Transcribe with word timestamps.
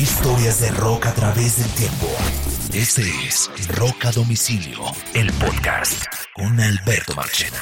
Historias 0.00 0.62
de 0.62 0.70
rock 0.70 1.04
a 1.04 1.12
través 1.12 1.58
del 1.58 1.70
tiempo. 1.72 2.06
Este 2.72 3.02
es 3.02 3.50
Rock 3.76 4.06
a 4.06 4.10
Domicilio, 4.12 4.78
el 5.12 5.30
podcast 5.34 6.06
con 6.32 6.58
Alberto 6.58 7.14
Marchena. 7.14 7.60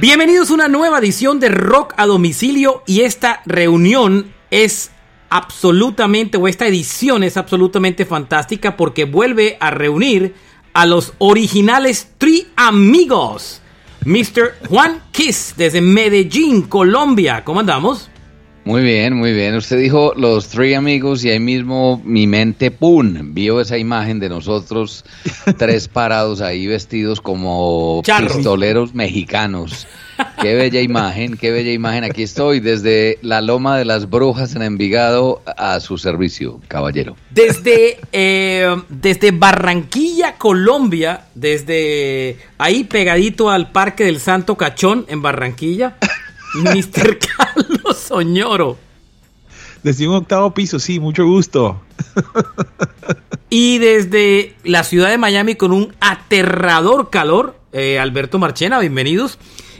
Bienvenidos 0.00 0.50
a 0.50 0.54
una 0.54 0.68
nueva 0.68 1.00
edición 1.00 1.38
de 1.38 1.50
Rock 1.50 1.92
a 1.98 2.06
Domicilio 2.06 2.82
y 2.86 3.02
esta 3.02 3.42
reunión 3.44 4.32
es 4.50 4.90
absolutamente, 5.28 6.38
o 6.38 6.48
esta 6.48 6.66
edición 6.66 7.24
es 7.24 7.36
absolutamente 7.36 8.06
fantástica 8.06 8.78
porque 8.78 9.04
vuelve 9.04 9.58
a 9.60 9.70
reunir 9.70 10.34
a 10.72 10.86
los 10.86 11.12
originales 11.18 12.08
Tri 12.16 12.48
Amigos. 12.56 13.60
Mr. 14.06 14.54
Juan 14.68 15.02
Kiss 15.10 15.54
desde 15.56 15.80
Medellín, 15.80 16.62
Colombia. 16.62 17.42
¿Cómo 17.44 17.58
andamos? 17.58 18.08
Muy 18.64 18.82
bien, 18.82 19.14
muy 19.14 19.32
bien. 19.32 19.56
Usted 19.56 19.80
dijo 19.80 20.12
los 20.16 20.46
tres 20.46 20.76
amigos 20.76 21.24
y 21.24 21.30
ahí 21.30 21.40
mismo 21.40 22.00
mi 22.04 22.28
mente, 22.28 22.70
¡pum!, 22.70 23.34
vio 23.34 23.60
esa 23.60 23.78
imagen 23.78 24.20
de 24.20 24.28
nosotros 24.28 25.04
tres 25.58 25.88
parados 25.88 26.40
ahí 26.40 26.68
vestidos 26.68 27.20
como 27.20 28.00
pistoleros 28.04 28.94
mexicanos. 28.94 29.88
Qué 30.40 30.54
bella 30.54 30.80
imagen, 30.80 31.36
qué 31.36 31.50
bella 31.50 31.72
imagen. 31.72 32.04
Aquí 32.04 32.22
estoy 32.22 32.60
desde 32.60 33.18
la 33.22 33.40
Loma 33.40 33.76
de 33.76 33.84
las 33.84 34.08
Brujas 34.08 34.54
en 34.54 34.62
Envigado 34.62 35.42
a 35.56 35.80
su 35.80 35.98
servicio, 35.98 36.60
caballero. 36.68 37.16
Desde, 37.30 37.98
eh, 38.12 38.76
desde 38.88 39.30
Barranquilla, 39.30 40.36
Colombia, 40.36 41.26
desde 41.34 42.38
ahí 42.58 42.84
pegadito 42.84 43.50
al 43.50 43.72
Parque 43.72 44.04
del 44.04 44.20
Santo 44.20 44.56
Cachón 44.56 45.04
en 45.08 45.22
Barranquilla. 45.22 45.96
Mr. 46.54 47.18
Carlos 47.18 47.96
Soñoro. 47.96 48.78
Desde 49.82 50.08
un 50.08 50.14
octavo 50.16 50.52
piso, 50.52 50.78
sí, 50.78 50.98
mucho 50.98 51.26
gusto. 51.26 51.80
y 53.50 53.78
desde 53.78 54.54
la 54.64 54.82
ciudad 54.84 55.10
de 55.10 55.18
Miami 55.18 55.54
con 55.54 55.72
un 55.72 55.94
aterrador 56.00 57.10
calor, 57.10 57.56
eh, 57.72 57.98
Alberto 57.98 58.38
Marchena, 58.38 58.80
bienvenidos. 58.80 59.38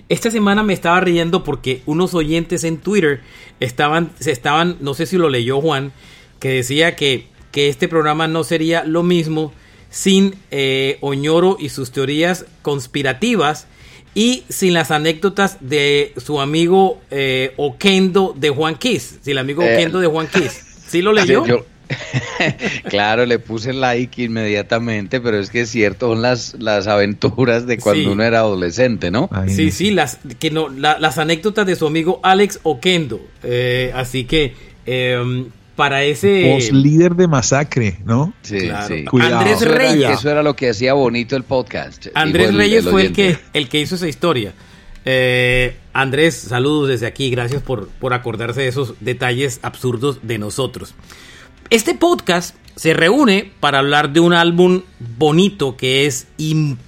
Esta 0.09 0.31
semana 0.31 0.63
me 0.63 0.73
estaba 0.73 1.01
riendo 1.01 1.43
porque 1.43 1.83
unos 1.87 2.15
oyentes 2.15 2.63
en 2.65 2.79
Twitter 2.79 3.21
estaban, 3.59 4.13
se 4.21 4.31
estaban, 4.31 4.77
no 4.81 4.95
sé 4.95 5.07
si 5.07 5.17
lo 5.17 5.29
leyó 5.29 5.61
Juan, 5.61 5.93
que 6.39 6.51
decía 6.51 6.95
que, 6.95 7.27
que 7.51 7.69
este 7.69 7.89
programa 7.89 8.29
no 8.29 8.45
sería 8.45 8.85
lo 8.85 9.03
mismo 9.03 9.53
sin 9.91 10.37
eh, 10.51 10.99
Oñoro 11.01 11.57
y 11.59 11.71
sus 11.71 11.91
teorías 11.91 12.47
conspirativas 12.63 13.67
y 14.15 14.45
sin 14.49 14.75
las 14.75 14.91
anécdotas 14.91 15.59
de 15.61 16.13
su 16.17 16.41
amigo 16.41 17.01
eh, 17.11 17.53
Oquendo 17.57 18.35
de 18.37 18.51
Juan 18.51 18.77
Kiss. 18.77 19.19
Si 19.23 19.33
el 19.33 19.39
amigo 19.39 19.63
eh, 19.63 19.75
Oquendo 19.75 20.01
de 20.01 20.07
Juan 20.07 20.29
Kiss. 20.29 20.65
¿Sí 20.87 21.03
lo 21.03 21.13
leyó? 21.13 21.45
claro, 22.89 23.27
le 23.27 23.39
puse 23.39 23.73
like 23.73 24.23
inmediatamente, 24.23 25.21
pero 25.21 25.39
es 25.39 25.51
que 25.51 25.63
es 25.63 25.71
cierto, 25.71 26.09
son 26.13 26.23
las, 26.23 26.57
las 26.59 26.87
aventuras 26.87 27.67
de 27.67 27.79
cuando 27.79 28.13
uno 28.13 28.23
era 28.23 28.41
adolescente, 28.41 29.11
¿no? 29.11 29.29
sí, 29.49 29.71
sí, 29.71 29.91
las, 29.91 30.19
que 30.39 30.51
no, 30.51 30.69
las 30.69 31.19
anécdotas 31.19 31.67
de 31.67 31.77
su 31.77 31.87
amigo 31.87 32.21
Alex 32.23 32.61
Oquendo. 32.63 33.21
Eh, 33.43 33.93
así 33.95 34.25
que 34.25 34.55
em, 34.87 35.47
para 35.77 36.05
ese... 36.05 36.53
Post 36.55 36.73
líder 36.73 37.15
de 37.15 37.29
masacre, 37.29 37.99
¿no? 38.05 38.33
Sí, 38.43 38.61
sí. 38.89 39.05
Andrés 39.21 39.61
Reyes. 39.61 40.11
Eso 40.11 40.31
era, 40.31 40.43
lo 40.43 40.57
que 40.57 40.71
hacía 40.71 40.95
bonito 40.95 41.37
el 41.37 41.43
podcast. 41.45 42.07
Andrés 42.15 42.55
Reyes 42.55 42.89
fue 42.89 43.03
el 43.03 43.13
que, 43.13 43.39
el 43.53 43.69
que 43.69 43.81
hizo 43.81 43.95
esa 43.95 44.09
historia. 44.09 44.55
Eh, 45.05 45.77
Andrés, 45.93 46.35
saludos 46.35 46.89
desde 46.89 47.07
aquí. 47.07 47.31
Gracias 47.31 47.63
por, 47.63 47.89
por 47.89 48.13
acordarse 48.13 48.63
de 48.63 48.69
esos 48.69 48.95
detalles 49.01 49.61
absurdos 49.63 50.21
de 50.23 50.39
nosotros. 50.39 50.95
Este 51.69 51.95
podcast 51.95 52.55
se 52.77 52.95
reúne 52.95 53.51
para 53.59 53.81
hablar 53.81 54.13
de 54.13 54.21
un 54.21 54.33
álbum 54.33 54.83
bonito 55.19 55.77
que 55.77 56.07
es 56.07 56.29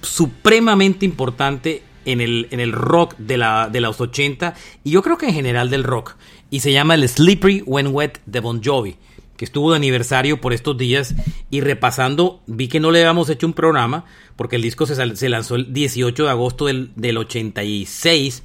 supremamente 0.01 1.05
importante 1.05 1.83
en 2.05 2.21
el, 2.21 2.47
en 2.51 2.61
el 2.61 2.71
rock 2.71 3.17
de, 3.17 3.37
la, 3.37 3.67
de 3.69 3.81
los 3.81 3.99
80 3.99 4.53
y 4.85 4.91
yo 4.91 5.01
creo 5.01 5.17
que 5.17 5.27
en 5.27 5.33
general 5.33 5.69
del 5.69 5.83
rock. 5.83 6.15
Y 6.49 6.61
se 6.61 6.71
llama 6.71 6.95
el 6.95 7.07
Slippery 7.09 7.63
When 7.65 7.87
Wet 7.87 8.21
de 8.25 8.39
Bon 8.39 8.63
Jovi, 8.63 8.95
que 9.35 9.43
estuvo 9.43 9.71
de 9.71 9.75
aniversario 9.75 10.39
por 10.39 10.53
estos 10.53 10.77
días. 10.77 11.13
Y 11.49 11.59
repasando 11.59 12.41
vi 12.47 12.69
que 12.69 12.79
no 12.79 12.91
le 12.91 12.99
habíamos 12.99 13.29
hecho 13.29 13.47
un 13.47 13.53
programa 13.53 14.05
porque 14.37 14.55
el 14.55 14.61
disco 14.61 14.85
se, 14.85 15.15
se 15.15 15.29
lanzó 15.29 15.55
el 15.55 15.73
18 15.73 16.23
de 16.23 16.29
agosto 16.29 16.67
del, 16.67 16.91
del 16.95 17.17
86 17.17 18.43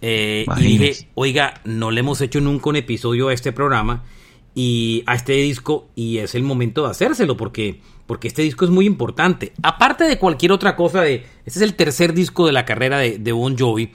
eh, 0.00 0.44
y 0.56 0.62
dije, 0.62 1.08
oiga, 1.14 1.60
no 1.64 1.92
le 1.92 2.00
hemos 2.00 2.20
hecho 2.20 2.40
nunca 2.40 2.70
un 2.70 2.76
episodio 2.76 3.28
a 3.28 3.34
este 3.34 3.52
programa 3.52 4.02
y 4.58 5.04
a 5.06 5.14
este 5.14 5.34
disco 5.34 5.86
y 5.94 6.18
es 6.18 6.34
el 6.34 6.42
momento 6.42 6.82
de 6.82 6.90
hacérselo 6.90 7.36
porque 7.36 7.80
porque 8.06 8.26
este 8.26 8.42
disco 8.42 8.64
es 8.64 8.72
muy 8.72 8.86
importante. 8.86 9.52
Aparte 9.62 10.02
de 10.02 10.18
cualquier 10.18 10.50
otra 10.50 10.74
cosa, 10.74 11.02
de, 11.02 11.26
este 11.46 11.60
es 11.60 11.62
el 11.62 11.74
tercer 11.74 12.12
disco 12.12 12.44
de 12.44 12.50
la 12.52 12.64
carrera 12.64 12.98
de, 12.98 13.32
Bon 13.32 13.56
Jovi. 13.56 13.92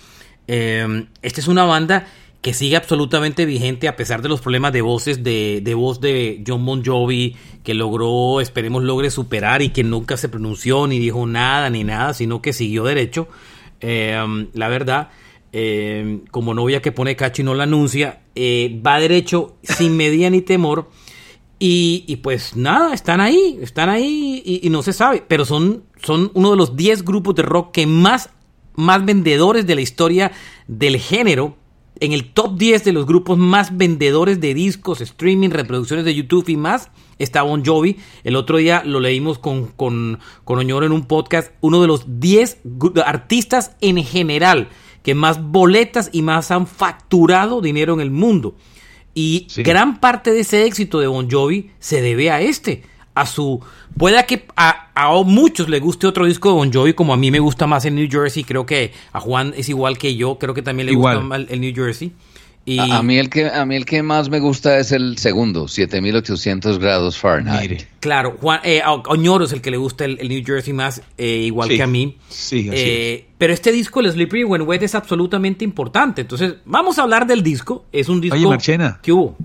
Eh, 0.47 1.07
esta 1.21 1.41
es 1.41 1.49
una 1.49 1.65
banda 1.65 2.07
que 2.41 2.53
sigue 2.53 2.77
absolutamente 2.77 3.45
vigente 3.45 3.89
a 3.89 3.97
pesar 3.97 4.21
de 4.21 4.29
los 4.29 4.39
problemas 4.39 4.71
de 4.71 4.81
voces 4.81 5.21
de, 5.21 5.59
de, 5.61 5.73
voz 5.73 5.99
de 5.99 6.41
John 6.47 6.65
Bon 6.65 6.85
Jovi, 6.85 7.35
que 7.63 7.73
logró, 7.73 8.39
esperemos 8.39 8.83
logre 8.83 9.09
superar 9.09 9.61
y 9.63 9.69
que 9.69 9.83
nunca 9.83 10.15
se 10.15 10.29
pronunció 10.29 10.87
ni 10.87 10.97
dijo 10.97 11.25
nada 11.25 11.69
ni 11.71 11.83
nada, 11.83 12.13
sino 12.13 12.41
que 12.41 12.53
siguió 12.53 12.85
derecho. 12.85 13.27
Em, 13.81 14.47
la 14.53 14.69
verdad, 14.69 15.09
em, 15.53 16.25
como 16.31 16.53
novia 16.53 16.81
que 16.81 16.91
pone 16.91 17.15
cacho 17.15 17.41
y 17.41 17.45
no 17.45 17.53
la 17.53 17.63
anuncia, 17.63 18.23
eh, 18.35 18.81
va 18.85 18.99
derecho 18.99 19.55
sin 19.63 19.95
medida 19.97 20.29
ni 20.29 20.41
temor. 20.41 20.89
Y, 21.59 22.03
y, 22.07 22.17
pues 22.17 22.57
nada, 22.57 22.93
están 22.93 23.21
ahí, 23.21 23.57
están 23.61 23.87
ahí 23.87 24.41
y, 24.43 24.67
y, 24.67 24.69
no 24.69 24.83
se 24.83 24.91
sabe, 24.91 25.23
pero 25.25 25.45
son, 25.45 25.83
son 26.03 26.29
uno 26.33 26.51
de 26.51 26.57
los 26.57 26.75
10 26.75 27.05
grupos 27.05 27.35
de 27.35 27.43
rock 27.43 27.71
que 27.71 27.87
más, 27.87 28.31
más 28.75 29.05
vendedores 29.05 29.65
de 29.65 29.75
la 29.75 29.81
historia 29.81 30.33
del 30.67 30.97
género 30.97 31.55
en 31.99 32.11
el 32.11 32.33
top 32.33 32.57
10 32.57 32.83
de 32.83 32.91
los 32.91 33.05
grupos 33.05 33.37
más 33.37 33.77
vendedores 33.77 34.41
de 34.41 34.53
discos, 34.53 34.99
streaming, 34.99 35.49
reproducciones 35.49 36.05
de 36.05 36.13
YouTube 36.13 36.49
y 36.49 36.57
más 36.57 36.89
está 37.17 37.43
Bon 37.43 37.63
Jovi. 37.63 37.97
El 38.23 38.35
otro 38.35 38.57
día 38.57 38.83
lo 38.85 38.99
leímos 38.99 39.39
con, 39.39 39.67
con, 39.67 40.19
con 40.43 40.59
Oñoro 40.59 40.85
en 40.85 40.91
un 40.91 41.05
podcast. 41.05 41.53
Uno 41.61 41.81
de 41.81 41.87
los 41.87 42.19
10 42.19 42.59
artistas 43.05 43.75
en 43.81 44.03
general 44.03 44.69
que 45.03 45.13
más 45.13 45.41
boletas 45.41 46.09
y 46.11 46.21
más 46.21 46.49
han 46.51 46.65
facturado 46.65 47.61
dinero 47.61 47.93
en 47.93 47.99
el 47.99 48.11
mundo. 48.11 48.55
Y 49.13 49.47
gran 49.57 49.99
parte 49.99 50.31
de 50.31 50.39
ese 50.39 50.65
éxito 50.65 50.99
de 50.99 51.07
Bon 51.07 51.29
Jovi 51.29 51.69
se 51.79 52.01
debe 52.01 52.31
a 52.31 52.41
este 52.41 52.83
a 53.15 53.25
su... 53.25 53.61
Pueda 53.97 54.23
que 54.23 54.47
a, 54.55 54.89
muchos 55.23 55.69
le 55.69 55.79
guste 55.79 56.07
otro 56.07 56.25
disco 56.25 56.49
de 56.49 56.55
Bon 56.55 56.73
Jovi, 56.73 56.93
como 56.93 57.13
a 57.13 57.17
mí 57.17 57.29
me 57.29 57.39
gusta 57.39 57.67
más 57.67 57.85
el 57.85 57.93
New 57.93 58.07
Jersey, 58.09 58.43
creo 58.43 58.65
que 58.65 58.91
a 59.11 59.19
Juan 59.19 59.53
es 59.55 59.69
igual 59.69 59.99
que 59.99 60.15
yo, 60.15 60.39
creo 60.39 60.55
que 60.55 60.63
también 60.63 60.87
le 60.87 60.95
gusta 60.95 61.19
más 61.19 61.41
el 61.49 61.61
New 61.61 61.73
Jersey. 61.75 62.11
Y... 62.65 62.79
A, 62.79 63.03
mí 63.03 63.17
el 63.17 63.29
que, 63.29 63.47
a 63.47 63.65
mí 63.65 63.75
el 63.75 63.85
que 63.85 64.01
más 64.03 64.29
me 64.29 64.39
gusta 64.39 64.77
es 64.77 64.91
el 64.93 65.17
segundo, 65.17 65.67
7800 65.67 66.79
grados 66.79 67.17
Fahrenheit. 67.17 67.83
Claro, 67.99 68.37
Juan, 68.39 68.61
eh, 68.63 68.81
Oñoro 68.85 69.45
es 69.45 69.51
el 69.51 69.61
que 69.61 69.69
le 69.69 69.77
gusta 69.77 70.05
el, 70.05 70.17
New 70.27 70.43
Jersey 70.45 70.71
más, 70.71 71.01
eh, 71.17 71.43
igual 71.45 71.69
que 71.69 71.83
a 71.83 71.87
mí. 71.87 72.17
Sí, 72.29 72.69
eh, 72.71 73.27
Pero 73.37 73.53
este 73.53 73.71
disco, 73.71 73.99
el 73.99 74.11
Slippery 74.11 74.45
When 74.45 74.61
Wet, 74.61 74.83
es 74.83 74.95
absolutamente 74.95 75.65
importante. 75.65 76.21
Entonces, 76.21 76.55
vamos 76.65 76.99
a 76.99 77.03
hablar 77.03 77.27
del 77.27 77.43
disco. 77.43 77.85
Es 77.91 78.07
un 78.07 78.21
disco... 78.21 78.37
Oye, 78.37 78.47
Marchena. 78.47 78.99
¿Qué 79.01 79.11
hubo? 79.11 79.37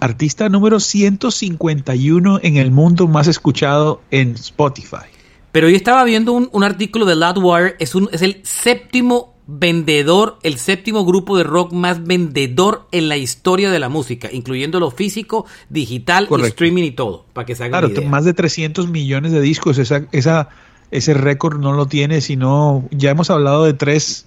artista 0.00 0.48
número 0.48 0.80
151 0.80 2.40
en 2.42 2.56
el 2.56 2.70
mundo 2.70 3.06
más 3.06 3.28
escuchado 3.28 4.00
en 4.10 4.34
Spotify. 4.34 5.06
Pero 5.52 5.68
yo 5.68 5.76
estaba 5.76 6.04
viendo 6.04 6.32
un, 6.32 6.64
artículo 6.64 7.04
de 7.04 7.16
Loudwire, 7.16 7.76
es, 7.78 7.94
un, 7.94 8.08
es 8.12 8.22
el 8.22 8.40
séptimo 8.44 9.29
vendedor, 9.58 10.38
el 10.42 10.58
séptimo 10.58 11.04
grupo 11.04 11.36
de 11.36 11.44
rock 11.44 11.72
más 11.72 12.04
vendedor 12.04 12.86
en 12.92 13.08
la 13.08 13.16
historia 13.16 13.70
de 13.70 13.78
la 13.78 13.88
música, 13.88 14.28
incluyendo 14.32 14.78
lo 14.78 14.90
físico, 14.90 15.46
digital, 15.68 16.28
streaming 16.44 16.84
y 16.84 16.90
todo, 16.92 17.26
para 17.32 17.46
que 17.46 17.54
se 17.54 17.64
hagan 17.64 17.90
Claro, 17.90 18.08
más 18.08 18.24
de 18.24 18.32
300 18.32 18.88
millones 18.88 19.32
de 19.32 19.40
discos, 19.40 19.78
esa, 19.78 20.06
esa, 20.12 20.50
ese 20.90 21.14
récord 21.14 21.58
no 21.58 21.72
lo 21.72 21.86
tiene, 21.86 22.20
sino 22.20 22.88
ya 22.90 23.10
hemos 23.10 23.30
hablado 23.30 23.64
de 23.64 23.74
tres, 23.74 24.26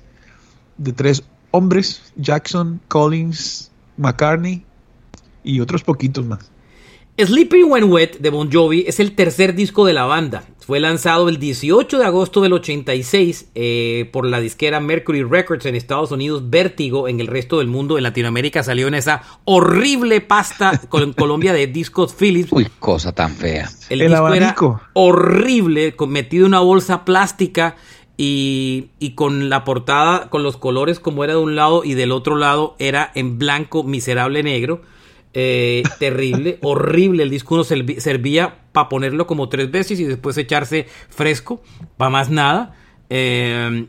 de 0.78 0.92
tres 0.92 1.24
hombres, 1.52 2.12
Jackson, 2.18 2.82
Collins, 2.90 3.72
McCartney, 3.98 4.66
y 5.44 5.60
otros 5.60 5.84
poquitos 5.84 6.26
más. 6.26 6.50
Sleepy 7.18 7.64
When 7.64 7.92
Wet 7.92 8.20
de 8.20 8.30
Bon 8.32 8.52
Jovi 8.52 8.86
es 8.88 9.00
el 9.00 9.14
tercer 9.14 9.54
disco 9.54 9.86
de 9.86 9.94
la 9.94 10.06
banda. 10.06 10.46
Fue 10.66 10.80
lanzado 10.80 11.28
el 11.28 11.40
18 11.40 12.00
de 12.00 12.06
agosto 12.06 12.40
del 12.40 12.54
86 12.54 13.50
eh, 13.54 14.10
por 14.14 14.26
la 14.26 14.40
disquera 14.40 14.80
Mercury 14.80 15.22
Records 15.22 15.66
en 15.66 15.76
Estados 15.76 16.12
Unidos, 16.12 16.50
Vértigo 16.50 17.10
en 17.10 17.20
el 17.20 17.28
resto 17.28 17.58
del 17.58 17.68
mundo. 17.68 17.98
En 17.98 18.04
Latinoamérica 18.04 18.64
salió 18.64 18.88
en 18.88 18.94
esa 18.94 19.24
horrible 19.44 20.22
pasta 20.22 20.80
con 20.88 21.12
Colombia 21.18 21.52
de 21.52 21.68
discos 21.68 22.14
Philips. 22.14 22.54
Uy, 22.54 22.70
cosa 22.80 23.12
tan 23.12 23.36
fea. 23.36 23.70
El, 23.90 24.00
disco 24.00 24.34
era 24.34 24.56
horrible, 24.94 25.96
metido 26.08 26.46
en 26.46 26.52
una 26.52 26.62
bolsa 26.62 27.04
plástica 27.04 27.76
y, 28.16 29.12
con 29.16 29.50
la 29.50 29.66
portada, 29.66 30.30
con 30.30 30.44
los 30.44 30.56
colores 30.56 31.00
como 31.02 31.26
era 31.26 31.34
de 31.34 31.40
un 31.40 31.58
lado 31.58 31.84
y 31.84 31.94
del 31.94 32.14
otro 32.14 32.38
lado 32.38 32.78
era 32.80 33.12
en 33.16 33.38
blanco, 33.38 33.84
miserable 33.84 34.44
negro. 34.44 34.82
Eh, 35.34 35.84
terrible, 36.00 36.58
horrible. 36.64 37.24
El 37.24 37.30
disco 37.30 37.56
uno 37.56 37.66
servía 37.66 38.63
para 38.74 38.90
ponerlo 38.90 39.26
como 39.26 39.48
tres 39.48 39.72
veces 39.72 40.00
y 40.02 40.04
después 40.04 40.38
echarse 40.38 40.88
fresco, 41.10 41.62
para 41.96 42.10
más 42.10 42.30
nada. 42.30 42.76
Eh, 43.10 43.88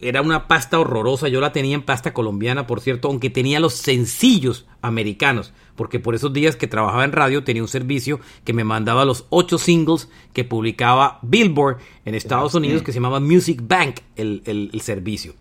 era 0.00 0.22
una 0.22 0.46
pasta 0.48 0.78
horrorosa. 0.78 1.28
Yo 1.28 1.40
la 1.40 1.52
tenía 1.52 1.74
en 1.74 1.82
pasta 1.82 2.12
colombiana, 2.12 2.66
por 2.66 2.80
cierto, 2.80 3.08
aunque 3.08 3.30
tenía 3.30 3.60
los 3.60 3.74
sencillos 3.74 4.66
americanos. 4.82 5.52
Porque 5.74 6.00
por 6.00 6.14
esos 6.14 6.32
días 6.32 6.56
que 6.56 6.66
trabajaba 6.66 7.04
en 7.04 7.12
radio 7.12 7.44
tenía 7.44 7.62
un 7.62 7.68
servicio 7.68 8.20
que 8.44 8.52
me 8.52 8.64
mandaba 8.64 9.04
los 9.04 9.26
ocho 9.30 9.58
singles 9.58 10.08
que 10.32 10.44
publicaba 10.44 11.18
Billboard 11.22 11.78
en 12.04 12.14
Estados 12.14 12.54
Unidos, 12.54 12.82
que 12.82 12.92
se 12.92 12.96
llamaba 12.96 13.20
Music 13.20 13.60
Bank, 13.62 13.96
el, 14.16 14.70
servicio. 14.80 15.34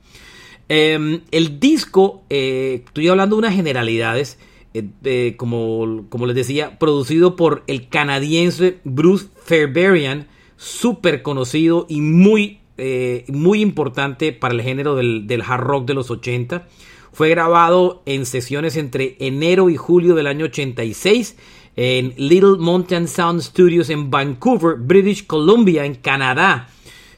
Em, 0.67 1.21
el 1.31 1.59
disco, 1.59 2.23
eh, 2.29 2.83
estoy 2.85 3.07
hablando 3.07 3.35
de 3.35 3.39
unas 3.39 3.55
generalidades. 3.55 4.39
Eh, 5.03 5.35
como, 5.37 6.05
como 6.09 6.25
les 6.25 6.35
decía, 6.35 6.77
producido 6.79 7.35
por 7.35 7.63
el 7.67 7.87
canadiense 7.87 8.79
Bruce 8.83 9.27
Fairbairn, 9.45 10.27
súper 10.57 11.21
conocido 11.21 11.85
y 11.87 12.01
muy 12.01 12.59
eh, 12.77 13.23
muy 13.29 13.61
importante 13.61 14.33
para 14.33 14.53
el 14.53 14.61
género 14.61 14.95
del, 14.95 15.41
hard 15.45 15.61
rock 15.63 15.85
de 15.85 15.93
los 15.93 16.11
80. 16.11 16.67
Fue 17.13 17.29
grabado 17.29 18.03
en 18.05 18.25
sesiones 18.25 18.75
entre 18.75 19.15
enero 19.19 19.69
y 19.69 19.77
julio 19.77 20.13
del 20.13 20.27
año 20.27 20.45
86 20.45 21.37
en 21.77 22.13
Little 22.17 22.57
Mountain 22.59 23.07
Sound 23.07 23.41
Studios 23.41 23.89
en 23.89 24.11
Vancouver, 24.11 24.75
British 24.77 25.25
Columbia, 25.25 25.85
en 25.85 25.95
Canadá. 25.95 26.67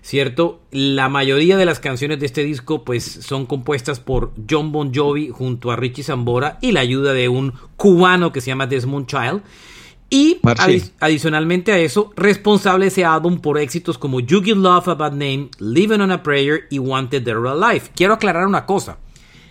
¿Cierto? 0.07 0.61
La 0.71 1.09
mayoría 1.09 1.57
de 1.57 1.65
las 1.65 1.81
canciones 1.81 2.17
de 2.21 2.27
este 2.27 2.45
disco 2.45 2.85
pues 2.85 3.03
son 3.03 3.45
compuestas 3.45 3.99
por 3.99 4.31
John 4.49 4.71
Bon 4.71 4.93
Jovi 4.95 5.27
junto 5.27 5.69
a 5.69 5.75
Richie 5.75 6.01
Zambora 6.01 6.59
y 6.61 6.71
la 6.71 6.79
ayuda 6.79 7.11
de 7.11 7.27
un 7.27 7.51
cubano 7.75 8.31
que 8.31 8.39
se 8.39 8.47
llama 8.47 8.67
Desmond 8.67 9.05
Child. 9.05 9.41
Y 10.09 10.39
adicionalmente 11.01 11.73
a 11.73 11.79
eso, 11.79 12.13
responsable 12.15 12.87
ese 12.87 13.03
álbum 13.03 13.39
por 13.39 13.57
éxitos 13.57 13.97
como 13.97 14.21
You 14.21 14.41
Give 14.41 14.61
Love 14.61 14.87
a 14.87 14.93
Bad 14.93 15.11
Name, 15.11 15.49
Living 15.59 15.99
on 15.99 16.13
a 16.13 16.23
Prayer 16.23 16.67
y 16.69 16.79
Wanted 16.79 17.25
the 17.25 17.33
Real 17.33 17.59
Life. 17.59 17.91
Quiero 17.93 18.13
aclarar 18.13 18.47
una 18.47 18.65
cosa. 18.65 18.99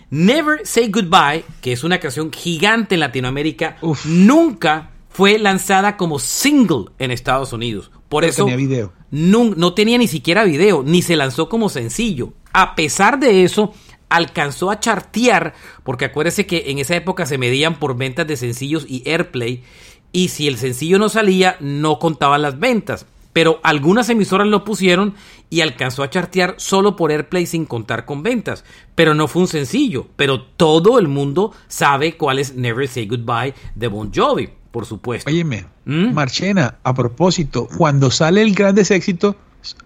Never 0.09 0.65
Say 0.65 0.89
Goodbye, 0.89 1.45
que 1.61 1.73
es 1.73 1.83
una 1.83 1.99
canción 1.99 2.31
gigante 2.31 2.95
en 2.95 3.01
Latinoamérica, 3.01 3.77
nunca 4.05 4.89
fue 5.07 5.37
lanzada 5.37 5.97
como 5.97 6.17
single 6.17 6.85
en 6.97 7.11
Estados 7.11 7.53
Unidos. 7.53 7.91
Por 8.09 8.25
eso 8.25 8.45
tenía 8.45 8.57
video. 8.57 8.93
No, 9.11 9.53
no 9.55 9.73
tenía 9.73 9.97
ni 9.97 10.07
siquiera 10.07 10.43
video, 10.43 10.83
ni 10.83 11.01
se 11.01 11.15
lanzó 11.15 11.49
como 11.49 11.69
sencillo. 11.69 12.33
A 12.53 12.75
pesar 12.75 13.19
de 13.19 13.43
eso, 13.43 13.73
alcanzó 14.09 14.71
a 14.71 14.79
chartear, 14.79 15.53
porque 15.83 16.05
acuérdese 16.05 16.45
que 16.45 16.65
en 16.71 16.79
esa 16.79 16.95
época 16.95 17.25
se 17.25 17.37
medían 17.37 17.79
por 17.79 17.97
ventas 17.97 18.27
de 18.27 18.37
sencillos 18.37 18.85
y 18.87 19.07
airplay, 19.09 19.63
y 20.11 20.29
si 20.29 20.47
el 20.47 20.57
sencillo 20.57 20.99
no 20.99 21.09
salía, 21.09 21.57
no 21.59 21.99
contaban 21.99 22.41
las 22.41 22.59
ventas. 22.59 23.05
Pero 23.37 23.59
algunas 23.61 24.09
emisoras 24.09 24.47
lo 24.47 24.63
pusieron 24.63 25.13
y 25.51 25.61
alcanzó 25.61 26.01
a 26.01 26.09
chartear 26.09 26.55
solo 26.57 26.95
por 26.95 27.11
Airplay 27.11 27.45
sin 27.45 27.67
contar 27.67 28.03
con 28.03 28.23
ventas. 28.23 28.65
Pero 28.95 29.13
no 29.13 29.27
fue 29.27 29.43
un 29.43 29.47
sencillo. 29.47 30.07
Pero 30.15 30.41
todo 30.41 30.97
el 30.97 31.07
mundo 31.07 31.53
sabe 31.67 32.17
cuál 32.17 32.39
es 32.39 32.55
Never 32.55 32.87
Say 32.87 33.05
Goodbye 33.05 33.53
de 33.75 33.87
Bon 33.89 34.11
Jovi, 34.11 34.49
por 34.71 34.85
supuesto. 34.85 35.29
Óyeme, 35.29 35.65
¿Mm? 35.85 36.13
Marchena, 36.13 36.75
a 36.83 36.93
propósito, 36.93 37.67
cuando 37.77 38.11
sale 38.11 38.41
el 38.41 38.53
Grandes 38.53 38.91
Éxito 38.91 39.35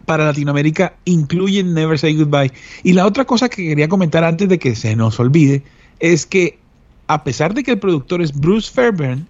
para 0.05 0.25
Latinoamérica, 0.25 0.93
incluyen 1.05 1.73
Never 1.73 1.97
Say 1.97 2.15
Goodbye. 2.15 2.51
Y 2.83 2.93
la 2.93 3.05
otra 3.05 3.25
cosa 3.25 3.49
que 3.49 3.67
quería 3.67 3.87
comentar 3.87 4.23
antes 4.23 4.47
de 4.49 4.59
que 4.59 4.75
se 4.75 4.95
nos 4.95 5.19
olvide 5.19 5.63
es 5.99 6.25
que 6.25 6.59
a 7.07 7.23
pesar 7.23 7.53
de 7.53 7.63
que 7.63 7.71
el 7.71 7.79
productor 7.79 8.21
es 8.21 8.33
Bruce 8.33 8.71
Fairbairn, 8.71 9.27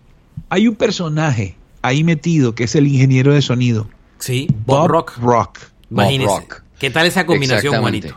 hay 0.49 0.67
un 0.67 0.75
personaje 0.75 1.55
ahí 1.81 2.03
metido 2.03 2.53
que 2.53 2.65
es 2.65 2.75
el 2.75 2.87
ingeniero 2.87 3.33
de 3.33 3.41
sonido. 3.41 3.87
Sí, 4.19 4.47
Bob, 4.65 4.87
Rock. 4.87 5.17
Rock. 5.17 5.59
Rock. 5.89 6.63
¿Qué 6.79 6.89
tal 6.89 7.07
esa 7.07 7.25
combinación, 7.25 7.79
Juanito? 7.79 8.15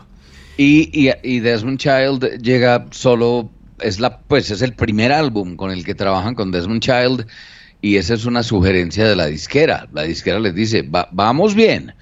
Y, 0.57 1.09
y, 1.23 1.39
Desmond 1.39 1.77
Child 1.77 2.41
llega 2.41 2.85
solo, 2.91 3.49
es 3.79 3.99
la, 3.99 4.19
pues 4.19 4.51
es 4.51 4.61
el 4.61 4.73
primer 4.73 5.11
álbum 5.11 5.55
con 5.55 5.71
el 5.71 5.83
que 5.83 5.95
trabajan 5.95 6.35
con 6.35 6.51
Desmond 6.51 6.81
Child 6.81 7.27
y 7.81 7.97
esa 7.97 8.13
es 8.13 8.25
una 8.25 8.43
sugerencia 8.43 9.07
de 9.07 9.15
la 9.15 9.27
disquera. 9.27 9.87
La 9.93 10.03
disquera 10.03 10.39
les 10.39 10.55
dice, 10.55 10.87
vamos 11.11 11.55
bien, 11.55 11.93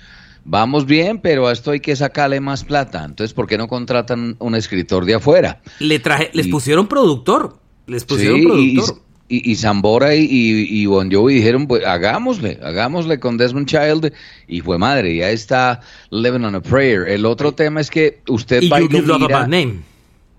vamos 0.46 0.86
bien, 0.86 1.20
pero 1.20 1.48
a 1.48 1.52
esto 1.52 1.72
hay 1.72 1.80
que 1.80 1.96
sacarle 1.96 2.40
más 2.40 2.64
plata. 2.64 3.04
Entonces, 3.04 3.34
¿por 3.34 3.48
qué 3.48 3.58
no 3.58 3.68
contratan 3.68 4.36
un 4.40 4.56
escritor 4.56 5.06
de 5.06 5.16
afuera? 5.16 5.62
Le 5.80 6.00
traje, 6.00 6.30
les 6.34 6.48
pusieron 6.48 6.88
productor, 6.88 7.60
les 7.88 8.06
pusieron 8.06 8.42
productor 8.44 9.04
y, 9.30 9.56
Zambora 9.56 10.16
y, 10.16 10.28
y, 10.30 10.86
Bon 10.86 11.12
Jovi 11.12 11.36
dijeron, 11.36 11.68
pues 11.68 11.86
hagámosle, 11.86 12.60
hagámosle 12.62 13.20
con 13.20 13.38
Desmond 13.38 13.68
Child 13.68 14.14
y 14.48 14.62
fue 14.62 14.78
madre, 14.78 15.16
ya 15.16 15.32
está 15.32 15.82
Living 16.12 16.44
on 16.44 16.56
a 16.56 16.62
Prayer. 16.62 17.08
El 17.08 17.26
otro 17.26 17.54
tema 17.54 17.82
es 17.82 17.90
que 17.90 18.22
usted 18.28 18.62
va 18.72 18.82
y, 18.82 18.88
mira, 18.88 19.48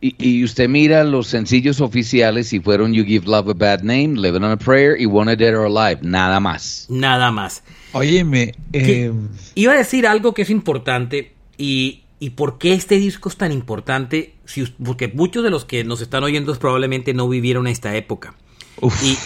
y, 0.06 0.44
usted 0.44 0.68
mira 0.68 1.02
los 1.02 1.28
sencillos 1.28 1.80
oficiales 1.80 2.52
y 2.52 2.60
fueron 2.60 2.92
You 2.92 3.06
Give 3.06 3.26
Love 3.26 3.48
a 3.48 3.54
Bad 3.54 3.80
Name, 3.80 4.20
Living 4.20 4.42
on 4.42 4.50
a 4.50 4.58
Prayer 4.58 5.00
y 5.00 5.06
Wanted 5.06 5.38
Dead 5.38 5.56
or 5.56 5.66
Alive, 5.66 6.00
nada 6.02 6.40
más. 6.40 6.86
Nada 6.90 7.30
más. 7.30 7.62
Óyeme, 7.92 8.54
eh... 8.74 9.10
iba 9.54 9.72
a 9.72 9.76
decir 9.78 10.06
algo 10.06 10.34
que 10.34 10.42
es 10.42 10.50
importante 10.50 11.32
y, 11.56 12.02
y 12.20 12.30
por 12.30 12.58
qué 12.58 12.74
este 12.74 12.98
disco 12.98 13.30
es 13.30 13.36
tan 13.38 13.50
importante, 13.50 14.34
si, 14.44 14.64
porque 14.64 15.08
muchos 15.08 15.42
de 15.42 15.48
los 15.48 15.64
que 15.64 15.84
nos 15.84 16.02
están 16.02 16.22
oyendo 16.22 16.54
probablemente 16.56 17.14
no 17.14 17.26
vivieron 17.26 17.66
esta 17.66 17.96
época. 17.96 18.34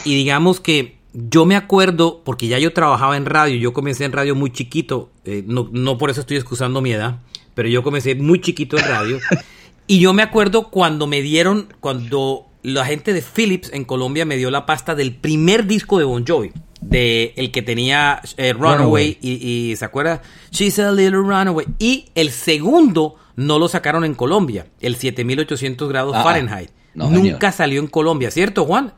Y, 0.05 0.15
digamos 0.15 0.61
que 0.61 0.99
yo 1.13 1.45
me 1.45 1.57
acuerdo, 1.57 2.23
porque 2.25 2.47
ya 2.47 2.61
yo 2.61 2.73
trabajaba 2.73 3.17
en 3.17 3.27
radio, 3.27 3.57
yo 3.57 3.73
comencé 3.73 4.05
en 4.05 4.13
radio 4.13 4.37
muy 4.37 4.53
chiquito, 4.53 5.11
eh, 5.25 5.43
no, 5.45 5.69
no 5.73 5.99
por 5.99 6.11
eso 6.11 6.21
estoy 6.21 6.37
excusando 6.37 6.81
mi 6.81 6.93
edad, 6.93 7.19
pero 7.55 7.69
yo 7.69 7.83
comencé 7.83 8.15
muy 8.15 8.41
chiquito 8.41 8.79
en 8.79 8.85
radio. 8.85 9.19
y 9.89 10.01
yo 10.01 10.13
me 10.13 10.23
acuerdo 10.23 10.69
cuando 10.69 11.07
me 11.07 11.23
dieron, 11.23 11.73
cuando 11.81 12.47
la 12.63 12.85
gente 12.85 13.13
de 13.13 13.23
Philips 13.23 13.71
en 13.73 13.85
Colombia 13.85 14.25
me 14.25 14.37
dio 14.37 14.51
la 14.51 14.67
pasta 14.67 14.95
del 14.95 15.15
primer 15.15 15.67
disco 15.67 15.99
de 15.99 16.05
Bon 16.05 16.25
Jovi, 16.27 16.53
de 16.83 17.33
el 17.37 17.51
que 17.51 17.63
tenía 17.63 18.21
eh, 18.37 18.53
Runaway, 18.53 19.19
Y, 19.21 19.75
se 19.77 19.85
acuerda 19.85 20.23
She's 20.51 20.79
a 20.79 20.93
Little 20.93 21.23
Runaway. 21.23 21.67
Y 21.79 22.11
el 22.15 22.31
segundo 22.31 23.17
no 23.37 23.59
lo 23.59 23.69
sacaron 23.69 24.05
en 24.05 24.15
Colombia, 24.15 24.67
el 24.81 24.97
7800 24.97 25.89
grados 25.89 26.15
ah, 26.17 26.23
Fahrenheit. 26.23 26.71
Nunca 26.95 27.51
salió 27.51 27.81
en 27.81 27.87
Colombia, 27.87 28.31
¿cierto, 28.31 28.67
Juan? 28.67 28.93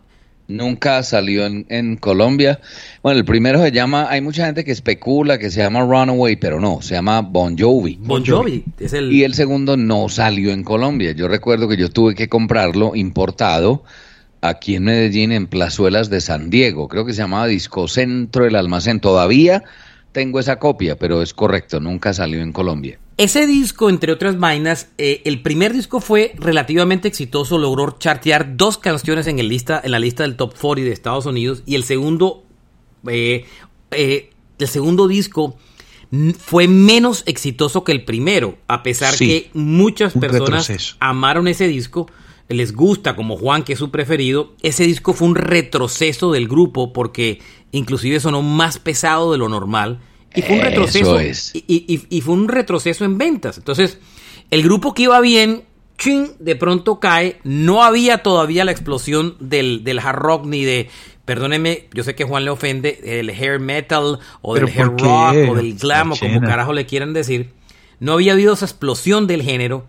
Nunca 0.50 1.02
salió 1.02 1.46
en, 1.46 1.96
Colombia. 1.96 2.60
Bueno, 3.02 3.20
el 3.20 3.24
primero 3.24 3.62
se 3.62 3.72
llama, 3.72 4.10
hay 4.10 4.20
mucha 4.20 4.46
gente 4.46 4.64
que 4.64 4.72
especula 4.72 5.38
que 5.38 5.50
se 5.50 5.60
llama 5.60 5.80
Runaway, 5.80 6.36
pero 6.36 6.60
no, 6.60 6.82
se 6.82 6.94
llama 6.94 7.20
Bon 7.22 7.56
Jovi. 7.56 7.98
Bon 8.02 8.24
Jovi, 8.24 8.64
es 8.78 8.92
el... 8.92 9.12
Y 9.12 9.24
el 9.24 9.34
segundo 9.34 9.76
no 9.76 10.08
salió 10.08 10.52
en 10.52 10.64
Colombia. 10.64 11.12
Yo 11.12 11.28
recuerdo 11.28 11.68
que 11.68 11.76
yo 11.76 11.90
tuve 11.90 12.14
que 12.14 12.28
comprarlo 12.28 12.94
importado 12.94 13.84
aquí 14.40 14.76
en 14.76 14.84
Medellín, 14.84 15.32
en 15.32 15.46
Plazuelas 15.46 16.10
de 16.10 16.20
San 16.20 16.50
Diego. 16.50 16.88
Creo 16.88 17.04
que 17.04 17.12
se 17.12 17.22
llamaba 17.22 17.46
Disco 17.46 17.88
Centro, 17.88 18.46
el 18.46 18.56
almacén. 18.56 19.00
Todavía 19.00 19.62
tengo 20.12 20.40
esa 20.40 20.58
copia, 20.58 20.96
pero 20.96 21.22
es 21.22 21.34
correcto, 21.34 21.80
nunca 21.80 22.12
salió 22.12 22.42
en 22.42 22.52
Colombia. 22.52 22.98
Ese 23.20 23.46
disco, 23.46 23.90
entre 23.90 24.12
otras 24.12 24.38
vainas, 24.38 24.88
eh, 24.96 25.20
el 25.26 25.42
primer 25.42 25.74
disco 25.74 26.00
fue 26.00 26.32
relativamente 26.38 27.06
exitoso, 27.06 27.58
logró 27.58 27.98
chartear 27.98 28.56
dos 28.56 28.78
canciones 28.78 29.26
en, 29.26 29.38
el 29.38 29.50
lista, 29.50 29.78
en 29.84 29.90
la 29.90 29.98
lista 29.98 30.22
del 30.22 30.36
top 30.36 30.54
40 30.58 30.86
de 30.88 30.94
Estados 30.94 31.26
Unidos 31.26 31.62
y 31.66 31.74
el 31.74 31.84
segundo, 31.84 32.44
eh, 33.06 33.44
eh, 33.90 34.30
el 34.58 34.68
segundo 34.68 35.06
disco 35.06 35.58
fue 36.38 36.66
menos 36.66 37.22
exitoso 37.26 37.84
que 37.84 37.92
el 37.92 38.06
primero, 38.06 38.56
a 38.68 38.82
pesar 38.82 39.14
que 39.14 39.50
muchas 39.52 40.14
personas 40.14 40.96
amaron 40.98 41.46
ese 41.46 41.68
disco, 41.68 42.06
les 42.48 42.72
gusta 42.72 43.16
como 43.16 43.36
Juan, 43.36 43.64
que 43.64 43.74
es 43.74 43.78
su 43.78 43.90
preferido, 43.90 44.54
ese 44.62 44.84
disco 44.84 45.12
fue 45.12 45.28
un 45.28 45.34
retroceso 45.34 46.32
del 46.32 46.48
grupo 46.48 46.94
porque 46.94 47.42
inclusive 47.70 48.18
sonó 48.18 48.40
más 48.40 48.78
pesado 48.78 49.30
de 49.30 49.36
lo 49.36 49.50
normal 49.50 50.00
y 50.34 50.42
fue 50.42 50.56
un 50.56 50.62
retroceso. 50.62 51.20
Y, 51.20 52.20
fue 52.22 52.34
un 52.34 52.48
retroceso 52.48 53.04
en 53.04 53.18
ventas. 53.18 53.58
Entonces, 53.58 53.98
el 54.50 54.62
grupo 54.62 54.94
que 54.94 55.04
iba 55.04 55.20
bien, 55.20 55.64
ching, 55.98 56.32
de 56.38 56.56
pronto 56.56 57.00
cae. 57.00 57.40
No 57.44 57.82
había 57.82 58.18
todavía 58.18 58.64
la 58.64 58.72
explosión 58.72 59.36
del, 59.40 59.84
del 59.84 59.98
hard 59.98 60.18
rock 60.18 60.46
ni 60.46 60.64
de. 60.64 60.88
Perdóneme, 61.24 61.88
yo 61.94 62.02
sé 62.02 62.14
que 62.14 62.24
Juan 62.24 62.44
le 62.44 62.50
ofende 62.50 63.20
el 63.20 63.30
hair 63.30 63.60
metal 63.60 64.18
o 64.42 64.54
del 64.54 64.68
hair 64.68 64.86
rock 64.86 65.50
o 65.50 65.54
del 65.54 65.76
glam 65.76 66.12
o 66.12 66.16
como 66.16 66.40
carajo 66.40 66.72
le 66.72 66.86
quieran 66.86 67.12
decir. 67.12 67.52
No 68.00 68.14
había 68.14 68.32
habido 68.32 68.54
esa 68.54 68.64
explosión 68.64 69.26
del 69.26 69.42
género. 69.42 69.86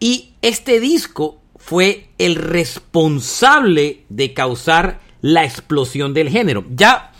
Y 0.00 0.34
este 0.42 0.80
disco 0.80 1.40
fue 1.56 2.08
el 2.18 2.34
responsable 2.36 4.04
de 4.08 4.34
causar 4.34 5.00
la 5.20 5.44
explosión 5.44 6.12
del 6.12 6.28
género. 6.28 6.64
Ya 6.70 7.13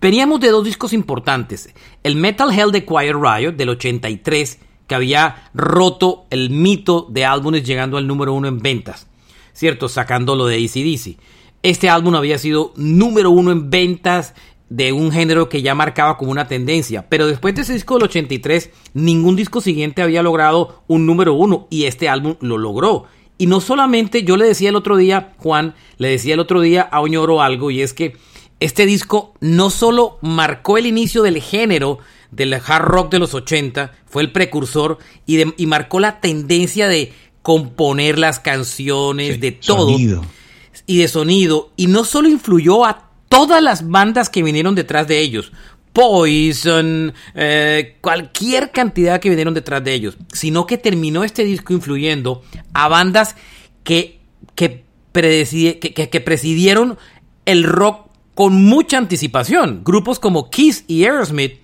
Veníamos 0.00 0.38
de 0.38 0.50
dos 0.50 0.64
discos 0.64 0.92
importantes. 0.92 1.74
El 2.04 2.14
Metal 2.14 2.56
Hell 2.56 2.70
de 2.70 2.84
Quiet 2.84 3.16
Riot 3.20 3.52
del 3.56 3.70
83, 3.70 4.60
que 4.86 4.94
había 4.94 5.50
roto 5.54 6.26
el 6.30 6.50
mito 6.50 7.08
de 7.10 7.24
álbumes 7.24 7.64
llegando 7.64 7.96
al 7.96 8.06
número 8.06 8.32
uno 8.32 8.46
en 8.46 8.60
ventas, 8.60 9.08
¿cierto? 9.52 9.88
Sacándolo 9.88 10.46
de 10.46 10.54
ACDC. 10.54 11.18
Este 11.64 11.88
álbum 11.88 12.14
había 12.14 12.38
sido 12.38 12.72
número 12.76 13.32
uno 13.32 13.50
en 13.50 13.70
ventas 13.70 14.34
de 14.68 14.92
un 14.92 15.10
género 15.10 15.48
que 15.48 15.62
ya 15.62 15.74
marcaba 15.74 16.16
como 16.16 16.30
una 16.30 16.46
tendencia. 16.46 17.08
Pero 17.08 17.26
después 17.26 17.56
de 17.56 17.62
ese 17.62 17.72
disco 17.72 17.94
del 17.94 18.04
83, 18.04 18.70
ningún 18.94 19.34
disco 19.34 19.60
siguiente 19.60 20.02
había 20.02 20.22
logrado 20.22 20.84
un 20.86 21.06
número 21.06 21.34
uno 21.34 21.66
y 21.70 21.86
este 21.86 22.08
álbum 22.08 22.36
lo 22.40 22.56
logró. 22.56 23.06
Y 23.36 23.46
no 23.46 23.60
solamente, 23.60 24.22
yo 24.22 24.36
le 24.36 24.46
decía 24.46 24.68
el 24.68 24.76
otro 24.76 24.96
día, 24.96 25.34
Juan, 25.38 25.74
le 25.96 26.08
decía 26.08 26.34
el 26.34 26.40
otro 26.40 26.60
día 26.60 26.82
a 26.82 27.00
Oñoro 27.00 27.42
algo, 27.42 27.72
y 27.72 27.82
es 27.82 27.94
que 27.94 28.16
este 28.60 28.86
disco 28.86 29.34
no 29.40 29.70
solo 29.70 30.18
marcó 30.20 30.78
el 30.78 30.86
inicio 30.86 31.22
del 31.22 31.40
género 31.40 31.98
del 32.30 32.54
hard 32.54 32.84
rock 32.84 33.10
de 33.12 33.18
los 33.18 33.34
80, 33.34 33.92
fue 34.06 34.22
el 34.22 34.32
precursor 34.32 34.98
y, 35.26 35.42
y 35.62 35.66
marcó 35.66 36.00
la 36.00 36.20
tendencia 36.20 36.88
de 36.88 37.12
componer 37.42 38.18
las 38.18 38.40
canciones, 38.40 39.40
de 39.40 39.52
todo. 39.52 39.96
Y 40.86 40.98
de 40.98 41.08
sonido. 41.08 41.72
Y 41.76 41.86
no 41.86 42.04
solo 42.04 42.28
influyó 42.28 42.84
a 42.84 43.08
todas 43.28 43.62
las 43.62 43.88
bandas 43.88 44.28
que 44.28 44.42
vinieron 44.42 44.74
detrás 44.74 45.08
de 45.08 45.20
ellos. 45.20 45.52
Poison, 45.92 47.12
eh, 47.34 47.96
cualquier 48.00 48.70
cantidad 48.70 49.20
que 49.20 49.30
vinieron 49.30 49.54
detrás 49.54 49.82
de 49.82 49.94
ellos, 49.94 50.16
sino 50.32 50.66
que 50.66 50.78
terminó 50.78 51.24
este 51.24 51.44
disco 51.44 51.72
influyendo 51.72 52.42
a 52.72 52.88
bandas 52.88 53.34
que, 53.82 54.20
que, 54.54 54.84
que, 55.12 56.20
presidieron 56.20 56.98
el 57.46 57.64
rock 57.64 58.07
con 58.38 58.54
mucha 58.54 58.98
anticipación. 58.98 59.80
Grupos 59.82 60.20
como 60.20 60.48
Kiss 60.48 60.84
y 60.86 61.02
Aerosmith 61.02 61.54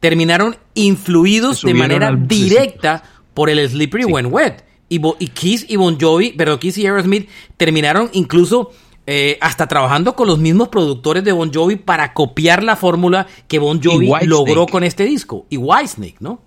terminaron 0.00 0.56
influidos 0.74 1.62
de 1.62 1.72
manera 1.72 2.16
directa 2.16 3.04
por 3.32 3.48
el 3.48 3.64
Slippery 3.68 4.06
When 4.06 4.32
Wet. 4.32 4.64
Y, 4.88 5.00
y, 5.20 5.28
Kiss 5.28 5.66
y 5.68 5.76
Bon 5.76 5.96
Jovi, 6.00 6.34
pero 6.36 6.58
Kiss 6.58 6.78
y 6.78 6.86
Aerosmith 6.88 7.28
terminaron 7.56 8.10
incluso 8.12 8.72
eh, 9.06 9.38
hasta 9.40 9.68
trabajando 9.68 10.16
con 10.16 10.26
los 10.26 10.40
mismos 10.40 10.66
productores 10.66 11.22
de 11.22 11.30
Bon 11.30 11.54
Jovi 11.54 11.76
para 11.76 12.12
copiar 12.12 12.64
la 12.64 12.74
fórmula 12.74 13.28
que 13.46 13.60
Bon 13.60 13.80
Jovi 13.80 14.10
logró 14.22 14.66
con 14.66 14.82
este 14.82 15.04
disco. 15.04 15.46
Y 15.48 15.58
Whitesnake, 15.58 16.16
¿no? 16.18 16.40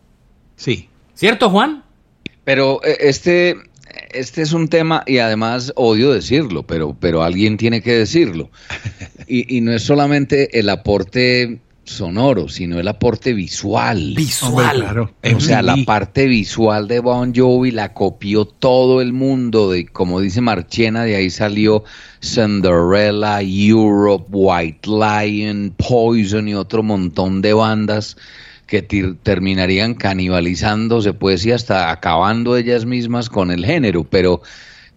Sí. 0.57 0.89
¿Cierto, 1.13 1.49
Juan? 1.49 1.85
Pero 2.43 2.83
eh, 2.83 2.97
este, 2.99 3.55
este 4.11 4.41
es 4.41 4.53
un 4.53 4.67
tema, 4.67 5.03
y 5.05 5.17
además 5.17 5.73
odio 5.75 6.11
decirlo, 6.11 6.63
pero, 6.63 6.95
pero 6.99 7.23
alguien 7.23 7.57
tiene 7.57 7.81
que 7.81 7.93
decirlo. 7.93 8.49
Y, 9.31 9.57
y 9.57 9.61
no 9.61 9.73
es 9.73 9.83
solamente 9.83 10.59
el 10.59 10.69
aporte 10.69 11.59
sonoro, 11.89 12.47
sino 12.47 12.79
el 12.79 12.87
aporte 12.87 13.33
visual. 13.33 14.13
Visual. 14.15 14.75
claro. 14.75 15.11
O 15.35 15.39
sea, 15.39 15.61
la 15.61 15.75
parte 15.85 16.27
visual 16.27 16.87
de 16.87 16.99
Bon 16.99 17.33
Jovi 17.35 17.71
la 17.71 17.93
copió 17.93 18.45
todo 18.45 19.01
el 19.01 19.11
mundo, 19.11 19.71
de 19.71 19.87
como 19.87 20.21
dice 20.21 20.41
Marchena, 20.41 21.03
de 21.03 21.15
ahí 21.15 21.29
salió 21.29 21.83
Cinderella, 22.23 23.41
Europe, 23.41 24.25
White 24.31 24.89
Lion, 24.89 25.73
Poison 25.75 26.47
y 26.47 26.55
otro 26.55 26.83
montón 26.83 27.41
de 27.41 27.53
bandas 27.53 28.17
que 28.69 28.83
terminarían 29.23 29.95
canibalizándose, 29.95 31.13
pues, 31.13 31.45
y 31.45 31.51
hasta 31.51 31.91
acabando 31.91 32.55
ellas 32.55 32.85
mismas 32.85 33.29
con 33.29 33.51
el 33.51 33.65
género, 33.65 34.03
pero 34.03 34.41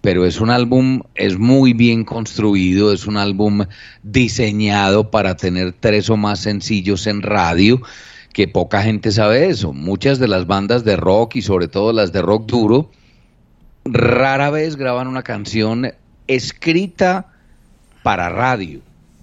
pero 0.02 0.26
es 0.26 0.40
un 0.40 0.50
álbum, 0.50 1.02
es 1.14 1.38
muy 1.38 1.74
bien 1.74 2.04
construido, 2.04 2.92
es 2.92 3.06
un 3.06 3.16
álbum 3.16 3.66
diseñado 4.02 5.12
para 5.12 5.36
tener 5.36 5.74
tres 5.78 6.10
o 6.10 6.16
más 6.16 6.40
sencillos 6.40 7.06
en 7.06 7.22
radio, 7.22 7.80
que 8.32 8.48
poca 8.48 8.82
gente 8.82 9.12
sabe 9.12 9.46
eso. 9.46 9.72
Muchas 9.72 10.18
de 10.18 10.26
las 10.26 10.48
bandas 10.48 10.84
de 10.84 10.96
rock 10.96 11.36
y 11.36 11.42
sobre 11.42 11.68
todo 11.68 11.92
las 11.92 12.12
de 12.12 12.20
rock 12.20 12.46
duro, 12.46 12.90
rara 13.84 14.50
vez 14.50 14.74
graban 14.74 15.06
una 15.06 15.22
canción 15.22 15.92
escrita 16.26 17.32
para 18.02 18.28
radio. 18.28 18.80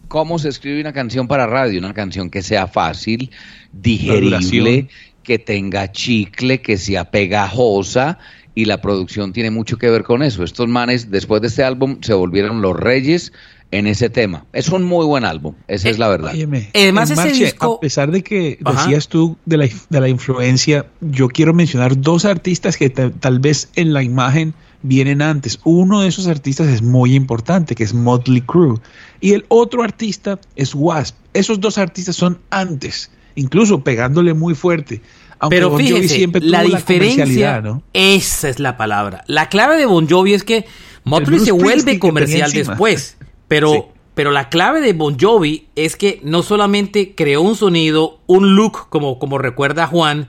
¿Cómo 0.10 0.39
se 0.39 0.50
escribe 0.50 0.82
una 0.82 0.92
canción 0.92 1.28
para 1.28 1.46
radio? 1.46 1.80
Una 1.80 1.94
canción 1.94 2.32
que 2.32 2.42
sea 2.42 2.68
fácil, 2.68 3.30
digerible, 3.72 4.89
que 5.22 5.38
tenga 5.38 5.92
chicle, 5.92 6.62
que 6.62 6.78
sea 6.78 7.12
pegajosa 7.12 8.18
y 8.56 8.66
la 8.66 8.82
producción 8.82 9.34
tiene 9.34 9.51
mucho 9.51 9.78
que 9.78 9.88
ver 9.88 10.04
con 10.04 10.24
eso. 10.24 10.44
Estos 10.44 10.68
manes, 10.68 11.12
después 11.12 11.42
de 11.42 11.48
este 11.48 11.63
álbum, 11.63 12.00
se 12.01 12.16
volvieron 12.16 12.62
los 12.63 12.75
reyes 12.75 13.32
en 13.70 13.86
ese 13.86 14.10
tema. 14.10 14.46
Es 14.51 14.70
un 14.70 14.84
muy 14.84 15.06
buen 15.06 15.25
álbum, 15.25 15.54
esa 15.68 15.89
es 15.89 16.00
la 16.00 16.08
eh, 16.08 16.10
verdad. 16.10 16.34
Además, 16.74 17.12
ese 17.12 17.32
disco... 17.32 17.75
A 17.75 17.80
pesar 17.80 18.10
de 18.10 18.24
que 18.24 18.58
decías 18.60 19.08
tú 19.10 19.38
de 19.46 19.58
la, 19.58 19.70
de 19.89 20.01
la, 20.01 20.10
influencia, 20.10 20.88
yo 21.01 21.28
quiero 21.28 21.54
mencionar 21.54 22.01
dos 22.01 22.25
artistas 22.25 22.78
que 22.78 22.89
tal 22.89 23.39
vez 23.39 23.70
en 23.75 23.94
la 23.94 24.01
imagen 24.01 24.56
vienen 24.81 25.21
antes. 25.21 25.59
Uno 25.63 26.01
de 26.01 26.07
esos 26.07 26.27
artistas 26.27 26.67
es 26.67 26.81
muy 26.81 27.15
importante, 27.15 27.75
que 27.75 27.83
es 27.83 27.93
Motley 27.93 28.41
Crue. 28.41 28.79
Y 29.21 29.33
el 29.33 29.45
otro 29.50 29.83
artista 29.83 30.39
es 30.55 30.74
Wasp. 30.74 31.15
Esos 31.33 31.59
dos 31.59 31.77
artistas 31.77 32.15
son 32.15 32.39
antes, 32.50 33.12
incluso 33.36 33.83
pegándole 33.83 34.33
muy 34.33 34.55
fuerte. 34.55 35.01
Pero 35.50 35.77
fíjese, 35.77 36.27
la 36.41 36.63
diferencia, 36.63 37.63
esa 37.93 38.50
es 38.50 38.59
la 38.59 38.75
palabra. 38.75 39.24
La 39.27 39.48
clave 39.48 39.77
de 39.77 39.86
Bon 39.86 40.09
Jovi 40.09 40.33
es 40.33 40.43
que 40.43 40.65
Motley 41.05 41.39
se 41.39 41.53
vuelve 41.53 41.98
comercial 41.98 42.51
después, 42.51 43.17
pero, 43.48 43.93
pero 44.15 44.31
la 44.31 44.50
clave 44.50 44.81
de 44.81 44.91
Bon 44.91 45.17
Jovi 45.17 45.67
es 45.75 45.95
que 45.95 46.19
no 46.24 46.43
solamente 46.43 47.15
creó 47.15 47.41
un 47.41 47.55
sonido, 47.55 48.19
un 48.27 48.55
look, 48.55 48.89
como, 48.89 49.17
como 49.17 49.38
recuerda 49.38 49.88
Juan, 49.88 50.27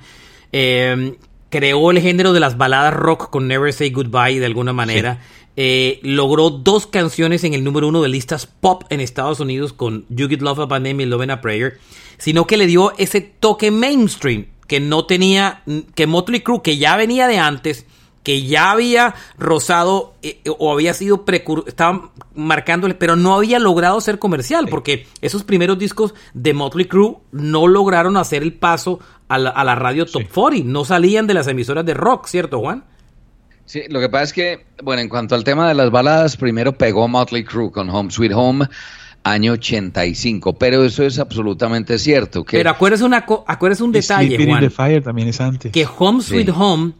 eh, 0.53 1.17
creó 1.51 1.91
el 1.91 2.01
género 2.01 2.33
de 2.33 2.41
las 2.41 2.57
baladas 2.57 2.95
rock 2.95 3.29
con 3.29 3.47
Never 3.47 3.73
Say 3.73 3.91
Goodbye 3.91 4.41
de 4.41 4.47
alguna 4.47 4.73
manera. 4.73 5.21
Eh, 5.57 5.99
logró 6.03 6.49
dos 6.49 6.87
canciones 6.87 7.45
en 7.45 7.53
el 7.55 7.65
número 7.65 7.89
uno 7.89 8.01
de 8.01 8.09
listas 8.09 8.47
pop 8.47 8.85
en 8.89 9.01
Estados 9.01 9.41
Unidos 9.41 9.73
con 9.73 10.07
You 10.09 10.29
Get 10.29 10.41
Love 10.41 10.61
a 10.61 10.69
Pandemic 10.69 11.07
y 11.07 11.11
Love 11.11 11.23
and 11.23 11.33
a 11.33 11.41
Prayer, 11.41 11.79
sino 12.19 12.47
que 12.47 12.57
le 12.57 12.67
dio 12.67 12.97
ese 12.97 13.21
toque 13.21 13.71
mainstream 13.71 14.47
que 14.69 14.79
no 14.79 15.05
tenía, 15.05 15.63
que 15.97 16.07
Motley 16.07 16.41
Crue, 16.41 16.63
que 16.63 16.79
ya 16.79 16.97
venía 16.97 17.27
de 17.27 17.39
antes, 17.39 17.85
que 18.23 18.43
ya 18.43 18.71
había 18.71 19.15
rozado 19.39 20.15
eh, 20.23 20.41
o 20.59 20.73
había 20.73 20.95
sido 20.95 21.25
precursor, 21.25 21.69
estaba 21.69 22.11
marcándole, 22.35 22.95
pero 22.95 23.17
no 23.17 23.35
había 23.35 23.59
logrado 23.59 24.01
ser 24.01 24.19
comercial, 24.19 24.67
porque 24.69 25.07
esos 25.21 25.45
primeros 25.45 25.79
discos 25.79 26.15
de 26.35 26.53
Motley 26.53 26.87
Crue 26.87 27.19
no 27.33 27.67
lograron 27.67 28.17
hacer 28.17 28.43
el 28.43 28.53
paso 28.53 29.01
a 29.29 29.39
la, 29.39 29.75
radio 29.75 30.07
Top 30.07 30.25
40, 30.33 30.69
no 30.69 30.85
salían 30.85 31.27
de 31.27 31.35
las 31.35 31.47
emisoras 31.47 31.87
de 31.87 31.95
rock, 31.95 32.27
¿cierto, 32.27 32.59
Juan? 32.59 32.85
Sí, 33.65 33.83
lo 33.89 34.01
que 34.01 34.09
pasa 34.09 34.25
es 34.25 34.33
que, 34.33 34.67
bueno, 34.83 35.01
en 35.01 35.09
cuanto 35.09 35.37
al 35.37 35.45
tema 35.45 35.69
de 35.69 35.75
las 35.75 35.93
baladas, 35.93 36.37
primero 36.37 36.73
pegó 36.73 37.07
Motley 37.07 37.45
Crue 37.45 37.71
con 37.71 37.89
Home 37.89 38.11
Sweet 38.11 38.33
Home, 38.35 38.69
año 39.23 39.53
85, 39.53 40.55
pero 40.55 40.85
eso 40.85 41.05
es 41.05 41.21
absolutamente 41.21 41.97
cierto. 41.99 42.45
Que 42.45 42.57
pero 42.57 42.71
acuérdese, 42.71 43.05
una, 43.05 43.25
acuérdese 43.47 43.85
un 43.85 43.93
detalle, 43.93 44.45
Juan, 44.45 44.71
Fire 44.73 45.03
también 45.03 45.29
es 45.29 45.41
antes. 45.41 45.71
Que 45.71 45.87
Home 45.99 46.21
Sweet 46.21 46.49
Home, 46.49 46.93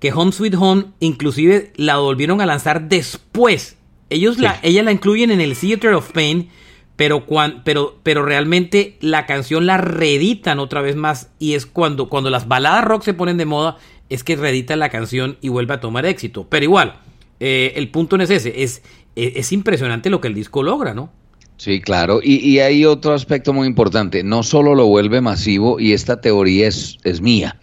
que 0.00 0.12
Home 0.12 0.32
Sweet 0.32 0.54
Home 0.54 0.86
inclusive 1.00 1.72
la 1.76 1.98
volvieron 1.98 2.40
a 2.40 2.46
lanzar 2.46 2.88
después. 2.88 3.76
Ellos 4.10 4.38
la, 4.38 4.58
ella 4.62 4.82
la 4.82 4.92
incluyen 4.92 5.30
en 5.30 5.40
el 5.40 5.56
Theater 5.56 5.94
of 5.94 6.12
Pain, 6.12 6.48
pero, 6.96 7.26
pero, 7.64 7.98
pero 8.02 8.24
realmente 8.24 8.96
la 9.00 9.26
canción 9.26 9.66
la 9.66 9.76
reeditan 9.76 10.58
otra 10.58 10.80
vez 10.80 10.96
más 10.96 11.30
y 11.38 11.54
es 11.54 11.66
cuando, 11.66 12.08
cuando 12.08 12.30
las 12.30 12.48
baladas 12.48 12.84
rock 12.84 13.02
se 13.02 13.14
ponen 13.14 13.36
de 13.36 13.44
moda, 13.44 13.76
es 14.08 14.24
que 14.24 14.36
reeditan 14.36 14.78
la 14.78 14.88
canción 14.88 15.36
y 15.40 15.48
vuelve 15.48 15.74
a 15.74 15.80
tomar 15.80 16.06
éxito. 16.06 16.46
Pero 16.48 16.64
igual, 16.64 17.00
eh, 17.40 17.74
el 17.76 17.88
punto 17.90 18.16
no 18.16 18.24
es 18.24 18.30
ese, 18.30 18.62
es, 18.62 18.82
es 19.14 19.52
impresionante 19.52 20.10
lo 20.10 20.20
que 20.20 20.28
el 20.28 20.34
disco 20.34 20.62
logra, 20.62 20.94
¿no? 20.94 21.10
Sí, 21.58 21.80
claro. 21.80 22.20
Y, 22.22 22.60
hay 22.60 22.84
otro 22.84 23.14
aspecto 23.14 23.52
muy 23.52 23.66
importante. 23.66 24.22
No 24.22 24.44
solo 24.44 24.76
lo 24.76 24.86
vuelve 24.86 25.20
masivo, 25.20 25.80
y 25.80 25.92
esta 25.92 26.20
teoría 26.20 26.68
es, 26.68 26.98
es 27.02 27.20
mía. 27.20 27.58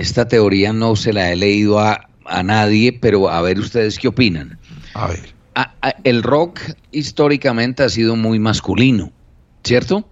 Esta 0.00 0.26
teoría 0.28 0.72
no 0.72 0.96
se 0.96 1.12
la 1.12 1.30
he 1.30 1.36
leído 1.36 1.78
a, 1.78 2.08
nadie, 2.44 2.92
pero 2.92 3.28
a 3.28 3.42
ver 3.42 3.58
ustedes 3.58 3.98
qué 3.98 4.08
opinan. 4.08 4.58
A 4.94 5.08
ver. 5.08 5.34
el 6.04 6.22
rock 6.22 6.60
históricamente 6.90 7.82
ha 7.82 7.88
sido 7.88 8.16
muy 8.16 8.38
masculino, 8.38 9.12
¿cierto? 9.62 10.08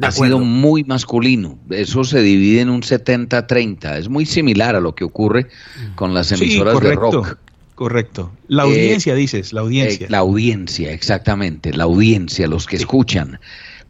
ha 0.00 0.10
sido 0.10 0.38
muy 0.38 0.84
masculino. 0.84 1.58
Eso 1.70 2.04
se 2.04 2.22
divide 2.22 2.62
en 2.62 2.70
un 2.70 2.82
70-30. 2.82 3.98
Es 3.98 4.08
muy 4.08 4.24
similar 4.24 4.76
a 4.76 4.80
lo 4.80 4.94
que 4.94 5.04
ocurre 5.04 5.48
con 5.94 6.14
las 6.14 6.32
emisoras 6.32 6.80
de 6.80 6.94
rock. 6.94 7.38
Correcto. 7.74 8.32
La 8.48 8.62
eh, 8.62 8.66
audiencia, 8.66 9.14
dices, 9.14 9.52
la 9.52 9.60
audiencia. 9.60 10.06
Eh, 10.06 10.10
la 10.10 10.18
audiencia, 10.18 10.92
exactamente, 10.92 11.74
la 11.74 11.84
audiencia, 11.84 12.48
los 12.48 12.66
que 12.66 12.76
escuchan. 12.76 13.38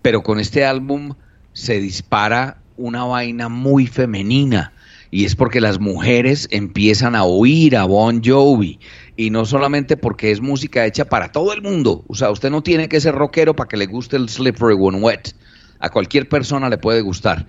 Pero 0.03 0.25
con 0.25 0.41
este 0.41 0.65
álbum 0.65 1.15
se 1.53 1.81
dispara 1.81 2.59
una 2.77 3.05
vaina 3.05 3.49
muy 3.49 3.87
femenina. 3.87 4.73
Y 5.11 5.25
es 5.25 5.37
porque 5.37 5.61
las 5.61 5.79
mujeres 5.79 6.49
empiezan 6.51 7.15
a 7.15 7.25
oír 7.25 7.77
a 7.77 7.85
Bon 7.85 8.23
Jovi. 8.25 8.79
Y 9.17 9.31
no 9.31 9.45
solamente 9.45 9.97
porque 9.97 10.31
es 10.31 10.41
música 10.41 10.85
hecha 10.85 11.07
para 11.07 11.33
todo 11.33 11.53
el 11.53 11.63
mundo. 11.63 12.05
O 12.09 12.15
sea, 12.15 12.31
usted 12.31 12.51
no 12.51 12.63
tiene 12.63 12.89
que 12.89 13.01
ser 13.01 13.15
rockero 13.15 13.55
para 13.55 13.69
que 13.69 13.77
le 13.77 13.87
guste 13.87 14.17
el 14.17 14.29
Slippery 14.29 14.75
When 14.75 15.03
Wet. 15.03 15.35
A 15.79 15.91
cualquier 15.91 16.29
persona 16.29 16.69
le 16.69 16.79
puede 16.79 17.01
gustar. 17.01 17.47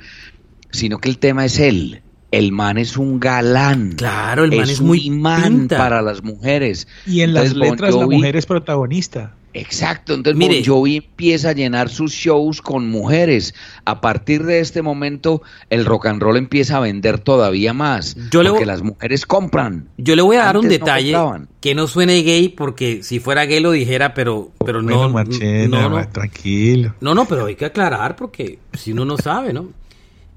Sino 0.72 1.00
que 1.00 1.10
el 1.10 1.18
tema 1.18 1.46
es 1.46 1.60
él 1.60 2.02
el 2.32 2.52
man 2.52 2.78
es 2.78 2.98
un 2.98 3.20
galán. 3.20 3.94
Claro, 3.94 4.44
el 4.44 4.56
man 4.56 4.70
es, 4.70 4.82
muy 4.82 5.06
imán 5.06 5.68
para 5.68 6.02
las 6.02 6.24
mujeres. 6.24 6.88
Y 7.06 7.22
en 7.22 7.34
las 7.34 7.56
letras 7.56 7.96
la 7.96 8.06
mujer 8.06 8.36
es 8.36 8.46
protagonista. 8.46 9.36
Exacto, 9.58 10.14
entonces 10.14 10.38
Mire, 10.38 10.60
Bon 10.60 10.66
Jovi 10.66 10.98
empieza 10.98 11.50
a 11.50 11.54
llenar 11.54 11.90
sus 11.90 12.12
shows 12.12 12.62
con 12.62 12.88
mujeres. 12.88 13.56
A 13.86 14.02
partir 14.02 14.44
de 14.44 14.60
este 14.60 14.84
momento, 14.84 15.42
el 15.72 15.86
rock 15.86 16.06
and 16.06 16.22
roll 16.22 16.38
empieza 16.38 16.78
a 16.78 16.80
vender 16.80 17.18
todavía 17.18 17.74
más. 17.74 18.16
porque 18.32 18.68
las 18.68 18.84
mujeres 18.84 19.26
compran. 19.26 19.90
Yo 19.98 20.16
le 20.16 20.22
voy 20.22 20.36
a 20.36 20.44
dar 20.44 20.58
un 20.58 20.70
detalle 20.70 21.16
que 21.60 21.74
no 21.74 21.88
suene 21.88 22.22
gay, 22.22 22.50
porque 22.50 23.02
si 23.02 23.20
fuera 23.20 23.46
gay 23.46 23.60
lo 23.60 23.72
dijera, 23.72 24.14
pero, 24.14 24.52
pero 24.64 24.84
no, 24.84 25.10
no, 25.10 25.90
no, 25.90 26.08
Tranquilo. 26.10 26.94
No, 27.02 27.16
no, 27.16 27.26
pero 27.26 27.48
hay 27.48 27.56
que 27.56 27.66
aclarar 27.66 28.16
porque 28.16 28.60
si 28.74 28.92
uno 28.92 29.06
no 29.06 29.18
sabe, 29.18 29.54
¿no? 29.54 29.70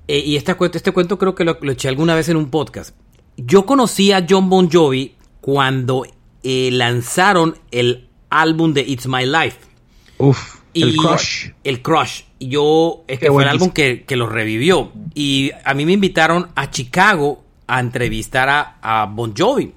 Eh, 0.09 0.23
y 0.25 0.37
este 0.37 0.55
cuento, 0.55 0.79
este 0.79 0.93
cuento 0.93 1.19
creo 1.19 1.35
que 1.35 1.45
lo, 1.45 1.59
eché 1.71 1.89
alguna 1.89 2.15
vez 2.15 2.31
en 2.31 2.37
un 2.37 2.51
podcast. 2.51 2.97
Yo 3.37 3.67
conocí 3.67 4.13
a 4.13 4.27
John 4.29 4.49
Bon 4.49 4.71
Jovi 4.71 5.15
cuando 5.41 6.05
eh, 6.43 6.71
lanzaron 6.73 7.57
el 7.71 8.10
álbum 8.31 8.73
de 8.73 8.83
It's 8.83 9.07
My 9.07 9.27
Life. 9.27 9.59
Uf, 10.19 10.61
el 10.75 10.97
Crush. 10.97 11.51
El 11.65 11.83
Crush. 11.83 12.23
Yo, 12.39 13.05
es 13.07 13.19
que 13.19 13.29
fue 13.31 13.43
el 13.43 13.49
álbum 13.49 13.71
que, 13.71 14.05
lo 14.11 14.27
revivió. 14.27 14.93
Y 15.15 15.51
a 15.65 15.75
mí 15.75 15.85
me 15.85 15.93
invitaron 15.93 16.49
a 16.55 16.71
Chicago 16.71 17.45
a 17.67 17.81
entrevistar 17.81 18.77
a, 18.81 19.07
Bon 19.07 19.35
Jovi. 19.37 19.73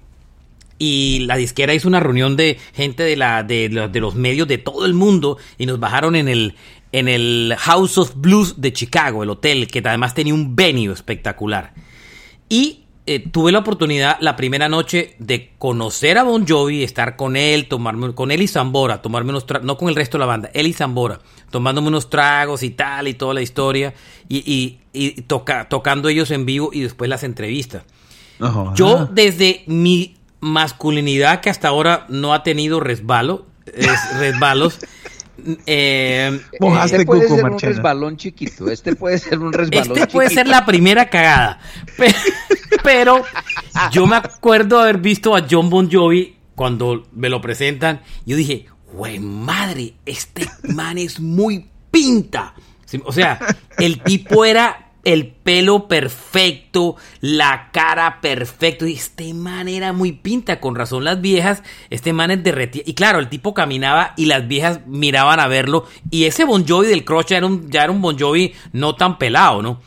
Y 0.80 1.20
la 1.28 1.36
disquera 1.38 1.74
hizo 1.74 1.88
una 1.88 2.00
reunión 2.00 2.36
de 2.36 2.60
gente 2.74 3.04
de, 3.04 3.16
la, 3.16 3.44
de, 3.44 3.70
de, 3.70 4.00
los 4.00 4.16
medios 4.16 4.48
de 4.48 4.58
todo 4.58 4.86
el 4.86 4.94
mundo 4.94 5.38
y 5.58 5.66
nos 5.66 5.80
bajaron 5.80 6.16
en 6.16 6.28
el, 6.28 6.56
en 6.92 7.08
el 7.08 7.56
House 7.58 7.98
of 7.98 8.14
Blues 8.16 8.60
de 8.60 8.74
Chicago, 8.74 9.24
el 9.24 9.30
hotel, 9.30 9.68
que 9.68 9.80
además 9.80 10.14
tenía 10.14 10.34
un 10.34 10.56
venue 10.56 10.94
espectacular. 10.94 11.74
Y 12.50 12.83
eh, 13.06 13.20
tuve 13.20 13.52
la 13.52 13.60
oportunidad 13.60 14.18
la 14.22 14.38
primera 14.38 14.70
noche 14.70 15.16
de 15.20 15.52
conocer 15.58 16.18
a 16.18 16.24
Bon 16.24 16.48
Jovi, 16.48 16.84
estar 16.84 17.18
con 17.18 17.36
él, 17.36 17.68
tomarme 17.68 18.14
con 18.14 18.32
él 18.32 18.42
y 18.42 18.48
Zambora, 18.48 19.02
tomarme 19.02 19.32
unos 19.32 19.46
tragos, 19.46 19.66
no 19.66 19.78
con 19.78 19.90
el 19.90 19.96
resto 19.96 20.18
de 20.18 20.20
la 20.20 20.26
banda, 20.26 20.50
él 20.54 20.68
y 20.68 20.74
Zambora, 20.74 21.20
tomándome 21.50 21.90
unos 21.90 22.10
tragos 22.10 22.64
y 22.64 22.70
tal 22.70 23.10
y 23.10 23.14
toda 23.14 23.34
la 23.34 23.42
historia 23.42 23.94
y, 24.30 24.80
y, 24.94 25.22
toca, 25.24 25.68
tocando 25.68 26.08
ellos 26.08 26.32
en 26.32 26.46
vivo 26.46 26.70
y 26.72 26.80
después 26.80 27.10
las 27.10 27.24
entrevistas. 27.24 27.84
Yo 28.76 29.08
desde 29.12 29.64
mi 29.68 30.16
masculinidad 30.40 31.42
que 31.42 31.50
hasta 31.50 31.68
ahora 31.68 32.06
no 32.10 32.34
ha 32.34 32.44
tenido 32.44 32.80
resbalo, 32.80 33.46
resbalos, 34.18 34.80
Eh, 35.66 36.40
este 36.84 37.06
puede 37.06 37.28
ser 37.28 37.46
un 37.46 37.60
resbalón 37.60 38.18
chiquito. 38.18 38.70
Este 38.70 38.96
puede 38.96 39.18
ser 39.18 39.40
un 39.40 39.52
resbalón 39.52 39.98
Este 39.98 40.08
puede 40.08 40.30
ser 40.30 40.48
la 40.48 40.66
primera 40.66 41.10
cagada. 41.10 41.60
Pero, 42.84 43.24
yo 43.92 44.06
me 44.08 44.18
acuerdo 44.18 44.80
haber 44.80 44.98
visto 44.98 45.36
a 45.36 45.46
John 45.50 45.70
Bon 45.70 45.90
Jovi 45.92 46.36
cuando 46.56 47.08
me 47.14 47.30
lo 47.30 47.42
presentan. 47.42 48.02
Yo 48.26 48.36
dije, 48.36 48.68
güey, 48.94 49.20
madre, 49.20 49.96
este 50.06 50.48
man 50.74 50.98
es 50.98 51.20
muy 51.20 51.70
pinta. 51.92 52.54
O 53.06 53.12
sea, 53.12 53.40
el 53.78 54.02
tipo 54.02 54.46
era 54.46 54.83
el 55.04 55.28
pelo 55.28 55.88
perfecto, 55.88 56.96
la 57.20 57.70
cara 57.72 58.22
perfecto. 58.22 58.88
Y 58.88 58.94
este 58.94 59.34
man 59.34 59.68
era 59.68 59.94
muy 59.94 60.14
pinta, 60.14 60.60
con 60.60 60.76
razón 60.76 61.04
las 61.04 61.22
viejas, 61.22 61.62
este 61.90 62.14
man 62.14 62.32
es 62.32 62.44
derretía. 62.44 62.84
Y 62.86 62.94
claro, 62.94 63.20
el 63.20 63.30
tipo 63.30 63.54
caminaba 63.54 64.14
y 64.16 64.26
las 64.26 64.48
viejas 64.48 64.82
miraban 64.88 65.40
a 65.40 65.48
verlo. 65.48 65.86
Y 66.10 66.26
ese 66.26 66.46
Bon 66.46 66.66
Jovi 66.68 66.88
del 66.88 67.06
Crush 67.06 67.28
ya 67.28 67.38
era 67.38 67.48
un, 67.48 67.70
ya 67.70 67.84
era 67.84 67.92
un 67.92 68.02
Bon 68.02 68.18
Jovi 68.18 68.54
no 68.72 68.96
tan 68.96 69.18
pelado, 69.18 69.62
¿no? 69.62 69.82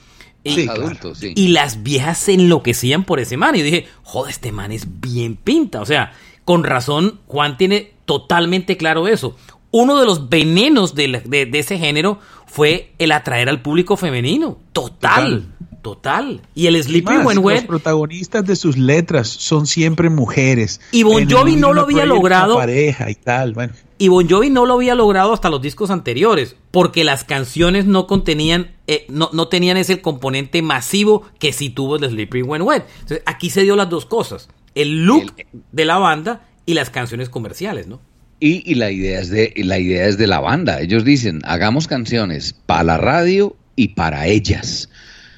Y, 0.44 0.68
adulto, 0.68 1.12
sí. 1.14 1.32
y 1.34 1.48
las 1.48 1.82
viejas 1.82 2.18
se 2.18 2.34
enloquecían 2.34 3.04
por 3.04 3.18
ese 3.18 3.36
man. 3.36 3.56
Y 3.56 3.58
yo 3.60 3.64
dije, 3.64 3.88
joder, 4.02 4.30
este 4.30 4.52
man 4.52 4.70
es 4.70 5.00
bien 5.00 5.34
pinta. 5.36 5.80
O 5.80 5.86
sea, 5.86 6.12
con 6.44 6.62
razón, 6.62 7.20
Juan 7.26 7.56
tiene 7.56 7.94
totalmente 8.04 8.76
claro 8.76 9.08
eso. 9.08 9.34
Uno 9.72 9.98
de 9.98 10.06
los 10.06 10.28
venenos 10.28 10.94
de, 10.94 11.20
de 11.26 11.58
ese 11.58 11.78
género 11.78 12.20
fue 12.46 12.92
el 12.98 13.12
atraer 13.12 13.48
al 13.48 13.60
público 13.60 13.96
femenino. 13.96 14.58
Total. 14.72 15.52
Total. 15.82 16.40
Y 16.54 16.66
el 16.66 16.82
Sleepy 16.82 17.18
When 17.18 17.38
Wet. 17.38 17.58
Los 17.58 17.66
protagonistas 17.66 18.44
de 18.44 18.56
sus 18.56 18.76
letras 18.76 19.28
son 19.28 19.68
siempre 19.68 20.10
mujeres. 20.10 20.80
Y 20.90 21.04
Bon 21.04 21.30
Jovi 21.30 21.54
no 21.54 21.72
lo 21.72 21.82
había 21.82 22.04
logrado. 22.04 22.56
Pareja 22.56 23.08
y 23.08 23.14
tal, 23.14 23.52
bueno. 23.52 23.72
Y 23.98 24.08
Bon 24.08 24.28
Jovi 24.28 24.50
no 24.50 24.66
lo 24.66 24.74
había 24.74 24.96
logrado 24.96 25.32
hasta 25.32 25.48
los 25.48 25.62
discos 25.62 25.90
anteriores, 25.90 26.56
porque 26.72 27.04
las 27.04 27.22
canciones 27.22 27.86
no 27.86 28.08
contenían, 28.08 28.74
eh, 28.88 29.06
no, 29.08 29.30
no, 29.32 29.46
tenían 29.46 29.76
ese 29.76 30.02
componente 30.02 30.60
masivo 30.60 31.22
que 31.38 31.52
sí 31.52 31.70
tuvo 31.70 31.96
el 31.96 32.10
Sleepy 32.10 32.42
When 32.42 32.62
Wet. 32.62 32.84
Entonces, 33.02 33.22
aquí 33.24 33.50
se 33.50 33.62
dio 33.62 33.76
las 33.76 33.88
dos 33.88 34.06
cosas: 34.06 34.48
el 34.74 35.04
look 35.04 35.34
de 35.70 35.84
la 35.84 35.98
banda 35.98 36.48
y 36.66 36.74
las 36.74 36.90
canciones 36.90 37.28
comerciales, 37.28 37.86
¿no? 37.86 38.00
Y, 38.38 38.74
la, 38.74 38.90
idea 38.90 39.20
es 39.20 39.30
de, 39.30 39.52
la 39.56 39.78
idea 39.78 40.06
es 40.06 40.18
de 40.18 40.26
la 40.26 40.40
banda. 40.40 40.80
Ellos 40.80 41.04
dicen, 41.04 41.40
hagamos 41.44 41.88
canciones 41.88 42.54
para 42.66 42.84
la 42.84 42.98
radio 42.98 43.56
y 43.76 43.88
para 43.88 44.26
ellas. 44.26 44.90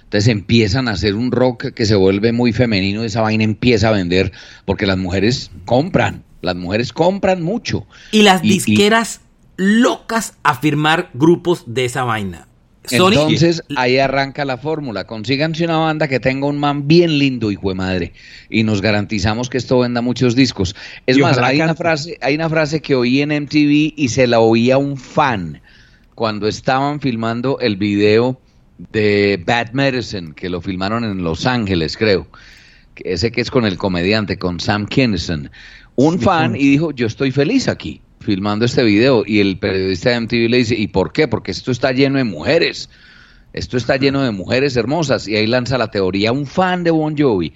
Entonces 0.04 0.28
empiezan 0.28 0.88
a 0.88 0.92
hacer 0.92 1.14
un 1.14 1.30
rock 1.30 1.72
que 1.74 1.86
se 1.86 1.94
vuelve 1.94 2.32
muy 2.32 2.52
femenino, 2.52 3.04
esa 3.04 3.20
vaina 3.20 3.44
empieza 3.44 3.88
a 3.88 3.92
vender 3.92 4.32
porque 4.64 4.86
las 4.86 4.96
mujeres 4.96 5.50
compran, 5.66 6.24
las 6.40 6.56
mujeres 6.56 6.92
compran 6.92 7.42
mucho. 7.42 7.86
Y 8.10 8.22
las 8.22 8.40
disqueras 8.42 9.20
locas 9.56 10.34
a 10.42 10.54
firmar 10.54 11.10
grupos 11.12 11.64
de 11.66 11.84
esa 11.84 12.04
vaina. 12.04 12.47
Entonces 12.90 13.62
ahí 13.76 13.98
arranca 13.98 14.44
la 14.44 14.58
fórmula. 14.58 15.04
Consíganse 15.04 15.64
una 15.64 15.78
banda 15.78 16.08
que 16.08 16.20
tenga 16.20 16.46
un 16.46 16.58
man 16.58 16.86
bien 16.86 17.18
lindo, 17.18 17.50
hijo 17.50 17.68
de 17.70 17.74
madre, 17.74 18.12
y 18.50 18.62
nos 18.62 18.80
garantizamos 18.80 19.48
que 19.48 19.58
esto 19.58 19.78
venda 19.80 20.00
muchos 20.00 20.34
discos. 20.34 20.74
Es 21.06 21.18
más, 21.18 21.38
hay 21.38 21.60
una 21.60 21.74
frase, 21.74 22.18
hay 22.20 22.34
una 22.34 22.48
frase 22.48 22.80
que 22.80 22.94
oí 22.94 23.20
en 23.20 23.30
MTV 23.30 23.94
y 23.96 24.08
se 24.08 24.26
la 24.26 24.40
oía 24.40 24.78
un 24.78 24.96
fan 24.96 25.60
cuando 26.14 26.48
estaban 26.48 27.00
filmando 27.00 27.58
el 27.60 27.76
video 27.76 28.40
de 28.92 29.42
Bad 29.44 29.72
Medicine, 29.72 30.34
que 30.34 30.48
lo 30.48 30.60
filmaron 30.60 31.04
en 31.04 31.22
Los 31.22 31.46
Ángeles, 31.46 31.96
creo. 31.96 32.26
Ese 32.96 33.30
que 33.30 33.40
es 33.40 33.50
con 33.50 33.64
el 33.64 33.76
comediante, 33.76 34.38
con 34.38 34.58
Sam 34.58 34.86
Kinison. 34.86 35.50
Un 35.94 36.20
fan 36.20 36.56
y 36.56 36.68
dijo, 36.70 36.92
yo 36.92 37.06
estoy 37.06 37.30
feliz 37.30 37.68
aquí 37.68 38.00
filmando 38.28 38.66
este 38.66 38.82
video 38.82 39.22
y 39.26 39.40
el 39.40 39.58
periodista 39.58 40.10
de 40.10 40.20
MTV 40.20 40.50
le 40.50 40.58
dice, 40.58 40.74
¿y 40.74 40.88
por 40.88 41.14
qué? 41.14 41.28
Porque 41.28 41.50
esto 41.50 41.70
está 41.70 41.92
lleno 41.92 42.18
de 42.18 42.24
mujeres. 42.24 42.90
Esto 43.54 43.78
está 43.78 43.96
lleno 43.96 44.22
de 44.22 44.32
mujeres 44.32 44.76
hermosas 44.76 45.26
y 45.26 45.34
ahí 45.34 45.46
lanza 45.46 45.78
la 45.78 45.90
teoría 45.90 46.30
un 46.30 46.44
fan 46.44 46.84
de 46.84 46.90
Bon 46.90 47.16
Jovi. 47.16 47.54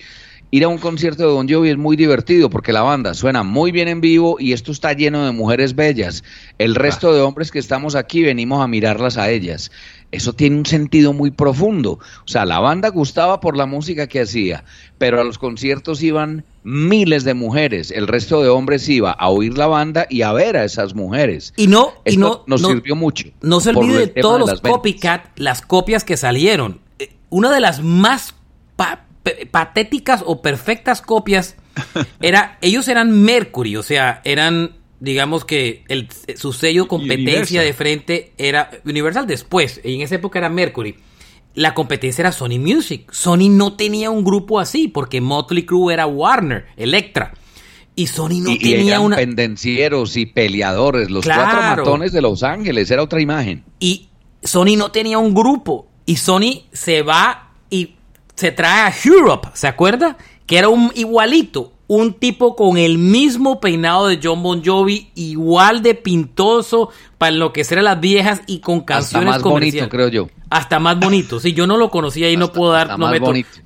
Ir 0.50 0.64
a 0.64 0.68
un 0.68 0.78
concierto 0.78 1.24
de 1.26 1.34
Bon 1.34 1.46
Jovi 1.46 1.68
es 1.68 1.76
muy 1.76 1.94
divertido 1.94 2.48
porque 2.48 2.72
la 2.72 2.80
banda 2.80 3.12
suena 3.12 3.42
muy 3.42 3.70
bien 3.70 3.86
en 3.86 4.00
vivo 4.00 4.36
y 4.40 4.54
esto 4.54 4.72
está 4.72 4.94
lleno 4.94 5.26
de 5.26 5.32
mujeres 5.32 5.74
bellas. 5.74 6.24
El 6.56 6.74
resto 6.74 7.12
de 7.12 7.20
hombres 7.20 7.50
que 7.50 7.58
estamos 7.58 7.94
aquí 7.94 8.22
venimos 8.22 8.64
a 8.64 8.66
mirarlas 8.66 9.18
a 9.18 9.28
ellas 9.28 9.70
eso 10.12 10.34
tiene 10.34 10.56
un 10.56 10.66
sentido 10.66 11.12
muy 11.12 11.30
profundo. 11.30 11.92
O 12.24 12.28
sea, 12.28 12.44
la 12.44 12.60
banda 12.60 12.90
gustaba 12.90 13.40
por 13.40 13.56
la 13.56 13.66
música 13.66 14.06
que 14.06 14.20
hacía, 14.20 14.64
pero 14.98 15.20
a 15.20 15.24
los 15.24 15.38
conciertos 15.38 16.02
iban 16.02 16.44
miles 16.64 17.24
de 17.24 17.34
mujeres, 17.34 17.90
el 17.90 18.06
resto 18.06 18.42
de 18.42 18.48
hombres 18.48 18.88
iba 18.88 19.10
a 19.10 19.28
oír 19.28 19.58
la 19.58 19.66
banda 19.66 20.06
y 20.08 20.22
a 20.22 20.32
ver 20.32 20.56
a 20.56 20.64
esas 20.64 20.94
mujeres. 20.94 21.52
Y 21.56 21.66
no, 21.66 21.94
y 22.04 22.16
no 22.16 22.44
nos 22.46 22.60
sirvió 22.60 22.96
mucho. 22.96 23.28
No 23.40 23.60
se 23.60 23.70
olvide 23.70 24.06
de 24.06 24.06
todos 24.08 24.40
los 24.40 24.60
copycat, 24.60 25.26
las 25.36 25.62
copias 25.62 26.04
que 26.04 26.16
salieron. 26.16 26.80
Eh, 26.98 27.10
una 27.30 27.52
de 27.52 27.60
las 27.60 27.82
más 27.82 28.34
patéticas 29.50 30.22
o 30.26 30.42
perfectas 30.42 31.02
copias 31.02 31.56
era, 32.20 32.58
ellos 32.60 32.88
eran 32.88 33.22
Mercury, 33.22 33.76
o 33.76 33.82
sea, 33.82 34.20
eran 34.24 34.76
digamos 35.02 35.44
que 35.44 35.82
el, 35.88 36.08
su 36.36 36.52
sello 36.52 36.86
competencia 36.86 37.60
de 37.60 37.72
frente 37.72 38.32
era 38.38 38.70
Universal 38.84 39.26
después, 39.26 39.80
en 39.82 40.00
esa 40.00 40.14
época 40.14 40.38
era 40.38 40.48
Mercury. 40.48 40.94
La 41.54 41.74
competencia 41.74 42.22
era 42.22 42.32
Sony 42.32 42.58
Music. 42.58 43.10
Sony 43.12 43.48
no 43.50 43.74
tenía 43.74 44.10
un 44.10 44.24
grupo 44.24 44.58
así 44.58 44.88
porque 44.88 45.20
Motley 45.20 45.66
Crue 45.66 45.92
era 45.92 46.06
Warner, 46.06 46.66
Electra. 46.76 47.34
Y 47.94 48.06
Sony 48.06 48.40
no 48.40 48.56
tenía 48.56 49.00
una. 49.00 49.16
pendencieros 49.16 50.16
y 50.16 50.24
peleadores, 50.26 51.10
los 51.10 51.26
cuatro 51.26 51.60
matones 51.60 52.12
de 52.12 52.22
Los 52.22 52.42
Ángeles, 52.42 52.90
era 52.90 53.02
otra 53.02 53.20
imagen. 53.20 53.64
Y 53.80 54.08
Sony 54.42 54.76
no 54.76 54.90
tenía 54.90 55.18
un 55.18 55.34
grupo. 55.34 55.88
Y 56.06 56.16
Sony 56.16 56.62
se 56.72 57.02
va 57.02 57.52
y 57.68 57.96
se 58.34 58.50
trae 58.50 58.90
a 58.90 58.94
Europe, 59.04 59.48
¿se 59.54 59.68
acuerda? 59.68 60.16
Que 60.46 60.58
era 60.58 60.68
un 60.68 60.90
igualito, 60.94 61.71
un 61.94 62.14
tipo 62.14 62.56
con 62.56 62.78
el 62.78 62.96
mismo 62.96 63.60
peinado 63.60 64.08
de 64.08 64.18
John 64.22 64.42
Bon 64.42 64.64
Jovi, 64.64 65.10
igual 65.14 65.82
de 65.82 65.94
pintoso 65.94 66.88
para 67.18 67.34
enloquecer 67.34 67.78
a 67.80 67.82
las 67.82 68.00
viejas 68.00 68.40
y 68.46 68.60
con 68.60 68.80
canciones 68.80 69.28
Hasta 69.28 69.44
más 69.46 69.52
bonito, 69.52 69.88
creo 69.90 70.08
yo. 70.08 70.28
Hasta 70.48 70.78
más 70.78 70.98
bonito. 70.98 71.38
Sí, 71.38 71.52
yo 71.52 71.66
no 71.66 71.76
lo 71.76 71.90
conocía 71.90 72.30
y 72.30 72.38
no 72.38 72.50
puedo 72.50 72.72
dar. 72.72 72.98
No 72.98 73.12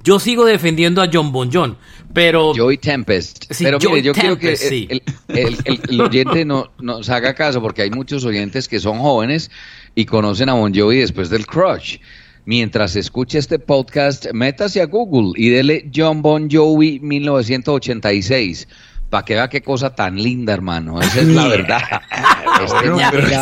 Yo 0.02 0.18
sigo 0.18 0.44
defendiendo 0.44 1.02
a 1.02 1.08
John 1.12 1.30
Bon 1.30 1.50
John, 1.52 1.76
pero. 2.12 2.52
Joy 2.52 2.78
Tempest. 2.78 3.44
pero 3.60 3.78
mire, 3.78 4.02
yo 4.02 4.12
quiero 4.12 4.36
que 4.36 5.00
el, 5.28 6.00
oyente 6.00 6.44
no, 6.44 6.72
nos 6.80 7.08
haga 7.08 7.32
caso 7.32 7.62
porque 7.62 7.82
hay 7.82 7.90
muchos 7.90 8.24
oyentes 8.24 8.66
que 8.66 8.80
son 8.80 8.98
jóvenes 8.98 9.52
y 9.94 10.04
conocen 10.04 10.48
a 10.48 10.54
Bon 10.54 10.74
Jovi 10.74 10.96
después 10.96 11.30
del 11.30 11.46
Crush. 11.46 11.98
Mientras 12.46 12.96
escuche 12.96 13.38
este 13.38 13.58
podcast, 13.58 14.26
métase 14.32 14.80
a 14.80 14.86
Google 14.86 15.32
y 15.36 15.50
dele 15.50 15.90
John 15.94 16.22
Bon 16.22 16.48
Jovi 16.50 17.00
1986 17.00 18.68
para 19.10 19.24
que 19.24 19.34
vea 19.34 19.48
qué 19.48 19.60
cosa 19.60 19.94
tan 19.94 20.16
linda, 20.16 20.54
hermano. 20.54 21.00
Esa 21.00 21.20
es 21.20 21.28
la 21.28 21.48
verdad. 21.48 21.82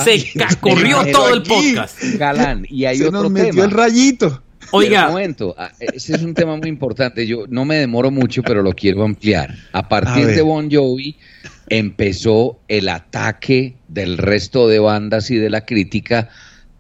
Este 0.04 0.18
se 0.18 0.56
corrió 0.60 1.04
todo 1.12 1.32
el 1.32 1.42
podcast. 1.42 2.02
Galán. 2.18 2.66
Y 2.68 2.84
hay 2.84 3.00
otro 3.02 3.22
nos 3.22 3.30
metió 3.30 3.52
tema. 3.52 3.64
el 3.64 3.70
rayito. 3.70 4.42
Oiga. 4.72 5.06
Un 5.06 5.12
momento, 5.12 5.54
ah, 5.56 5.70
ese 5.78 6.16
es 6.16 6.22
un 6.22 6.34
tema 6.34 6.56
muy 6.56 6.68
importante. 6.68 7.26
Yo 7.26 7.44
no 7.48 7.64
me 7.64 7.76
demoro 7.76 8.10
mucho, 8.10 8.42
pero 8.42 8.62
lo 8.62 8.72
quiero 8.72 9.04
ampliar. 9.04 9.54
A 9.72 9.88
partir 9.88 10.24
A 10.24 10.28
de 10.28 10.42
Bon 10.42 10.68
Jovi 10.70 11.16
empezó 11.68 12.58
el 12.66 12.88
ataque 12.88 13.76
del 13.88 14.18
resto 14.18 14.66
de 14.66 14.80
bandas 14.80 15.30
y 15.30 15.36
de 15.36 15.50
la 15.50 15.64
crítica 15.64 16.28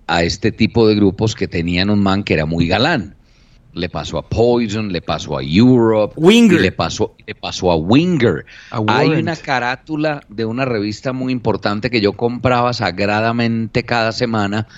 a 0.06 0.22
este 0.22 0.52
tipo 0.52 0.86
de 0.86 0.94
grupos 0.94 1.34
que 1.34 1.48
tenían 1.48 1.90
un 1.90 2.02
man 2.02 2.24
que 2.24 2.34
era 2.34 2.46
muy 2.46 2.66
galán. 2.66 3.14
Le 3.72 3.88
pasó 3.88 4.18
a 4.18 4.28
Poison, 4.28 4.92
le 4.92 5.02
pasó 5.02 5.36
a 5.36 5.42
Europe, 5.42 6.14
Winger. 6.16 6.60
y 6.60 6.62
le 6.62 6.72
pasó, 6.72 7.16
le 7.26 7.34
pasó 7.34 7.72
a 7.72 7.76
Winger. 7.76 8.44
A 8.70 8.82
Hay 8.86 9.08
una 9.08 9.34
carátula 9.34 10.20
de 10.28 10.44
una 10.44 10.64
revista 10.64 11.12
muy 11.12 11.32
importante 11.32 11.90
que 11.90 12.00
yo 12.00 12.12
compraba 12.12 12.72
sagradamente 12.72 13.82
cada 13.82 14.12
semana, 14.12 14.68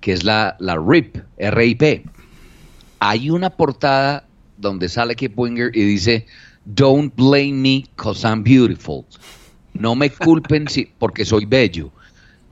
que 0.00 0.12
es 0.12 0.24
la, 0.24 0.56
la 0.60 0.76
RIP, 0.78 1.18
RIP. 1.38 2.06
Hay 3.00 3.28
una 3.28 3.50
portada 3.50 4.24
donde 4.56 4.88
sale 4.88 5.14
Kip 5.14 5.38
Winger 5.38 5.70
y 5.76 5.84
dice, 5.84 6.26
Don't 6.64 7.14
blame 7.14 7.52
me 7.52 7.84
cause 7.96 8.26
I'm 8.26 8.42
beautiful. 8.42 9.04
No 9.74 9.94
me 9.94 10.10
culpen 10.10 10.68
si, 10.68 10.90
porque 10.98 11.24
soy 11.24 11.44
bello. 11.44 11.90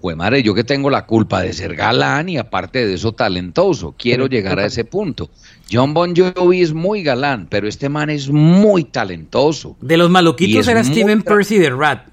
Pues 0.01 0.17
madre, 0.17 0.43
yo 0.43 0.55
que 0.55 0.63
tengo 0.65 0.91
la 0.91 1.07
culpa 1.07 1.41
de 1.43 1.53
ser 1.53 1.75
galán 1.75 2.29
y 2.29 2.39
aparte 2.39 2.87
de 2.87 2.95
eso 2.95 3.13
talentoso. 3.13 3.95
Quiero 3.99 4.27
llegar 4.27 4.59
a 4.59 4.67
ese 4.67 4.85
punto. 4.85 5.31
John 5.71 5.95
Bon 5.95 6.15
Jovi 6.15 6.63
es 6.63 6.73
muy 6.73 7.03
galán, 7.03 7.47
pero 7.51 7.67
este 7.67 7.89
man 7.89 8.11
es 8.11 8.29
muy 8.29 8.85
talentoso. 8.85 9.77
De 9.81 9.97
los 9.97 10.11
maluquitos 10.11 10.69
era 10.69 10.85
Steven 10.85 11.23
Percy 11.23 11.59
de 11.59 11.71
Rat. 11.71 12.09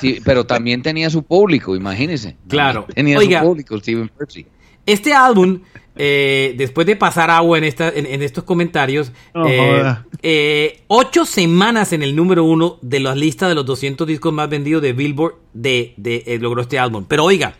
Sí, 0.00 0.20
pero 0.24 0.46
también 0.46 0.82
tenía 0.82 1.10
su 1.10 1.22
público, 1.22 1.74
imagínese. 1.74 2.36
Claro. 2.48 2.86
Tenía 2.94 3.18
Oiga. 3.18 3.40
su 3.40 3.46
público, 3.46 3.78
Steven 3.78 4.08
Percy. 4.08 4.46
Este 4.86 5.12
álbum, 5.12 5.60
eh, 5.96 6.54
después 6.56 6.86
de 6.86 6.94
pasar 6.96 7.30
agua 7.30 7.58
en, 7.58 7.64
esta, 7.64 7.88
en, 7.88 8.06
en 8.06 8.22
estos 8.22 8.44
comentarios, 8.44 9.12
eh, 9.34 9.82
eh, 10.22 10.82
ocho 10.88 11.24
semanas 11.26 11.92
en 11.92 12.02
el 12.02 12.14
número 12.14 12.44
uno 12.44 12.78
de 12.82 13.00
la 13.00 13.14
lista 13.14 13.48
de 13.48 13.54
los 13.54 13.66
200 13.66 14.06
discos 14.06 14.32
más 14.32 14.48
vendidos 14.48 14.82
de 14.82 14.92
Billboard 14.92 15.34
de, 15.52 15.94
de- 15.96 16.22
eh, 16.26 16.38
logró 16.38 16.62
este 16.62 16.78
álbum. 16.78 17.04
Pero 17.08 17.24
oiga, 17.24 17.56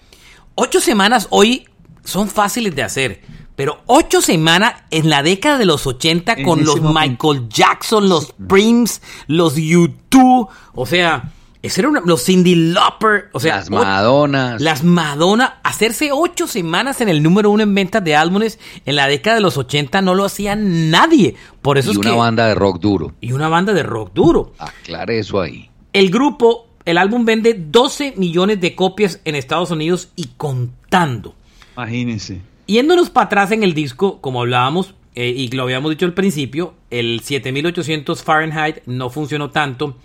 ocho 0.55 0.81
semanas 0.81 1.27
hoy 1.31 1.67
son 2.05 2.29
fáciles 2.29 2.75
de 2.77 2.83
hacer. 2.83 3.21
Pero 3.57 3.81
ocho 3.87 4.21
semanas 4.21 4.85
en 4.91 5.09
la 5.09 5.23
década 5.23 5.57
de 5.57 5.65
los 5.65 5.87
80 5.87 6.35
En 6.35 6.45
con 6.45 6.63
los 6.65 6.79
momento. 6.81 7.29
Michael 7.31 7.49
Jackson, 7.49 8.07
los 8.09 8.35
Prince, 8.47 9.01
los 9.29 9.57
U2, 9.57 10.49
o 10.75 10.87
sea, 10.87 11.33
ese 11.67 11.81
era 11.83 11.89
una- 11.91 12.03
los 12.05 12.25
Cindy 12.25 12.55
Lauper, 12.73 13.29
o 13.33 13.41
sea, 13.41 13.57
Las 13.57 13.71
Madonas. 13.71 14.61
las 14.61 14.83
Madonna, 14.85 15.59
hacerse 15.63 16.11
ocho 16.13 16.47
semanas 16.47 17.01
en 17.01 17.09
el 17.09 17.23
número 17.23 17.51
uno 17.51 17.63
en 17.63 17.75
ventas 17.75 18.03
de 18.03 18.17
álbumes 18.17 18.59
en 18.85 18.97
la 18.97 19.07
década 19.07 19.37
de 19.37 19.43
los 19.43 19.57
80 19.59 20.01
no 20.03 20.15
lo 20.15 20.25
hacía 20.25 20.57
nadie. 20.57 21.35
Por 21.63 21.79
eso 21.79 21.91
y 21.91 21.93
es 21.93 21.99
una 21.99 22.11
que. 22.11 22.17
banda 22.17 22.47
de 22.47 22.55
rock 22.55 22.81
duro. 22.81 23.13
Y 23.21 23.33
una 23.33 23.49
banda 23.49 23.73
de 23.73 23.83
rock 23.83 24.13
duro. 24.15 24.53
Aclare 24.59 25.19
eso 25.19 25.41
ahí. 25.41 25.69
El 25.93 26.11
grupo, 26.11 26.69
el 26.85 26.99
álbum 26.99 27.25
vende 27.25 27.55
12 27.55 28.15
millones 28.17 28.61
de 28.61 28.75
copias 28.75 29.21
en 29.25 29.35
Estados 29.35 29.71
Unidos 29.71 30.09
y 30.17 30.29
contando. 30.37 31.35
Imagínense. 31.77 32.41
Yéndonos 32.67 33.11
para 33.11 33.27
atrás 33.27 33.53
en 33.53 33.63
el 33.63 33.75
disco, 33.75 34.21
como 34.21 34.41
hablábamos 34.41 34.95
eh, 35.15 35.29
y 35.31 35.49
lo 35.49 35.63
habíamos 35.63 35.91
dicho 35.91 36.05
al 36.05 36.13
principio, 36.15 36.75
el 36.91 37.21
7800 37.21 38.23
Fahrenheit 38.23 38.79
no 38.87 39.09
funcionó 39.09 39.51
tanto. 39.51 39.97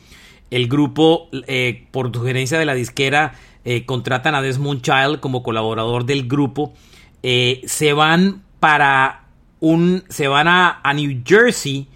El 0.52 0.68
grupo, 0.68 1.30
eh, 1.48 1.88
por 1.92 2.14
sugerencia 2.14 2.60
de 2.60 2.66
la 2.66 2.76
disquera, 2.76 3.34
eh, 3.66 3.86
contratan 3.86 4.36
a 4.36 4.42
Desmond 4.42 4.82
Child 4.82 5.20
como 5.20 5.42
colaborador 5.42 6.06
del 6.06 6.28
grupo. 6.28 6.74
Eh, 7.24 7.62
se 7.66 7.94
van 7.94 8.44
para 8.60 9.24
un. 9.60 10.04
Se 10.10 10.28
van 10.28 10.48
a, 10.48 10.82
New 10.94 11.24
Jersey 11.26 11.88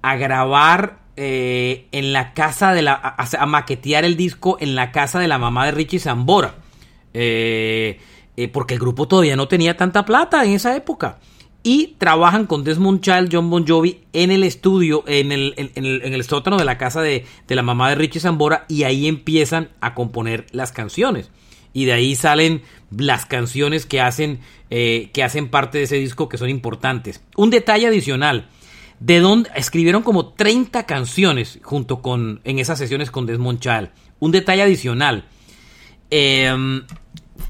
a 0.00 0.16
grabar 0.16 1.00
eh, 1.16 1.86
en 1.92 2.12
la 2.12 2.32
casa 2.32 2.72
de 2.72 2.82
la. 2.82 2.94
A, 2.94 3.26
a 3.38 3.46
maquetear 3.46 4.04
el 4.04 4.16
disco 4.16 4.56
en 4.60 4.74
la 4.74 4.92
casa 4.92 5.18
de 5.18 5.28
la 5.28 5.38
mamá 5.38 5.66
de 5.66 5.72
Richie 5.72 5.98
Zambora. 5.98 6.54
Eh, 7.14 8.00
eh, 8.36 8.48
porque 8.48 8.74
el 8.74 8.80
grupo 8.80 9.06
todavía 9.06 9.36
no 9.36 9.46
tenía 9.46 9.76
tanta 9.76 10.04
plata 10.04 10.44
en 10.44 10.52
esa 10.52 10.74
época. 10.74 11.18
Y 11.66 11.94
trabajan 11.96 12.46
con 12.46 12.62
Desmond 12.62 13.00
Child, 13.00 13.30
John 13.32 13.48
Bon 13.48 13.66
Jovi 13.66 14.02
en 14.12 14.30
el 14.30 14.44
estudio, 14.44 15.02
en 15.06 15.32
el, 15.32 15.54
en, 15.56 16.12
el, 16.12 16.24
sótano 16.24 16.58
de 16.58 16.66
la 16.66 16.76
casa 16.76 17.00
de, 17.00 17.24
de 17.48 17.54
la 17.54 17.62
mamá 17.62 17.88
de 17.88 17.94
Richie 17.94 18.20
Zambora, 18.20 18.66
y 18.68 18.82
ahí 18.82 19.08
empiezan 19.08 19.70
a 19.80 19.94
componer 19.94 20.44
las 20.52 20.72
canciones. 20.72 21.30
Y 21.72 21.86
de 21.86 21.94
ahí 21.94 22.16
salen 22.16 22.60
las 22.94 23.24
canciones 23.24 23.86
que 23.86 24.02
hacen, 24.02 24.40
eh, 24.68 25.08
que 25.14 25.22
hacen 25.22 25.48
parte 25.48 25.78
de 25.78 25.84
ese 25.84 25.96
disco 25.96 26.28
que 26.28 26.36
son 26.36 26.50
importantes. 26.50 27.22
Un 27.34 27.48
detalle 27.48 27.86
adicional. 27.86 28.48
De 29.00 29.18
donde 29.18 29.50
escribieron 29.56 30.02
como 30.02 30.34
30 30.34 30.86
canciones 30.86 31.58
junto 31.62 32.00
con 32.00 32.40
en 32.44 32.58
esas 32.58 32.78
sesiones 32.78 33.10
con 33.10 33.26
Desmond 33.26 33.58
Child. 33.58 33.90
Un 34.20 34.32
detalle 34.32 34.62
adicional. 34.62 35.24
Eh, 36.10 36.82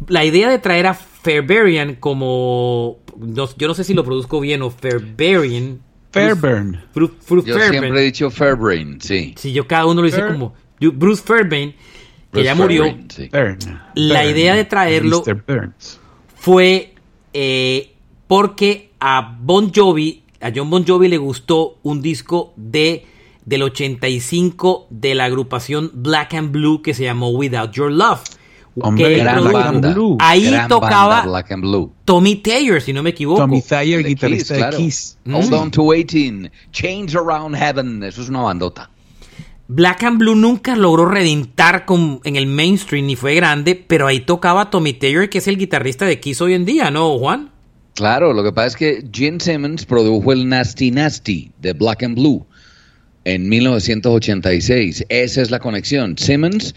la 0.09 0.25
idea 0.25 0.49
de 0.49 0.59
traer 0.59 0.87
a 0.87 0.95
Fairbairn 0.95 1.97
como. 1.97 2.99
No- 3.19 3.49
yo 3.57 3.69
no 3.69 3.75
sé 3.75 3.85
si 3.85 3.95
lo 3.95 4.05
produzco 4.05 4.41
bien 4.41 4.63
o 4.63 4.71
Fairbairn. 4.71 5.81
Fairburn. 6.11 6.81
Bruce, 6.95 7.15
Bruce 7.29 7.49
Yo 7.49 7.55
Fairbairn. 7.57 7.83
siempre 7.83 8.01
he 8.01 8.05
dicho 8.05 8.31
Fairbrain, 8.31 9.01
sí. 9.01 9.35
Si 9.37 9.53
yo 9.53 9.67
cada 9.67 9.87
uno 9.87 10.01
lo 10.01 10.07
dice 10.07 10.19
Fair- 10.21 10.33
como. 10.33 10.55
yo- 10.79 10.93
Bruce 10.93 11.23
Fairbairn, 11.25 11.73
que 11.73 11.79
Bruce 12.31 12.45
ya 12.45 12.55
murió, 12.55 12.85
sí. 13.09 13.29
La 13.97 14.25
idea 14.25 14.55
de 14.55 14.65
traerlo- 14.69 15.25
fue 16.37 16.95
eh, 17.33 17.95
porque 18.29 18.91
a 19.01 19.37
Bon 19.41 19.73
Jovi, 19.75 20.23
a 20.41 20.53
John 20.55 20.71
Bon 20.71 20.85
Jovi 20.87 21.09
le 21.09 21.17
gustó 21.19 21.79
un 21.83 22.01
disco 22.03 22.53
de 22.57 23.07
del 23.45 23.63
85 23.63 24.87
de 24.91 25.15
la 25.15 25.25
agrupación 25.25 25.91
Black 25.95 26.33
and 26.35 26.51
Blue 26.51 26.81
que 26.81 26.95
se 26.95 27.03
llamó 27.05 27.31
Without 27.31 27.73
Your 27.73 27.91
Love. 27.91 28.21
Hombre, 28.81 29.05
que 29.09 29.17
Gran 29.19 29.39
and 29.39 29.53
banda. 29.53 29.93
Blue. 29.93 30.17
Ahí 30.21 30.51
Gran 30.51 30.69
tocaba- 30.69 31.09
banda, 31.09 31.31
Black 31.31 31.53
and 31.53 31.63
Blue. 31.63 31.93
Tommy 32.05 32.37
Taylor, 32.37 32.81
si 32.81 32.93
no 32.93 33.03
me 33.03 33.11
equivoco. 33.11 33.41
Tommy 33.41 33.63
Thayer, 33.63 34.03
De 34.03 34.09
guitarrista 34.09 34.55
Kiss, 34.55 34.59
claro. 34.59 34.77
de 34.79 34.83
Kiss. 34.85 35.19
Hold 35.31 35.51
Mm. 35.51 35.55
on 35.55 35.71
to 35.71 35.93
18. 35.93 36.51
Chains 36.73 37.15
Around 37.15 37.55
Heaven. 37.57 38.03
Eso 38.03 38.23
es 38.23 38.29
una 38.29 38.41
bandota. 38.43 38.91
Black 39.69 40.03
and 40.03 40.19
Blue 40.19 40.35
nunca 40.35 40.77
logró 40.77 41.07
reventar 41.07 41.87
con, 41.87 42.21
en 42.25 42.37
el 42.37 42.47
mainstream 42.47 43.07
ni 43.07 43.17
fue 43.17 43.35
grande, 43.35 43.75
pero 43.77 44.07
ahí 44.07 44.21
tocaba 44.21 44.69
Tommy 44.71 44.93
Taylor, 44.93 45.29
que 45.31 45.39
es 45.39 45.49
el 45.49 45.57
guitarrista 45.57 46.05
de 46.05 46.21
Kiss 46.21 46.41
hoy 46.43 46.53
en 46.55 46.65
día, 46.67 46.91
¿no, 46.91 47.17
Juan? 47.19 47.51
Claro, 47.95 48.33
lo 48.35 48.43
que 48.43 48.53
pasa 48.53 48.67
es 48.67 48.77
que 48.77 49.05
Gene 49.13 49.39
Simmons 49.41 49.87
produjo 49.87 50.33
el 50.33 50.49
Nasty 50.49 50.91
Nasty 50.91 51.53
de 51.63 51.73
Black 51.75 52.03
and 52.03 52.17
Blue 52.17 52.45
en 53.25 53.49
1986. 53.49 55.05
Esa 55.09 55.41
es 55.43 55.51
la 55.51 55.61
conexión. 55.61 56.19
Simmons 56.19 56.75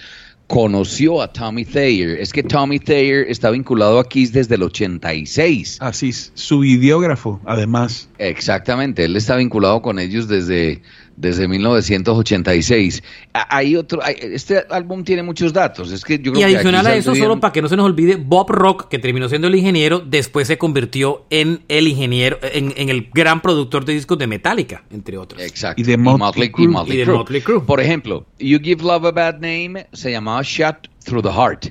conoció 0.47 1.21
a 1.21 1.31
Tommy 1.31 1.65
Thayer. 1.65 2.19
Es 2.19 2.31
que 2.31 2.41
Tommy 2.41 2.79
Thayer 2.79 3.29
está 3.29 3.51
vinculado 3.51 3.99
a 3.99 4.07
Kiss 4.07 4.31
desde 4.31 4.55
el 4.55 4.63
86. 4.63 5.77
Así 5.81 6.09
es. 6.09 6.31
Su 6.33 6.59
videógrafo, 6.59 7.39
además. 7.45 8.09
Exactamente, 8.17 9.05
él 9.05 9.15
está 9.15 9.35
vinculado 9.35 9.81
con 9.81 9.99
ellos 9.99 10.27
desde, 10.27 10.81
desde 11.17 11.47
1986. 11.47 13.03
A- 13.33 13.57
Hay 13.57 13.75
otro, 13.75 14.01
hay- 14.03 14.15
este 14.21 14.63
álbum 14.69 15.03
tiene 15.03 15.23
muchos 15.23 15.51
datos. 15.51 15.91
Es 15.91 16.05
que 16.05 16.17
yo 16.19 16.31
creo 16.31 16.41
Y 16.47 16.53
adicional 16.53 16.85
a 16.87 16.95
eso, 16.95 17.13
solo 17.15 17.39
para 17.39 17.51
que 17.51 17.61
no 17.61 17.67
se 17.67 17.75
nos 17.75 17.85
olvide, 17.85 18.15
Bob 18.15 18.49
Rock, 18.51 18.87
que 18.87 18.99
terminó 18.99 19.27
siendo 19.27 19.47
el 19.47 19.55
ingeniero, 19.55 19.99
después 19.99 20.47
se 20.47 20.57
convirtió 20.57 21.25
en 21.29 21.61
el 21.67 21.87
ingeniero, 21.87 22.37
en, 22.41 22.73
en 22.77 22.89
el 22.89 23.09
gran 23.13 23.41
productor 23.41 23.83
de 23.83 23.93
discos 23.93 24.17
de 24.17 24.27
Metallica, 24.27 24.83
entre 24.91 25.17
otros. 25.17 25.41
Exacto. 25.41 25.81
Y 25.81 25.83
de 25.83 25.97
Motley 25.97 26.51
Crue. 26.51 26.65
Y 26.87 26.97
de 26.97 27.05
Motley 27.07 27.41
Crue. 27.41 27.61
Por 27.61 27.81
ejemplo, 27.81 28.25
You 28.39 28.59
Give 28.61 28.83
Love 28.83 29.05
a 29.05 29.11
Bad 29.11 29.33
Name 29.39 29.87
se 29.93 30.11
llamaba 30.11 30.41
Shot 30.43 30.87
Through 31.03 31.23
the 31.23 31.31
Heart. 31.33 31.65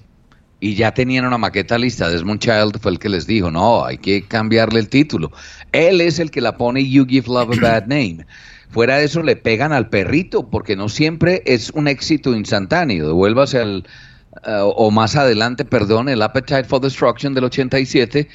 Y 0.59 0.75
ya 0.75 0.93
tenían 0.93 1.27
una 1.27 1.37
maqueta 1.39 1.77
lista. 1.79 2.09
Desmond 2.09 2.41
Child 2.41 2.79
fue 2.81 2.91
el 2.93 2.99
que 2.99 3.11
les 3.11 3.27
dijo, 3.27 3.51
no, 3.51 3.85
hay 3.85 3.99
que 3.99 4.23
cambiarle 4.23 4.81
el 4.81 4.89
título. 4.89 5.31
Él 5.71 6.01
es 6.01 6.19
el 6.19 6.31
que 6.31 6.41
la 6.41 6.57
pone 6.57 6.89
You 6.89 7.07
Give 7.07 7.27
Love 7.29 7.59
a 7.59 7.61
Bad 7.61 7.83
Name. 7.83 8.27
Fuera 8.71 8.99
de 8.99 9.05
eso 9.05 9.23
le 9.23 9.37
pegan 9.37 9.73
al 9.73 9.89
perrito, 9.89 10.49
porque 10.51 10.77
no 10.77 10.89
siempre 10.89 11.43
es 11.47 11.71
un 11.71 11.89
éxito 11.89 12.35
instantáneo. 12.35 13.07
Devuélvase 13.07 13.59
al, 13.59 13.85
eh, 14.47 14.61
o 14.63 14.91
más 14.91 15.17
adelante, 15.17 15.65
perdón, 15.65 16.09
el 16.09 16.21
Appetite 16.23 16.65
for 16.65 16.81
Destruction 16.81 17.33
del 17.35 17.45
87. 17.45 18.29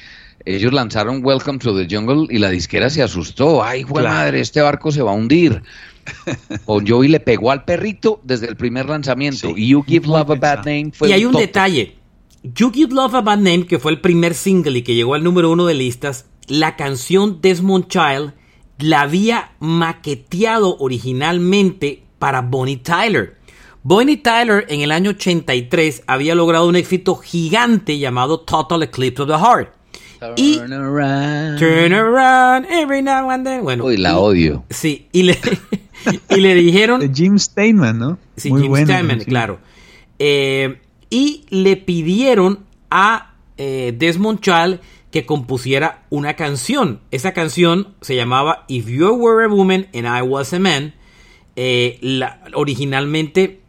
Ellos 0.44 0.72
lanzaron 0.72 1.24
Welcome 1.24 1.58
to 1.60 1.76
the 1.76 1.86
Jungle 1.94 2.26
y 2.28 2.38
la 2.38 2.50
disquera 2.50 2.90
se 2.90 3.02
asustó. 3.02 3.62
Ay, 3.62 3.84
Claro. 3.84 4.08
madre, 4.08 4.40
este 4.40 4.60
barco 4.60 4.90
se 4.90 5.02
va 5.02 5.12
a 5.12 5.14
hundir. 5.14 5.62
Bon 6.66 6.84
Jovi 6.84 7.06
le 7.06 7.20
pegó 7.20 7.52
al 7.52 7.64
perrito 7.64 8.20
desde 8.24 8.48
el 8.48 8.56
primer 8.56 8.88
lanzamiento. 8.88 9.48
Sí, 9.48 9.54
y 9.56 9.68
You 9.68 9.84
Give 9.84 10.06
Love 10.08 10.30
a 10.32 10.34
Bad. 10.34 10.58
Name 10.64 10.90
fue 10.92 11.10
y 11.10 11.12
hay 11.12 11.24
un 11.24 11.32
top. 11.32 11.40
detalle. 11.42 11.96
You 12.42 12.72
Give 12.72 12.92
Love 12.92 13.14
a 13.14 13.20
Bad 13.20 13.36
Name, 13.38 13.66
que 13.66 13.78
fue 13.78 13.92
el 13.92 14.00
primer 14.00 14.34
single 14.34 14.76
y 14.78 14.82
que 14.82 14.96
llegó 14.96 15.14
al 15.14 15.22
número 15.22 15.48
uno 15.52 15.64
de 15.66 15.74
listas, 15.74 16.26
la 16.48 16.74
canción 16.74 17.40
Desmond 17.40 17.86
Child 17.86 18.32
la 18.78 19.02
había 19.02 19.52
maqueteado 19.60 20.76
originalmente 20.78 22.02
para 22.18 22.40
Bonnie 22.42 22.76
Tyler. 22.78 23.36
Bonnie 23.84 24.16
Tyler 24.18 24.64
en 24.68 24.80
el 24.80 24.92
año 24.92 25.10
83 25.10 26.04
había 26.06 26.34
logrado 26.34 26.68
un 26.68 26.76
éxito 26.76 27.16
gigante 27.16 27.98
llamado 27.98 28.40
Total 28.40 28.82
Eclipse 28.82 29.22
of 29.22 29.28
the 29.28 29.34
Heart. 29.38 29.74
Turn 30.20 30.34
Y- 30.36 30.58
around. 30.60 31.58
Turn 31.58 31.92
around 31.92 32.66
every 32.70 33.02
now 33.02 33.28
and 33.28 33.44
then. 33.44 33.62
Bueno, 33.62 33.84
Uy, 33.86 33.96
la 33.96 34.10
y- 34.12 34.14
odio. 34.14 34.64
Sí, 34.70 35.08
y 35.10 35.24
le, 35.24 35.36
y 36.30 36.36
le 36.36 36.54
dijeron. 36.54 37.00
De 37.00 37.10
Jim 37.12 37.38
Steinman, 37.38 37.98
¿no? 37.98 38.18
Sí, 38.36 38.50
Muy 38.50 38.62
Jim 38.62 38.70
buena 38.70 38.86
Steinman, 38.86 39.20
claro. 39.24 39.58
Eh, 40.20 40.80
y 41.10 41.44
le 41.50 41.76
pidieron 41.76 42.60
a 42.88 43.34
eh, 43.58 43.92
Desmond 43.98 44.38
Child 44.40 44.78
que 45.12 45.26
compusiera 45.26 46.04
una 46.10 46.34
canción. 46.34 47.00
Esa 47.10 47.32
canción 47.32 47.94
se 48.00 48.16
llamaba 48.16 48.64
If 48.66 48.88
You 48.88 49.10
Were 49.10 49.44
a 49.44 49.48
Woman 49.48 49.86
and 49.94 50.06
I 50.06 50.22
Was 50.22 50.52
a 50.54 50.58
Man. 50.58 50.94
Eh, 51.54 52.00
originalmente 52.54 53.60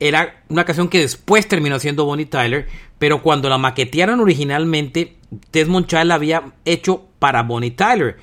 era 0.00 0.42
una 0.48 0.64
canción 0.64 0.88
que 0.88 0.98
después 0.98 1.46
terminó 1.46 1.78
siendo 1.78 2.06
Bonnie 2.06 2.26
Tyler, 2.26 2.66
pero 2.98 3.22
cuando 3.22 3.48
la 3.50 3.58
maquetearon 3.58 4.20
originalmente, 4.20 5.18
Desmond 5.52 5.86
Child 5.86 6.06
la 6.06 6.14
había 6.14 6.52
hecho 6.64 7.04
para 7.18 7.42
Bonnie 7.42 7.72
Tyler. 7.72 8.16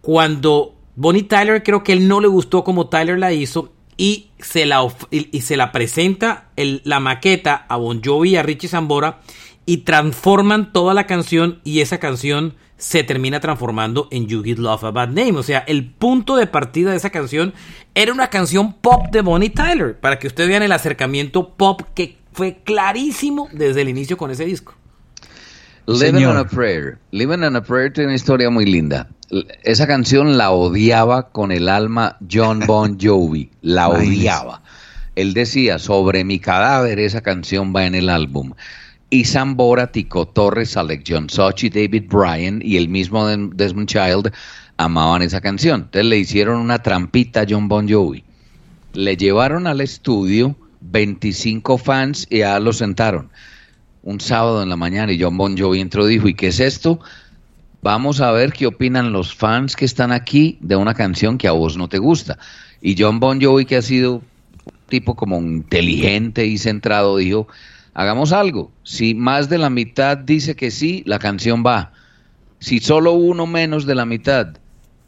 Cuando 0.00 0.76
Bonnie 0.94 1.24
Tyler 1.24 1.64
creo 1.64 1.82
que 1.82 1.92
él 1.92 2.06
no 2.06 2.20
le 2.20 2.28
gustó 2.28 2.62
como 2.62 2.88
Tyler 2.88 3.18
la 3.18 3.32
hizo 3.32 3.72
y 3.96 4.30
se 4.38 4.66
la, 4.66 4.86
y, 5.10 5.36
y 5.36 5.40
se 5.40 5.56
la 5.56 5.72
presenta 5.72 6.50
la 6.56 7.00
maqueta 7.00 7.66
a 7.68 7.76
Bon 7.76 8.00
Jovi 8.04 8.30
y 8.30 8.36
a 8.36 8.44
Richie 8.44 8.68
Zambora 8.68 9.20
y 9.68 9.84
transforman 9.84 10.72
toda 10.72 10.94
la 10.94 11.06
canción 11.06 11.60
y 11.62 11.80
esa 11.80 11.98
canción 11.98 12.54
se 12.78 13.04
termina 13.04 13.38
transformando 13.38 14.08
en 14.10 14.26
You 14.26 14.42
Give 14.42 14.62
Love 14.62 14.84
a 14.84 14.90
Bad 14.92 15.08
Name. 15.08 15.32
O 15.32 15.42
sea, 15.42 15.58
el 15.58 15.84
punto 15.84 16.36
de 16.36 16.46
partida 16.46 16.92
de 16.92 16.96
esa 16.96 17.10
canción 17.10 17.52
era 17.94 18.10
una 18.14 18.30
canción 18.30 18.72
pop 18.72 19.08
de 19.12 19.20
Bonnie 19.20 19.50
Tyler, 19.50 20.00
para 20.00 20.18
que 20.18 20.26
ustedes 20.26 20.48
vean 20.48 20.62
el 20.62 20.72
acercamiento 20.72 21.50
pop 21.50 21.82
que 21.94 22.16
fue 22.32 22.62
clarísimo 22.64 23.50
desde 23.52 23.82
el 23.82 23.90
inicio 23.90 24.16
con 24.16 24.30
ese 24.30 24.46
disco. 24.46 24.72
Living 25.86 26.14
Señor. 26.14 26.30
on 26.30 26.38
a 26.38 26.48
Prayer. 26.48 26.96
Living 27.10 27.42
on 27.42 27.54
a 27.54 27.62
Prayer 27.62 27.92
tiene 27.92 28.06
una 28.06 28.16
historia 28.16 28.48
muy 28.48 28.64
linda. 28.64 29.10
Esa 29.64 29.86
canción 29.86 30.38
la 30.38 30.50
odiaba 30.50 31.28
con 31.28 31.52
el 31.52 31.68
alma 31.68 32.16
John 32.32 32.60
Bon 32.66 32.98
Jovi. 32.98 33.50
La 33.60 33.90
odiaba. 33.90 34.62
Él 35.14 35.34
decía, 35.34 35.78
sobre 35.78 36.24
mi 36.24 36.38
cadáver 36.38 36.98
esa 37.00 37.20
canción 37.20 37.74
va 37.76 37.84
en 37.84 37.94
el 37.94 38.08
álbum. 38.08 38.54
Y 39.10 39.24
Zambora, 39.24 39.90
Tico 39.90 40.28
Torres, 40.28 40.76
Alex 40.76 41.04
John 41.06 41.30
Soch 41.30 41.64
y 41.64 41.70
David 41.70 42.04
Bryan 42.08 42.60
y 42.62 42.76
el 42.76 42.88
mismo 42.88 43.26
Desmond 43.26 43.88
Child 43.88 44.32
amaban 44.76 45.22
esa 45.22 45.40
canción. 45.40 45.82
Entonces 45.82 46.06
le 46.06 46.18
hicieron 46.18 46.60
una 46.60 46.82
trampita 46.82 47.42
a 47.42 47.46
John 47.48 47.68
Bon 47.68 47.88
Jovi. 47.88 48.22
Le 48.92 49.16
llevaron 49.16 49.66
al 49.66 49.80
estudio 49.80 50.56
25 50.80 51.78
fans 51.78 52.26
y 52.30 52.38
ya 52.38 52.60
lo 52.60 52.72
sentaron 52.72 53.30
un 54.02 54.20
sábado 54.20 54.62
en 54.62 54.70
la 54.70 54.76
mañana 54.76 55.12
y 55.12 55.20
John 55.20 55.36
Bon 55.36 55.56
Jovi 55.56 55.80
entró 55.80 56.08
y 56.08 56.14
dijo, 56.14 56.28
¿y 56.28 56.34
qué 56.34 56.48
es 56.48 56.60
esto? 56.60 57.00
Vamos 57.82 58.22
a 58.22 58.32
ver 58.32 58.52
qué 58.52 58.66
opinan 58.66 59.12
los 59.12 59.34
fans 59.34 59.76
que 59.76 59.84
están 59.84 60.12
aquí 60.12 60.56
de 60.62 60.76
una 60.76 60.94
canción 60.94 61.36
que 61.36 61.46
a 61.46 61.52
vos 61.52 61.76
no 61.76 61.88
te 61.88 61.98
gusta. 61.98 62.38
Y 62.80 62.96
John 62.98 63.20
Bon 63.20 63.40
Jovi, 63.40 63.66
que 63.66 63.76
ha 63.76 63.82
sido 63.82 64.14
un 64.14 64.22
tipo 64.88 65.14
como 65.14 65.38
inteligente 65.38 66.46
y 66.46 66.56
centrado, 66.56 67.18
dijo, 67.18 67.48
hagamos 67.98 68.30
algo. 68.30 68.70
Si 68.84 69.16
más 69.16 69.48
de 69.48 69.58
la 69.58 69.70
mitad 69.70 70.16
dice 70.16 70.54
que 70.54 70.70
sí, 70.70 71.02
la 71.04 71.18
canción 71.18 71.64
va. 71.66 71.92
Si 72.60 72.78
solo 72.78 73.12
uno 73.14 73.44
menos 73.48 73.86
de 73.86 73.96
la 73.96 74.06
mitad 74.06 74.56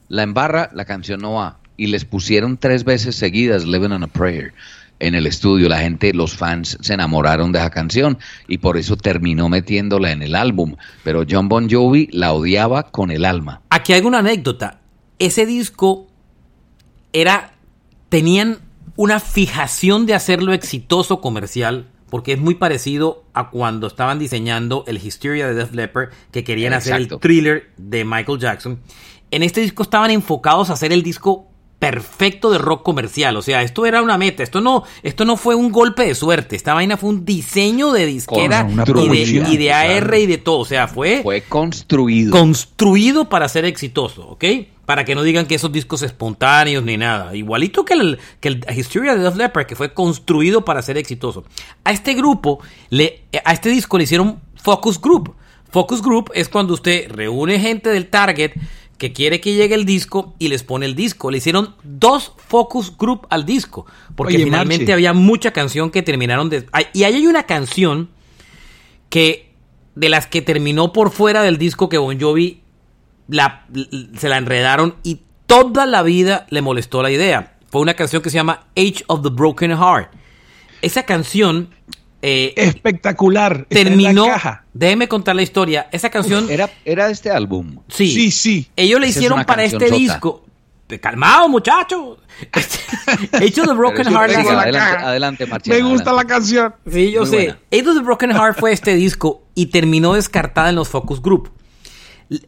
la 0.08 0.24
embarra, 0.24 0.70
la 0.74 0.84
canción 0.84 1.20
no 1.20 1.34
va. 1.34 1.58
Y 1.76 1.86
les 1.86 2.04
pusieron 2.04 2.58
tres 2.58 2.82
veces 2.82 3.14
seguidas 3.14 3.64
Living 3.64 3.92
on 3.92 4.02
a 4.02 4.08
Prayer 4.08 4.52
en 4.98 5.14
el 5.14 5.28
estudio. 5.28 5.68
La 5.68 5.78
gente, 5.78 6.12
los 6.12 6.34
fans 6.34 6.78
se 6.80 6.94
enamoraron 6.94 7.52
de 7.52 7.60
esa 7.60 7.70
canción 7.70 8.18
y 8.48 8.58
por 8.58 8.76
eso 8.76 8.96
terminó 8.96 9.48
metiéndola 9.48 10.10
en 10.10 10.24
el 10.24 10.34
álbum. 10.34 10.74
Pero 11.04 11.24
John 11.30 11.48
Bon 11.48 11.70
Jovi 11.70 12.08
la 12.10 12.32
odiaba 12.32 12.90
con 12.90 13.12
el 13.12 13.24
alma. 13.24 13.62
Aquí 13.70 13.92
hay 13.92 14.02
una 14.02 14.18
anécdota. 14.18 14.80
Ese 15.20 15.46
disco 15.46 16.08
era. 17.12 17.52
Tenían 18.08 18.58
una 18.96 19.20
fijación 19.20 20.06
de 20.06 20.14
hacerlo 20.14 20.52
exitoso 20.52 21.20
comercial. 21.20 21.86
Porque 22.10 22.32
es 22.32 22.38
muy 22.40 22.56
parecido 22.56 23.24
a 23.32 23.50
cuando 23.50 23.86
estaban 23.86 24.18
diseñando 24.18 24.84
el 24.86 24.98
Hysteria 24.98 25.46
de 25.46 25.54
Def 25.54 25.72
Leppard, 25.72 26.10
que 26.32 26.44
querían 26.44 26.72
hacer 26.74 26.94
el 26.94 27.08
thriller 27.20 27.70
de 27.76 28.04
Michael 28.04 28.38
Jackson. 28.38 28.80
En 29.30 29.42
este 29.42 29.60
disco 29.60 29.84
estaban 29.84 30.10
enfocados 30.10 30.70
a 30.70 30.72
hacer 30.72 30.92
el 30.92 31.02
disco 31.02 31.46
perfecto 31.78 32.50
de 32.50 32.58
rock 32.58 32.82
comercial. 32.82 33.36
O 33.36 33.42
sea, 33.42 33.62
esto 33.62 33.86
era 33.86 34.02
una 34.02 34.18
meta. 34.18 34.42
Esto 34.42 34.60
no, 34.60 34.84
esto 35.02 35.24
no 35.24 35.36
fue 35.36 35.54
un 35.54 35.72
golpe 35.72 36.04
de 36.04 36.14
suerte. 36.14 36.54
Esta 36.54 36.74
vaina 36.74 36.96
fue 36.96 37.08
un 37.08 37.24
diseño 37.24 37.92
de 37.92 38.04
disquera 38.06 38.68
y 38.68 39.08
de, 39.08 39.44
y 39.50 39.56
de 39.56 39.72
AR 39.72 40.14
y 40.18 40.26
de 40.26 40.38
todo. 40.38 40.58
O 40.58 40.64
sea, 40.66 40.88
fue 40.88 41.20
Fue 41.22 41.40
construido. 41.42 42.32
construido 42.32 43.28
para 43.30 43.48
ser 43.48 43.64
exitoso, 43.64 44.28
¿ok? 44.28 44.44
Para 44.90 45.04
que 45.04 45.14
no 45.14 45.22
digan 45.22 45.46
que 45.46 45.54
esos 45.54 45.70
discos 45.70 46.02
espontáneos 46.02 46.82
ni 46.82 46.96
nada. 46.96 47.36
Igualito 47.36 47.84
que 47.84 47.94
el, 47.94 48.18
que 48.40 48.48
el 48.48 48.66
Hysteria 48.76 49.14
de 49.14 49.22
Def 49.22 49.36
Leppard, 49.36 49.64
que 49.64 49.76
fue 49.76 49.94
construido 49.94 50.64
para 50.64 50.82
ser 50.82 50.98
exitoso. 50.98 51.44
A 51.84 51.92
este 51.92 52.14
grupo, 52.14 52.58
le, 52.88 53.22
a 53.44 53.52
este 53.52 53.68
disco 53.68 53.98
le 53.98 54.02
hicieron 54.02 54.40
Focus 54.56 55.00
Group. 55.00 55.36
Focus 55.70 56.02
Group 56.02 56.32
es 56.34 56.48
cuando 56.48 56.74
usted 56.74 57.08
reúne 57.08 57.60
gente 57.60 57.88
del 57.90 58.08
target 58.08 58.50
que 58.98 59.12
quiere 59.12 59.40
que 59.40 59.54
llegue 59.54 59.76
el 59.76 59.84
disco 59.84 60.34
y 60.40 60.48
les 60.48 60.64
pone 60.64 60.86
el 60.86 60.96
disco. 60.96 61.30
Le 61.30 61.38
hicieron 61.38 61.76
dos 61.84 62.32
Focus 62.48 62.98
Group 62.98 63.28
al 63.30 63.46
disco. 63.46 63.86
Porque 64.16 64.34
Oye, 64.34 64.44
finalmente 64.44 64.92
había 64.92 65.12
mucha 65.12 65.52
canción 65.52 65.92
que 65.92 66.02
terminaron 66.02 66.50
de... 66.50 66.66
Y 66.94 67.04
ahí 67.04 67.14
hay 67.14 67.28
una 67.28 67.44
canción 67.44 68.10
que 69.08 69.54
de 69.94 70.08
las 70.08 70.26
que 70.26 70.42
terminó 70.42 70.92
por 70.92 71.12
fuera 71.12 71.44
del 71.44 71.58
disco 71.58 71.88
que 71.88 71.96
Bon 71.96 72.20
Jovi 72.20 72.59
la, 73.30 73.66
se 74.18 74.28
la 74.28 74.36
enredaron 74.36 74.96
y 75.02 75.20
toda 75.46 75.86
la 75.86 76.02
vida 76.02 76.46
le 76.50 76.60
molestó 76.62 77.02
la 77.02 77.10
idea. 77.10 77.56
Fue 77.70 77.80
una 77.80 77.94
canción 77.94 78.20
que 78.22 78.30
se 78.30 78.34
llama 78.36 78.66
Age 78.76 79.04
of 79.06 79.22
the 79.22 79.28
Broken 79.30 79.70
Heart. 79.72 80.10
Esa 80.82 81.04
canción 81.04 81.70
eh, 82.22 82.52
Espectacular. 82.56 83.66
Está 83.70 83.80
en 83.80 83.84
la 83.86 83.90
terminó. 83.90 84.26
caja. 84.26 84.64
Déjeme 84.74 85.08
contar 85.08 85.34
la 85.36 85.42
historia. 85.42 85.88
Esa 85.92 86.10
canción. 86.10 86.50
Era, 86.50 86.68
era 86.84 87.06
de 87.06 87.12
este 87.12 87.30
álbum. 87.30 87.78
sí, 87.88 88.10
Sí, 88.12 88.30
sí. 88.30 88.68
Ellos 88.76 89.00
le 89.00 89.06
es 89.08 89.16
hicieron 89.16 89.44
para 89.44 89.64
este 89.64 89.90
disco. 89.90 90.44
Calmado, 91.00 91.48
muchachos. 91.48 92.18
Age 93.32 93.60
of 93.60 93.68
the 93.68 93.74
Broken 93.74 94.06
Heart. 94.08 94.32
la- 94.32 94.60
adelante, 94.62 95.04
adelante, 95.04 95.46
Marchena, 95.46 95.76
Me 95.76 95.82
gusta 95.82 96.10
adelante. 96.10 96.28
la 96.28 96.34
canción. 96.36 96.74
Sí, 96.90 97.10
yo 97.12 97.20
Muy 97.20 97.30
sé. 97.30 97.36
buena. 97.36 97.58
Age 97.72 97.88
of 97.88 97.94
the 97.96 98.02
Broken 98.02 98.30
Heart 98.32 98.58
fue 98.58 98.72
este 98.72 98.94
disco 98.96 99.42
y 99.54 99.66
terminó 99.66 100.14
descartada 100.14 100.68
en 100.70 100.74
los 100.74 100.88
Focus 100.88 101.22
Group. 101.22 101.50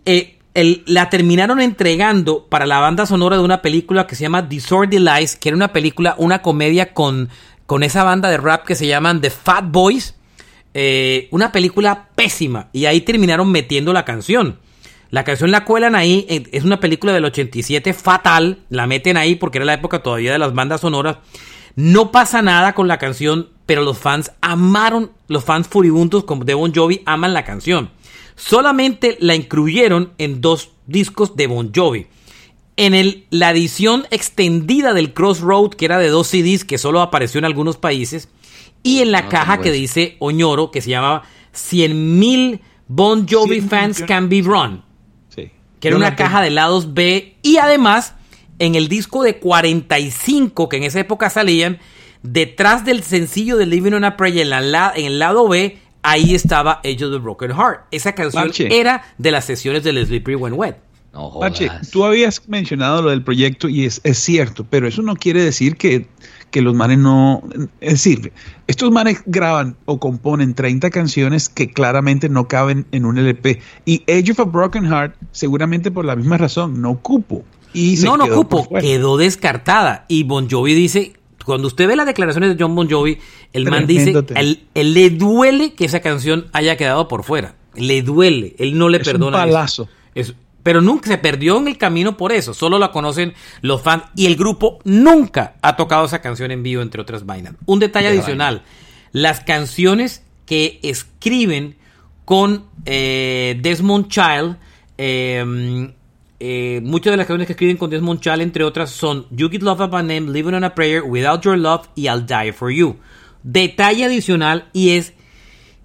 Eh, 0.05 0.39
la 0.55 1.09
terminaron 1.09 1.61
entregando 1.61 2.47
para 2.49 2.67
la 2.67 2.79
banda 2.79 3.07
sonora 3.07 3.37
de 3.37 3.43
una 3.43 3.63
película 3.63 4.07
que 4.07 4.15
se 4.15 4.23
llama 4.23 4.43
Disorderly 4.43 4.99
Lies, 4.99 5.37
que 5.37 5.49
era 5.49 5.57
una 5.57 5.73
película, 5.73 6.15
una 6.19 6.43
comedia 6.43 6.93
con, 6.93 7.31
con 7.67 7.83
esa 7.83 8.05
banda 8.05 8.29
de 8.29 8.37
rap 8.37 8.65
que 8.67 8.75
se 8.75 8.87
llaman 8.87 9.21
The 9.21 9.31
Fat 9.31 9.65
Boys. 9.69 10.15
Eh, 10.75 11.29
una 11.31 11.53
película 11.53 12.09
pésima. 12.15 12.69
Y 12.73 12.85
ahí 12.87 13.01
terminaron 13.03 13.51
metiendo 13.51 13.93
la 13.93 14.05
canción. 14.05 14.59
La 15.11 15.25
canción 15.25 15.51
la 15.51 15.65
cuelan 15.65 15.95
ahí. 15.95 16.27
eh, 16.29 16.45
Es 16.53 16.65
una 16.65 16.81
película 16.81 17.13
del 17.13 17.25
87 17.27 17.93
fatal. 17.95 18.59
La 18.69 18.87
meten 18.87 19.17
ahí 19.17 19.35
porque 19.37 19.59
era 19.59 19.65
la 19.65 19.75
época 19.75 20.03
todavía 20.03 20.33
de 20.33 20.39
las 20.39 20.55
bandas 20.55 20.81
sonoras. 20.83 21.17
No 21.77 22.11
pasa 22.11 22.43
nada 22.43 22.75
con 22.75 22.89
la 22.89 22.99
canción, 22.99 23.49
pero 23.65 23.83
los 23.83 23.99
fans 23.99 24.33
amaron, 24.43 25.13
los 25.29 25.45
fans 25.45 25.67
furibundos 25.69 26.25
como 26.25 26.45
de 26.45 26.53
Bon 26.55 26.75
Jovi 26.75 27.01
aman 27.07 27.33
la 27.33 27.45
canción. 27.45 27.91
Solamente 28.47 29.17
la 29.21 29.35
incluyeron 29.35 30.13
en 30.19 30.41
dos 30.41 30.71
discos 30.87 31.37
de 31.37 31.47
Bon 31.47 31.71
Jovi. 31.75 32.07
En 32.77 32.95
el, 32.95 33.27
la 33.31 33.51
edición 33.51 34.07
extendida 34.11 34.95
del 34.95 35.13
Crossroad, 35.13 35.71
que 35.71 35.85
era 35.85 35.99
de 35.99 36.09
dos 36.09 36.29
CDs, 36.29 36.65
que 36.65 36.79
solo 36.79 37.01
apareció 37.01 37.39
en 37.39 37.45
algunos 37.45 37.77
países, 37.77 38.29
y 38.83 39.01
en 39.01 39.13
la 39.13 39.23
No 39.23 39.29
caja 39.29 39.61
que 39.61 39.69
eso. 39.69 39.79
dice 39.79 40.17
Oñoro, 40.19 40.71
que 40.71 40.81
se 40.81 40.91
llamaba 40.91 41.23
100.000 41.55 42.61
Bon 42.89 43.27
Jovi 43.29 43.61
100 43.61 43.69
fans 43.71 44.03
can 44.03 44.29
be 44.29 44.43
run 44.43 44.83
Sí. 45.29 45.51
que 45.81 45.89
era 45.89 45.95
Yo 45.95 45.99
una 45.99 46.17
tengo. 46.17 46.29
caja 46.29 46.43
de 46.43 46.51
lados 46.51 46.93
B 46.95 47.37
y 47.43 47.57
además 47.59 48.15
en 48.59 48.75
el 48.75 48.89
disco 48.89 49.23
de 49.23 49.39
45 49.39 50.69
que 50.69 50.77
en 50.79 50.83
esa 50.83 51.01
época 51.01 51.31
salían 51.31 51.79
detrás 52.23 52.85
del 52.85 53.03
sencillo 53.03 53.57
de 53.57 53.67
Living 53.67 53.93
on 53.93 54.05
a 54.05 54.17
Prayer 54.17 54.43
en, 54.53 54.73
la- 54.73 54.93
en 54.95 55.07
el 55.07 55.19
lado 55.19 55.49
B 55.49 55.79
ahí 56.03 56.35
estaba 56.35 56.81
Age 56.85 57.05
of 57.05 57.13
the 57.13 57.19
Broken 57.19 57.51
Heart 57.51 57.87
esa 57.91 58.15
canción 58.15 58.45
Marche. 58.45 58.69
era 58.79 59.05
de 59.19 59.31
las 59.31 59.45
sesiones 59.45 59.85
del 59.85 60.05
Slippery 60.05 60.37
When 60.37 60.55
Wet 60.55 60.77
No 61.13 61.33
tú 61.91 62.05
habías 62.05 62.49
mencionado 62.49 63.03
lo 63.03 63.11
del 63.11 63.23
proyecto 63.23 63.69
y 63.69 63.85
es, 63.85 64.01
es 64.05 64.19
cierto, 64.19 64.67
pero 64.69 64.89
eso 64.89 65.03
no 65.03 65.15
quiere 65.15 65.43
decir 65.43 65.77
que, 65.77 66.07
que 66.51 66.63
los 66.63 66.75
manes 66.75 66.99
no... 66.99 67.43
Es 67.81 67.93
decir, 67.93 68.33
estos 68.67 68.91
manes 68.91 69.23
graban 69.27 69.77
o 69.85 69.99
componen 69.99 70.55
30 70.55 70.91
canciones 70.91 71.49
que 71.49 71.71
claramente 71.71 72.29
no 72.29 72.49
caben 72.49 72.87
en 72.93 73.05
un 73.05 73.19
LP. 73.19 73.61
Y 73.85 74.03
Age 74.11 74.33
of 74.33 74.41
a 74.41 74.45
Broken 74.45 74.87
Heart, 74.87 75.15
seguramente 75.33 75.91
por 75.91 76.05
la 76.05 76.17
misma 76.17 76.39
razón, 76.39 76.81
no 76.81 76.99
cupo. 76.99 77.45
Y 77.75 77.97
no, 78.03 78.17
no 78.17 78.29
cupo, 78.29 78.69
quedó 78.81 79.17
descartada. 79.17 80.05
Y 80.09 80.25
Bon 80.25 80.49
Jovi 80.49 80.75
dice, 80.75 81.15
cuando 81.45 81.67
usted 81.69 81.89
ve 81.89 81.97
las 81.97 82.07
declaraciones 82.07 82.57
de 82.57 82.63
John 82.63 82.75
Bon 82.75 82.91
Jovi, 82.91 83.19
el 83.53 83.69
man 83.69 83.87
dice, 83.87 84.13
él, 84.35 84.67
le 84.75 85.11
duele 85.11 85.75
que 85.75 85.85
esa 85.85 86.01
canción 86.01 86.47
haya 86.53 86.77
quedado 86.77 87.09
por 87.09 87.25
fuera. 87.25 87.55
Le 87.75 88.03
duele, 88.03 88.55
él 88.59 88.77
no 88.77 88.89
le 88.89 88.99
es 88.99 89.05
perdona. 89.05 89.39
Un 89.39 89.45
palazo. 89.45 89.89
Eso 90.15 90.35
pero 90.63 90.81
nunca 90.81 91.09
se 91.09 91.19
perdió 91.19 91.59
en 91.59 91.69
el 91.69 91.79
camino 91.79 92.17
por 92.17 92.33
eso. 92.33 92.55
Solo 92.55 92.79
la 92.79 92.93
conocen 92.93 93.35
los 93.61 93.83
fans 93.83 94.05
y 94.15 94.27
el 94.27 94.37
grupo 94.37 94.79
nunca 94.85 95.57
ha 95.63 95.77
tocado 95.77 96.05
esa 96.05 96.21
canción 96.21 96.51
en 96.51 96.63
vivo, 96.63 96.83
entre 96.83 97.03
otras 97.03 97.27
vainas. 97.27 97.55
Un 97.67 97.81
detalle 97.81 98.09
adicional: 98.09 98.63
las 99.13 99.41
canciones 99.41 100.23
que 100.47 100.79
escriben 100.83 101.77
con 102.25 102.67
eh, 102.85 103.59
Desmond 103.61 104.09
Child, 104.09 104.57
em, 104.99 105.93
eh, 106.45 106.81
muchas 106.83 107.13
de 107.13 107.17
las 107.19 107.29
canciones 107.29 107.47
que 107.47 107.53
escriben 107.53 107.77
con 107.77 107.89
Desmond 107.89 108.19
Child, 108.19 108.41
entre 108.41 108.65
otras, 108.65 108.91
son 108.91 109.29
You 109.31 109.49
Get 109.49 109.63
Love 109.63 109.79
of 109.79 109.95
a 109.95 110.03
Name, 110.03 110.23
Living 110.23 110.55
on 110.55 110.65
a 110.65 110.75
Prayer, 110.75 111.05
Without 111.05 111.45
Your 111.45 111.57
Love 111.57 111.87
y 111.95 112.09
I'll 112.09 112.27
Die 112.27 112.53
for 112.53 112.73
You. 112.73 112.97
Detalle 113.45 114.07
adicional 114.07 114.69
y 114.73 114.97
es 114.97 115.13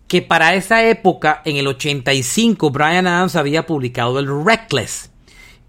que 0.07 0.23
para 0.23 0.55
esa 0.55 0.83
época, 0.83 1.43
en 1.45 1.57
el 1.57 1.67
85, 1.67 2.71
Brian 2.71 3.05
Adams 3.05 3.35
había 3.35 3.67
publicado 3.67 4.17
el 4.17 4.27
Reckless. 4.45 5.11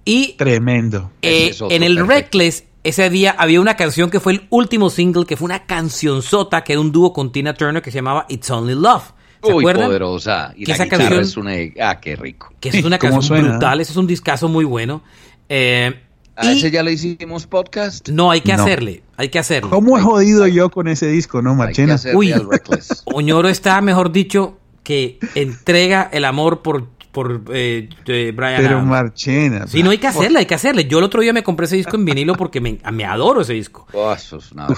Y 0.07 0.33
Tremendo. 0.38 1.11
Eh, 1.20 1.55
en 1.68 1.83
el 1.83 2.07
Reckless, 2.09 2.64
ese 2.83 3.11
día 3.11 3.37
había 3.38 3.61
una 3.61 3.77
canción 3.77 4.09
que 4.09 4.20
fue 4.20 4.33
el 4.33 4.46
último 4.48 4.88
single, 4.88 5.27
que 5.27 5.37
fue 5.37 5.44
una 5.44 5.66
canción 5.66 6.22
sota, 6.22 6.64
que 6.64 6.72
era 6.72 6.81
un 6.81 6.92
dúo 6.92 7.12
con 7.12 7.31
Tina 7.31 7.53
Turner 7.53 7.83
que 7.83 7.90
se 7.90 7.98
llamaba 7.98 8.24
It's 8.31 8.51
Only 8.51 8.74
Love. 8.74 9.12
¿Se 9.42 9.53
Uy, 9.53 9.64
poderosa. 9.64 10.53
Y 10.57 10.64
que 10.64 10.72
esa 10.72 10.88
canción 10.88 11.20
es 11.20 11.37
una... 11.37 11.53
Ah, 11.81 12.01
qué 12.01 12.16
rico. 12.16 12.53
Que 12.61 12.70
es 12.70 12.85
una 12.85 12.98
canción 13.01 13.42
brutal, 13.42 13.81
ese 13.81 13.92
es 13.92 13.96
un 13.96 14.07
discazo 14.07 14.48
muy 14.48 14.64
bueno. 14.64 15.03
Eh, 15.48 16.01
¿A 16.37 16.53
ese 16.53 16.70
ya 16.70 16.85
le 16.85 16.92
hicimos 16.92 17.46
podcast? 17.46 18.09
No, 18.11 18.31
hay 18.31 18.42
que 18.42 18.53
hacerle, 18.53 19.03
hay 19.16 19.29
que 19.29 19.40
hacerle. 19.40 19.70
¿Cómo 19.70 19.98
he 19.98 20.01
jodido 20.01 20.46
yo 20.46 20.70
con 20.70 20.87
ese 20.87 21.09
disco, 21.09 21.42
no, 21.42 21.57
Marchena? 21.57 21.96
Uy, 22.14 22.33
Oñoro 23.07 23.48
está, 23.48 23.81
mejor 23.81 24.12
dicho, 24.12 24.57
que 24.85 25.18
entrega 25.35 26.09
el 26.12 26.24
amor 26.24 26.62
por, 26.62 26.87
por 27.12 27.42
eh, 27.53 27.88
Brian 28.05 28.35
Pero 28.62 28.83
Marchena. 28.83 29.66
Sí, 29.66 29.83
no 29.83 29.90
hay 29.90 29.99
que 29.99 30.07
hacerle, 30.07 30.40
hay 30.40 30.47
que 30.47 30.55
hacerle. 30.55 30.87
Yo 30.87 30.99
el 30.99 31.05
otro 31.05 31.21
día 31.21 31.33
me 31.33 31.42
compré 31.42 31.66
ese 31.66 31.77
disco 31.77 31.97
en 31.97 32.05
vinilo 32.05 32.35
porque 32.35 32.61
me, 32.61 32.79
me 32.92 33.05
adoro 33.05 33.40
ese 33.40 33.55
disco. 33.55 33.87
Oh, 33.92 34.12
eso 34.12 34.38
es 34.38 34.53
una 34.53 34.68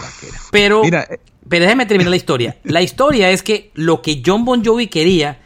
pero, 0.50 0.82
Mira, 0.82 1.06
eh, 1.10 1.20
pero 1.48 1.64
déjeme 1.64 1.86
terminar 1.86 2.10
la 2.10 2.16
historia. 2.16 2.56
La 2.64 2.82
historia 2.82 3.30
es 3.30 3.42
que 3.42 3.70
lo 3.74 4.02
que 4.02 4.22
John 4.24 4.44
Bon 4.44 4.64
Jovi 4.64 4.86
quería 4.86 5.40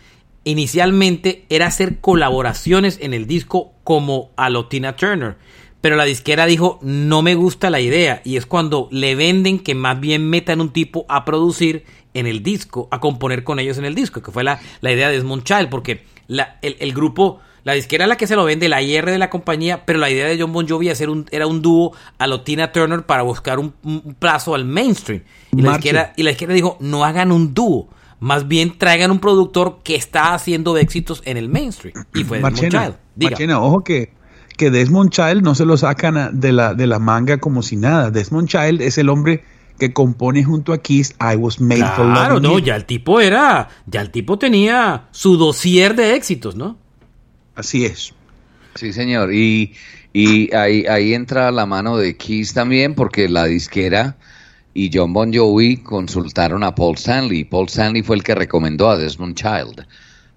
inicialmente 0.44 1.47
era 1.49 1.66
hacer 1.66 2.01
colaboraciones 2.01 2.99
en 3.01 3.14
el 3.14 3.27
disco 3.27 3.73
como 3.83 4.31
a 4.37 4.51
Lotina 4.51 4.94
Turner 4.97 5.37
pero 5.85 5.97
la 5.97 6.05
disquera 6.05 6.47
dijo 6.47 6.79
no 6.81 7.20
me 7.20 7.35
gusta 7.35 7.68
la 7.68 7.79
idea 7.79 8.23
y 8.25 8.38
es 8.38 8.47
cuando 8.47 8.88
le 8.90 9.14
venden 9.14 9.59
que 9.59 9.75
más 9.75 10.01
bien 10.01 10.31
metan 10.31 10.62
un 10.62 10.73
tipo 10.73 11.05
a 11.11 11.27
producir 11.27 11.85
en 12.14 12.27
el 12.27 12.42
disco, 12.42 12.88
a 12.90 13.00
componer 13.00 13.44
con 13.44 13.59
ellos 13.59 13.79
en 13.79 13.85
el 13.85 13.94
disco, 13.94 14.22
que 14.22 14.31
fue 14.31 14.44
la, 14.44 14.61
la 14.81 14.92
idea 14.92 15.09
de 15.09 15.16
Desmond 15.16 15.44
Child, 15.44 15.68
porque 15.68 16.05
la, 16.27 16.59
el, 16.62 16.94
grupo, 16.94 17.40
la 17.64 17.74
disquera 17.74 18.07
la 18.07 18.16
que 18.16 18.27
se 18.27 18.37
lo 18.37 18.44
vende, 18.44 18.68
la 18.68 18.81
IR 18.81 19.11
de 19.11 19.18
la 19.18 19.31
compañía, 19.31 19.85
pero 19.85 19.98
la 19.98 20.11
idea 20.11 20.27
de 20.27 20.40
John 20.40 20.53
Bon 20.53 20.66
Jovi 20.66 20.88
hacer 20.88 21.11
un, 21.11 21.27
era 21.31 21.46
un 21.46 21.61
dúo 21.61 21.92
a 22.18 22.27
lo 22.27 22.40
Tina 22.42 22.72
Turner 22.72 23.05
para 23.05 23.22
buscar 23.22 23.59
un, 23.59 23.74
plazo 24.18 24.55
al 24.55 24.64
mainstream. 24.64 25.22
Y 25.57 25.62
la, 25.62 25.72
disquera, 25.72 26.12
y 26.16 26.22
la 26.22 26.31
izquierda 26.31 26.55
dijo, 26.55 26.77
no 26.81 27.05
hagan 27.05 27.33
un 27.33 27.53
dúo, 27.53 27.88
más 28.20 28.48
bien 28.48 28.79
traigan 28.79 29.11
un 29.11 29.18
productor 29.18 29.81
que 29.83 29.96
está 29.96 30.35
haciendo 30.35 30.77
éxitos 30.79 31.20
en 31.24 31.37
el 31.37 31.48
mainstream. 31.48 32.07
Y 32.14 32.24
fue 32.24 32.38
Desmond 32.38 32.70
Child. 32.70 32.94
Diga. 33.16 33.61
ojo 33.61 33.85
que 33.85 34.12
que 34.57 34.70
Desmond 34.70 35.11
Child 35.11 35.42
no 35.42 35.55
se 35.55 35.64
lo 35.64 35.77
sacan 35.77 36.40
de 36.40 36.53
la, 36.53 36.74
de 36.74 36.87
la 36.87 36.98
manga 36.98 37.38
como 37.38 37.62
si 37.62 37.77
nada. 37.77 38.11
Desmond 38.11 38.48
Child 38.48 38.83
es 38.83 38.98
el 38.98 39.09
hombre 39.09 39.44
que 39.78 39.92
compone 39.92 40.44
junto 40.44 40.72
a 40.72 40.78
Kiss 40.78 41.14
I 41.20 41.37
Was 41.37 41.60
Made 41.60 41.84
for 41.96 42.06
Love. 42.06 42.14
Claro, 42.14 42.40
no, 42.40 42.58
ya 42.58 42.76
el 42.76 42.84
tipo 42.84 43.20
era, 43.20 43.68
ya 43.87 44.00
el 44.00 44.10
tipo 44.10 44.38
tenía 44.38 45.08
su 45.10 45.37
dossier 45.37 45.96
de 45.96 46.14
éxitos, 46.14 46.56
¿no? 46.56 46.76
Así 47.54 47.84
es. 47.84 48.14
Sí, 48.74 48.92
señor. 48.92 49.32
Y, 49.32 49.72
y 50.12 50.54
ahí, 50.54 50.87
ahí 50.87 51.14
entra 51.14 51.50
la 51.50 51.66
mano 51.66 51.96
de 51.96 52.16
Kiss 52.16 52.54
también, 52.54 52.94
porque 52.94 53.28
la 53.28 53.44
disquera 53.44 54.16
y 54.74 54.90
John 54.92 55.12
Bon 55.12 55.32
Jovi 55.32 55.78
consultaron 55.78 56.64
a 56.64 56.74
Paul 56.74 56.96
Stanley. 56.96 57.44
Paul 57.44 57.66
Stanley 57.66 58.02
fue 58.02 58.16
el 58.16 58.22
que 58.22 58.34
recomendó 58.34 58.90
a 58.90 58.96
Desmond 58.96 59.37
Child 59.37 59.87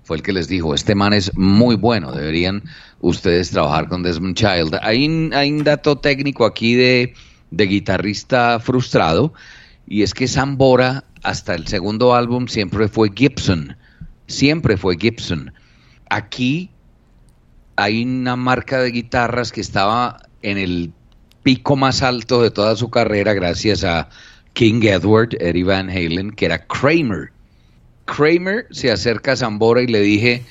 fue 0.07 0.15
el 0.15 0.23
que 0.23 0.31
les 0.31 0.47
dijo, 0.47 0.73
este 0.73 0.95
man 0.95 1.11
es 1.11 1.35
muy 1.35 1.75
bueno, 1.75 2.13
deberían 2.13 2.63
ustedes 3.01 3.51
trabajar 3.51 3.89
con 3.89 4.03
Desmond 4.03 4.35
Child. 4.35 4.79
Hay, 4.81 5.05
un 5.05 5.63
dato 5.65 5.97
técnico 5.97 6.45
aquí 6.45 6.75
de, 6.75 7.13
guitarrista 7.51 8.59
frustrado, 8.59 9.33
y 9.87 10.03
es 10.03 10.13
que 10.13 10.27
Zambora 10.27 11.05
hasta 11.23 11.55
el 11.55 11.67
segundo 11.67 12.13
álbum 12.13 12.47
siempre 12.47 12.87
fue 12.87 13.11
Gibson, 13.13 13.77
siempre 14.27 14.77
fue 14.77 14.97
Gibson. 14.97 15.53
Aquí 16.09 16.69
hay 17.75 18.03
una 18.03 18.35
marca 18.35 18.79
de 18.81 18.91
guitarras 18.91 19.51
que 19.51 19.61
estaba 19.61 20.21
en 20.41 20.57
el 20.57 20.91
pico 21.43 21.75
más 21.75 22.01
alto 22.01 22.41
de 22.41 22.51
toda 22.51 22.75
su 22.75 22.89
carrera 22.89 23.33
gracias 23.33 23.83
a 23.83 24.09
King 24.53 24.81
Edward, 24.83 25.29
Eddie 25.39 25.63
Van 25.63 25.89
Halen, 25.89 26.31
que 26.31 26.45
era 26.45 26.65
Kramer. 26.65 27.31
Kramer 28.05 28.67
se 28.71 28.91
acerca 28.91 29.33
a 29.33 29.35
Zambora 29.35 29.81
y 29.81 29.87
le 29.87 30.01
dije 30.01 30.43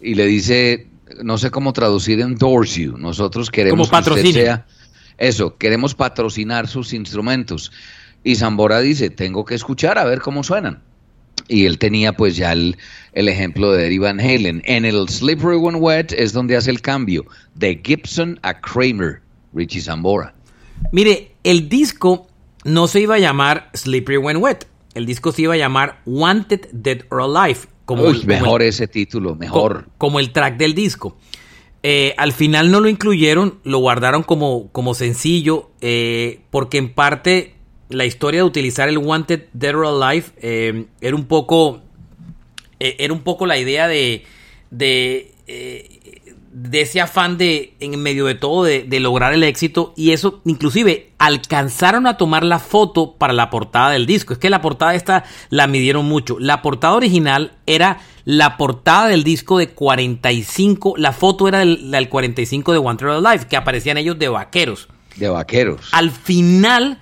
y 0.00 0.14
le 0.14 0.26
dice, 0.26 0.86
no 1.22 1.38
sé 1.38 1.50
cómo 1.50 1.72
traducir 1.72 2.20
endorse 2.20 2.82
you. 2.82 2.96
Nosotros 2.96 3.50
queremos 3.50 3.90
que 3.90 3.96
usted 3.96 4.32
sea 4.32 4.66
eso, 5.28 5.56
queremos 5.56 5.94
patrocinar 5.94 6.68
sus 6.68 6.92
instrumentos. 6.92 7.72
Y 8.24 8.36
Zambora 8.36 8.80
dice, 8.80 9.10
tengo 9.10 9.44
que 9.44 9.54
escuchar 9.54 9.98
a 9.98 10.04
ver 10.04 10.20
cómo 10.20 10.42
suenan. 10.42 10.82
Y 11.48 11.66
él 11.66 11.78
tenía 11.78 12.12
pues 12.12 12.36
ya 12.36 12.52
el, 12.52 12.76
ejemplo 13.14 13.72
de 13.72 13.86
Eddie 13.86 13.98
Van 13.98 14.20
Halen. 14.20 14.62
En 14.64 14.84
el 14.84 15.08
Slippery 15.08 15.56
When 15.56 15.76
Wet 15.76 16.12
es 16.12 16.32
donde 16.32 16.56
hace 16.56 16.70
el 16.70 16.80
cambio 16.80 17.26
de 17.54 17.80
Gibson 17.82 18.38
a 18.42 18.60
Kramer, 18.60 19.20
Richie 19.52 19.80
Zambora. 19.80 20.34
Mire, 20.92 21.32
el 21.42 21.68
disco 21.68 22.28
no 22.64 22.86
se 22.86 23.00
iba 23.00 23.16
a 23.16 23.18
llamar 23.18 23.70
Slippery 23.74 24.18
When 24.18 24.36
Wet 24.36 24.66
el 24.94 25.06
disco 25.06 25.32
se 25.32 25.42
iba 25.42 25.54
a 25.54 25.56
llamar 25.56 26.00
Wanted 26.04 26.68
Dead 26.72 27.02
or 27.10 27.22
Alive. 27.22 27.60
Como 27.84 28.12
mejor 28.26 28.62
ese 28.62 28.86
título, 28.86 29.34
mejor. 29.34 29.88
Como, 29.98 30.20
el 30.20 30.32
track 30.32 30.56
del 30.56 30.74
disco. 30.74 31.16
Eh, 31.82 32.14
al 32.16 32.32
final 32.32 32.70
no 32.70 32.80
lo 32.80 32.88
incluyeron, 32.88 33.58
lo 33.64 33.78
guardaron 33.78 34.22
como, 34.22 34.70
como 34.70 34.94
sencillo, 34.94 35.70
eh, 35.80 36.40
porque 36.50 36.78
en 36.78 36.94
parte 36.94 37.54
la 37.88 38.04
historia 38.04 38.40
de 38.40 38.44
utilizar 38.44 38.88
el 38.88 38.98
Wanted 38.98 39.48
Dead 39.52 39.76
or 39.76 39.86
Alive 39.86 40.26
eh, 40.36 40.86
era 41.00 41.16
un 41.16 41.26
poco. 41.26 41.82
era 42.78 43.12
un 43.12 43.22
poco 43.22 43.46
la 43.46 43.58
idea 43.58 43.88
de. 43.88 44.24
de 44.70 45.28
de 46.52 46.82
ese 46.82 47.00
afán 47.00 47.38
de, 47.38 47.74
en 47.80 47.98
medio 48.02 48.26
de 48.26 48.34
todo, 48.34 48.64
de, 48.64 49.00
lograr 49.00 49.32
el 49.32 49.42
éxito. 49.42 49.94
Y 49.96 50.12
eso, 50.12 50.40
inclusive, 50.44 51.10
alcanzaron 51.18 52.06
a 52.06 52.16
tomar 52.18 52.44
la 52.44 52.58
foto 52.58 53.14
para 53.14 53.32
la 53.32 53.48
portada 53.48 53.90
del 53.90 54.06
disco. 54.06 54.34
Es 54.34 54.38
que 54.38 54.50
la 54.50 54.60
portada 54.60 54.94
esta 54.94 55.24
la 55.48 55.66
midieron 55.66 56.04
mucho. 56.04 56.38
La 56.38 56.60
portada 56.60 56.94
original 56.94 57.52
era 57.66 58.00
la 58.24 58.56
portada 58.56 59.08
del 59.08 59.24
disco 59.24 59.58
de 59.58 59.68
45. 59.68 60.94
La 60.96 61.12
foto 61.12 61.48
era 61.48 61.60
del, 61.60 61.90
del 61.90 62.08
45 62.08 62.72
de 62.72 62.78
One 62.78 62.96
True 62.96 63.20
Life, 63.20 63.46
que 63.48 63.56
aparecían 63.56 63.98
ellos 63.98 64.18
de 64.18 64.28
vaqueros. 64.28 64.88
De 65.16 65.28
vaqueros. 65.28 65.88
Al 65.92 66.10
final 66.10 66.98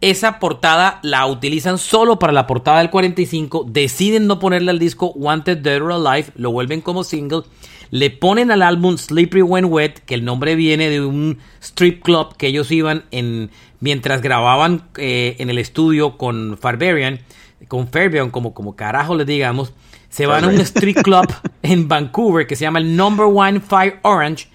esa 0.00 0.38
portada 0.38 1.00
la 1.02 1.26
utilizan 1.26 1.78
solo 1.78 2.18
para 2.18 2.32
la 2.32 2.46
portada 2.46 2.78
del 2.78 2.90
45, 2.90 3.64
deciden 3.68 4.26
no 4.26 4.38
ponerle 4.38 4.70
al 4.70 4.78
disco 4.78 5.12
Wanted 5.14 5.58
Dead 5.58 5.82
or 5.82 5.92
Alive, 5.92 6.32
lo 6.36 6.52
vuelven 6.52 6.82
como 6.82 7.02
single 7.02 7.44
le 7.90 8.10
ponen 8.10 8.50
al 8.50 8.62
álbum 8.62 8.98
Slippery 8.98 9.42
When 9.42 9.66
Wet, 9.66 10.00
que 10.04 10.14
el 10.14 10.24
nombre 10.24 10.54
viene 10.54 10.90
de 10.90 11.00
un 11.00 11.38
strip 11.60 12.02
club 12.02 12.36
que 12.36 12.48
ellos 12.48 12.70
iban 12.70 13.04
en 13.10 13.50
mientras 13.80 14.22
grababan 14.22 14.84
eh, 14.96 15.36
en 15.38 15.50
el 15.50 15.58
estudio 15.58 16.16
con 16.16 16.58
Farbarian, 16.58 17.20
con 17.68 17.88
Fairbairn, 17.88 18.30
como, 18.30 18.54
como 18.54 18.76
carajo 18.76 19.14
les 19.14 19.26
digamos, 19.26 19.72
se 20.16 20.24
van 20.24 20.44
a 20.44 20.48
un 20.48 20.58
strip 20.60 21.02
club 21.02 21.26
en 21.62 21.88
Vancouver 21.88 22.46
que 22.46 22.56
se 22.56 22.62
llama 22.62 22.78
el 22.78 22.96
Number 22.96 23.26
One 23.26 23.60
Fire 23.60 24.00
Orange 24.00 24.48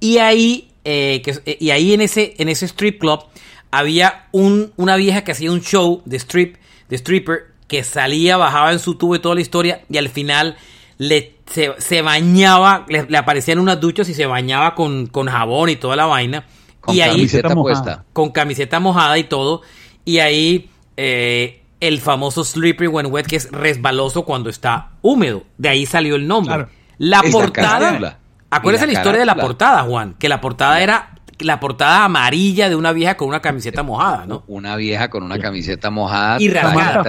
y 0.00 0.18
ahí, 0.18 0.72
eh, 0.84 1.22
que, 1.24 1.56
y 1.60 1.70
ahí 1.70 1.94
en 1.94 2.00
ese, 2.00 2.34
en 2.38 2.48
ese 2.48 2.66
strip 2.66 2.98
club 2.98 3.20
había 3.70 4.26
un, 4.32 4.72
una 4.76 4.96
vieja 4.96 5.22
que 5.22 5.30
hacía 5.30 5.52
un 5.52 5.60
show 5.60 6.02
de 6.04 6.16
strip, 6.16 6.56
de 6.88 6.96
stripper, 6.96 7.52
que 7.68 7.84
salía, 7.84 8.36
bajaba 8.36 8.72
en 8.72 8.80
su 8.80 8.96
tubo 8.96 9.14
y 9.14 9.20
toda 9.20 9.36
la 9.36 9.40
historia 9.40 9.82
y 9.88 9.98
al 9.98 10.08
final 10.08 10.56
le, 10.98 11.36
se, 11.46 12.02
bañaba, 12.02 12.84
le, 12.88 13.16
aparecían 13.16 13.60
unas 13.60 13.80
duchas 13.80 14.08
y 14.08 14.14
se 14.14 14.26
bañaba 14.26 14.74
con, 14.74 15.06
con 15.06 15.28
jabón 15.28 15.70
y 15.70 15.76
toda 15.76 15.94
la 15.94 16.06
vaina. 16.06 16.44
Con 16.80 16.96
y 16.96 16.98
camiseta 16.98 17.54
puesta. 17.54 18.04
Con 18.12 18.30
camiseta 18.30 18.80
mojada 18.80 19.16
y 19.16 19.24
todo. 19.24 19.62
y 20.04 20.18
ahí 20.18 20.70
eh, 20.96 21.63
el 21.80 22.00
famoso 22.00 22.44
Slippery 22.44 22.88
When 22.88 23.06
Wet, 23.06 23.26
que 23.26 23.36
es 23.36 23.50
resbaloso 23.50 24.24
cuando 24.24 24.50
está 24.50 24.92
húmedo. 25.02 25.44
De 25.58 25.68
ahí 25.68 25.86
salió 25.86 26.16
el 26.16 26.26
nombre. 26.26 26.66
La 26.98 27.22
portada. 27.22 28.18
Acuérdese 28.50 28.86
la, 28.86 28.92
la 28.92 28.98
historia 28.98 29.20
de 29.20 29.26
la 29.26 29.36
portada, 29.36 29.82
Juan, 29.82 30.14
que 30.18 30.28
la 30.28 30.40
portada 30.40 30.80
era 30.80 31.14
la 31.38 31.60
portada 31.60 32.04
amarilla 32.04 32.68
de 32.68 32.76
una 32.76 32.92
vieja 32.92 33.16
con 33.16 33.28
una 33.28 33.40
camiseta 33.40 33.82
mojada, 33.84 34.26
¿no? 34.26 34.44
Una 34.46 34.76
vieja 34.76 35.08
con 35.10 35.22
una 35.22 35.38
camiseta 35.38 35.90
mojada. 35.90 36.36
Y 36.40 36.48
talla, 36.50 37.02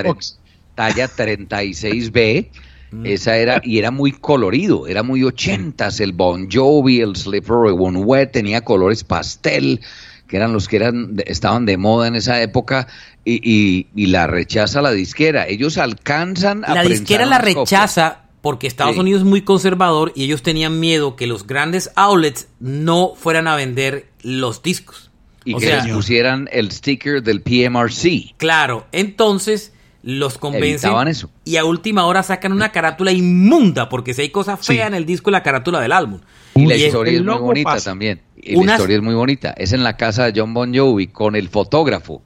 talla 0.75 1.07
36B. 1.07 2.49
Mm. 2.91 3.05
Esa 3.05 3.37
era, 3.37 3.61
y 3.63 3.79
era 3.79 3.91
muy 3.91 4.11
colorido, 4.11 4.87
era 4.87 5.03
muy 5.03 5.23
ochentas, 5.23 5.99
el 5.99 6.13
Bon 6.13 6.47
Jovi, 6.51 7.01
el 7.01 7.15
Slippery 7.15 7.71
When 7.71 7.97
Wet, 8.05 8.31
tenía 8.31 8.61
colores 8.61 9.03
pastel, 9.03 9.81
que 10.27 10.37
eran 10.37 10.53
los 10.53 10.67
que 10.67 10.77
eran, 10.77 11.15
estaban 11.25 11.65
de 11.65 11.77
moda 11.77 12.07
en 12.07 12.15
esa 12.15 12.41
época, 12.41 12.87
y, 13.23 13.87
y, 13.95 14.05
la 14.05 14.27
rechaza 14.27 14.81
la 14.81 14.91
disquera. 14.91 15.47
Ellos 15.47 15.77
alcanzan 15.77 16.63
a... 16.63 16.75
La 16.75 16.83
disquera 16.83 17.25
la 17.25 17.39
rechaza 17.39 18.25
porque 18.41 18.67
Estados 18.67 18.97
Unidos 18.97 19.21
es 19.23 19.27
muy 19.27 19.41
conservador 19.41 20.11
y 20.15 20.25
ellos 20.25 20.43
tenían 20.43 20.79
miedo 20.79 21.15
que 21.15 21.25
los 21.25 21.47
grandes 21.47 21.91
outlets 21.95 22.47
no 22.59 23.13
fueran 23.15 23.47
a 23.47 23.55
vender 23.55 24.09
los 24.21 24.61
discos. 24.61 25.09
Y 25.43 25.55
que 25.55 25.65
les 25.65 25.87
pusieran 25.87 26.47
el 26.51 26.71
sticker 26.71 27.23
del 27.23 27.41
PMRC. 27.41 28.35
Claro, 28.37 28.85
entonces 28.91 29.73
los 30.03 30.37
convencen 30.37 31.07
eso. 31.07 31.31
y 31.43 31.57
a 31.57 31.65
última 31.65 32.05
hora 32.05 32.21
sacan 32.21 32.51
una 32.51 32.71
carátula 32.71 33.11
inmunda 33.11 33.89
porque 33.89 34.13
si 34.13 34.21
hay 34.21 34.29
cosas 34.29 34.63
feas 34.63 34.87
en 34.87 34.93
el 34.93 35.07
disco 35.07 35.31
la 35.31 35.41
carátula 35.41 35.79
del 35.79 35.91
álbum. 35.91 36.21
Y, 36.57 36.67
la 36.67 36.75
historia 36.75 37.13
es, 37.13 37.23
muy 37.23 37.37
bonita 37.37 37.77
también. 37.81 38.21
Y 38.37 38.55
la 38.63 38.73
historia 38.73 38.95
es 38.95 39.03
muy 39.03 39.13
bonita. 39.13 39.51
Es 39.57 39.73
en 39.73 39.83
la 39.83 39.97
casa 39.97 40.31
de 40.31 40.39
John 40.39 40.53
Bon 40.53 40.73
Jovi 40.73 41.07
con 41.07 41.35
el 41.35 41.49
fotógrafo. 41.49 42.21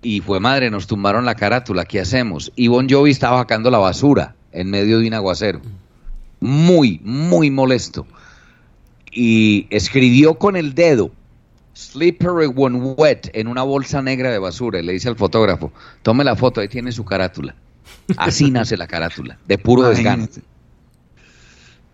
Y 0.00 0.20
fue 0.22 0.40
madre, 0.40 0.70
nos 0.70 0.86
tumbaron 0.86 1.26
la 1.26 1.34
carátula, 1.34 1.84
¿qué 1.84 2.00
hacemos? 2.00 2.52
Y 2.56 2.68
Bon 2.68 2.88
Jovi 2.88 3.10
estaba 3.10 3.38
sacando 3.38 3.70
la 3.70 3.78
basura 3.78 4.34
en 4.52 4.70
medio 4.70 4.98
de 4.98 5.08
un 5.08 5.14
aguacero. 5.14 5.60
Muy, 6.40 7.00
muy 7.04 7.50
molesto. 7.50 8.06
Y 9.12 9.66
escribió 9.70 10.38
con 10.38 10.56
el 10.56 10.74
dedo 10.74 11.10
Slippery 11.74 12.46
when 12.46 12.94
wet 12.96 13.30
en 13.34 13.46
una 13.46 13.62
bolsa 13.62 14.00
negra 14.00 14.30
de 14.30 14.38
basura. 14.38 14.80
Y 14.80 14.84
le 14.84 14.94
dice 14.94 15.08
al 15.08 15.16
fotógrafo, 15.16 15.70
tome 16.00 16.24
la 16.24 16.34
foto, 16.34 16.62
ahí 16.62 16.68
tiene 16.68 16.92
su 16.92 17.04
carátula. 17.04 17.54
Así 18.16 18.50
nace 18.50 18.78
la 18.78 18.86
carátula, 18.86 19.38
de 19.46 19.58
puro 19.58 19.82
desgano. 19.82 20.26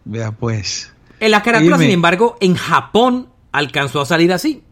Vea 0.04 0.30
pues. 0.30 0.93
En 1.20 1.30
la 1.30 1.42
carátula, 1.42 1.78
sin 1.78 1.90
embargo, 1.90 2.36
en 2.40 2.54
Japón 2.54 3.28
alcanzó 3.52 4.00
a 4.00 4.06
salir 4.06 4.32
así. 4.32 4.62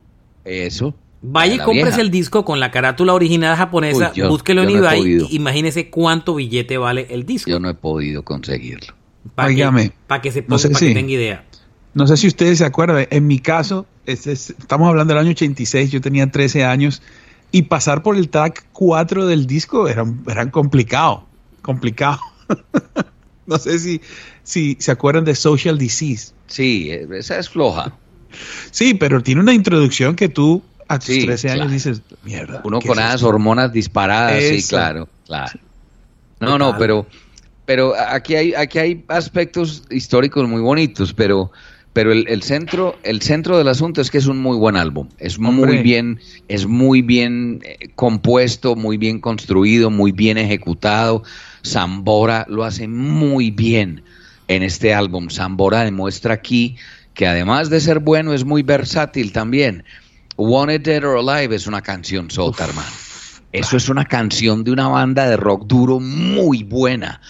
Eso. 0.45 0.95
Vaya 1.22 1.55
y 1.55 1.59
compres 1.59 1.99
el 1.99 2.11
disco 2.11 2.45
con 2.45 2.59
la 2.59 2.72
carátula 2.72 3.14
original 3.14 3.57
japonesa, 3.57 4.12
búsquelo 4.28 4.64
en 4.64 4.70
eBay, 4.70 5.26
imagínese 5.30 5.88
cuánto 5.88 6.34
billete 6.34 6.78
vale 6.78 7.07
el 7.11 7.24
disco. 7.24 7.49
Yo 7.49 7.61
no 7.61 7.68
he 7.68 7.74
podido 7.74 8.24
conseguirlo. 8.24 8.95
Para 9.36 9.49
que, 9.51 9.93
que 10.20 10.32
se 10.32 10.43
ponga, 10.43 10.68
que 10.68 10.95
tenga 10.95 11.12
idea. 11.12 11.45
No 11.95 12.09
sé 12.09 12.16
si 12.16 12.26
ustedes 12.26 12.59
se 12.59 12.64
acuerdan, 12.64 13.07
en 13.09 13.26
mi 13.28 13.38
caso, 13.38 13.86
estamos 14.05 14.88
hablando 14.88 15.14
del 15.14 15.22
año 15.22 15.30
86, 15.30 15.93
yo 15.93 16.01
tenía 16.01 16.28
13 16.28 16.64
años, 16.64 17.03
y 17.53 17.62
pasar 17.62 18.03
por 18.03 18.16
el 18.16 18.28
track 18.28 18.64
4 18.72 19.26
del 19.26 19.47
disco 19.47 19.86
era, 19.86 20.05
era 20.26 20.51
complicado, 20.51 21.26
complicado. 21.61 22.18
no 23.53 23.59
sé 23.59 23.78
si, 23.78 24.00
si 24.42 24.76
se 24.80 24.90
acuerdan 24.90 25.24
de 25.24 25.34
Social 25.34 25.78
Disease. 25.78 26.32
Sí, 26.46 26.90
esa 26.90 27.38
es 27.38 27.48
floja. 27.48 27.92
Sí, 28.70 28.94
pero 28.94 29.22
tiene 29.22 29.40
una 29.40 29.53
introducción 29.53 30.16
que 30.16 30.28
tú 30.28 30.62
a 30.88 30.98
tus 30.98 31.24
13 31.24 31.50
años 31.50 31.72
dices, 31.72 32.03
mierda. 32.22 32.61
Uno 32.64 32.80
con 32.80 32.98
esas 32.98 33.22
hormonas 33.22 33.72
disparadas, 33.72 34.42
sí, 34.42 34.62
claro, 34.68 35.09
claro. 35.26 35.61
No, 36.40 36.59
no, 36.59 36.76
pero, 36.76 37.07
pero 37.64 37.94
aquí 37.96 38.34
hay, 38.34 38.55
aquí 38.55 38.78
hay 38.78 39.05
aspectos 39.09 39.84
históricos 39.90 40.48
muy 40.48 40.61
bonitos, 40.61 41.14
pero, 41.14 41.53
pero 41.92 42.12
el, 42.12 42.42
centro, 42.42 42.98
el 43.05 43.22
centro 43.22 43.57
del 43.59 43.68
asunto 43.68 44.00
es 44.00 44.11
que 44.11 44.18
es 44.18 44.26
un 44.26 44.38
muy 44.38 44.57
buen 44.57 44.76
álbum. 44.76 45.09
Es 45.18 45.38
muy 45.38 45.78
bien, 45.78 46.20
es 46.48 46.66
muy 46.66 47.00
bien 47.00 47.61
eh, 47.64 47.90
compuesto, 47.94 48.74
muy 48.76 48.96
bien 48.96 49.20
construido, 49.20 49.90
muy 49.90 50.12
bien 50.12 50.36
ejecutado. 50.36 51.22
Zambora 51.65 52.47
lo 52.49 52.65
hace 52.65 52.89
muy 52.89 53.51
bien 53.51 54.03
en 54.49 54.63
este 54.63 54.95
álbum. 54.95 55.29
Zambora 55.31 55.85
demuestra 55.85 56.35
aquí 56.35 56.77
que 57.15 57.27
además 57.27 57.71
de 57.71 57.81
ser 57.81 57.99
bueno 57.99 58.33
es 58.33 58.45
muy 58.45 58.63
versátil 58.63 59.33
también. 59.33 59.85
Wanted 60.37 60.81
Dead 60.81 61.05
or 61.05 61.19
Alive 61.19 61.55
es 61.55 61.67
una 61.67 61.83
canción 61.83 62.31
sota, 62.31 62.65
hermano. 62.65 62.89
Eso 63.53 63.77
es 63.77 63.89
una 63.89 64.05
canción 64.07 64.65
de 64.65 64.71
una 64.71 64.89
banda 64.89 65.29
de 65.29 65.37
rock 65.37 65.67
duro 65.67 66.01
muy 66.01 66.63
buena. 66.63 67.21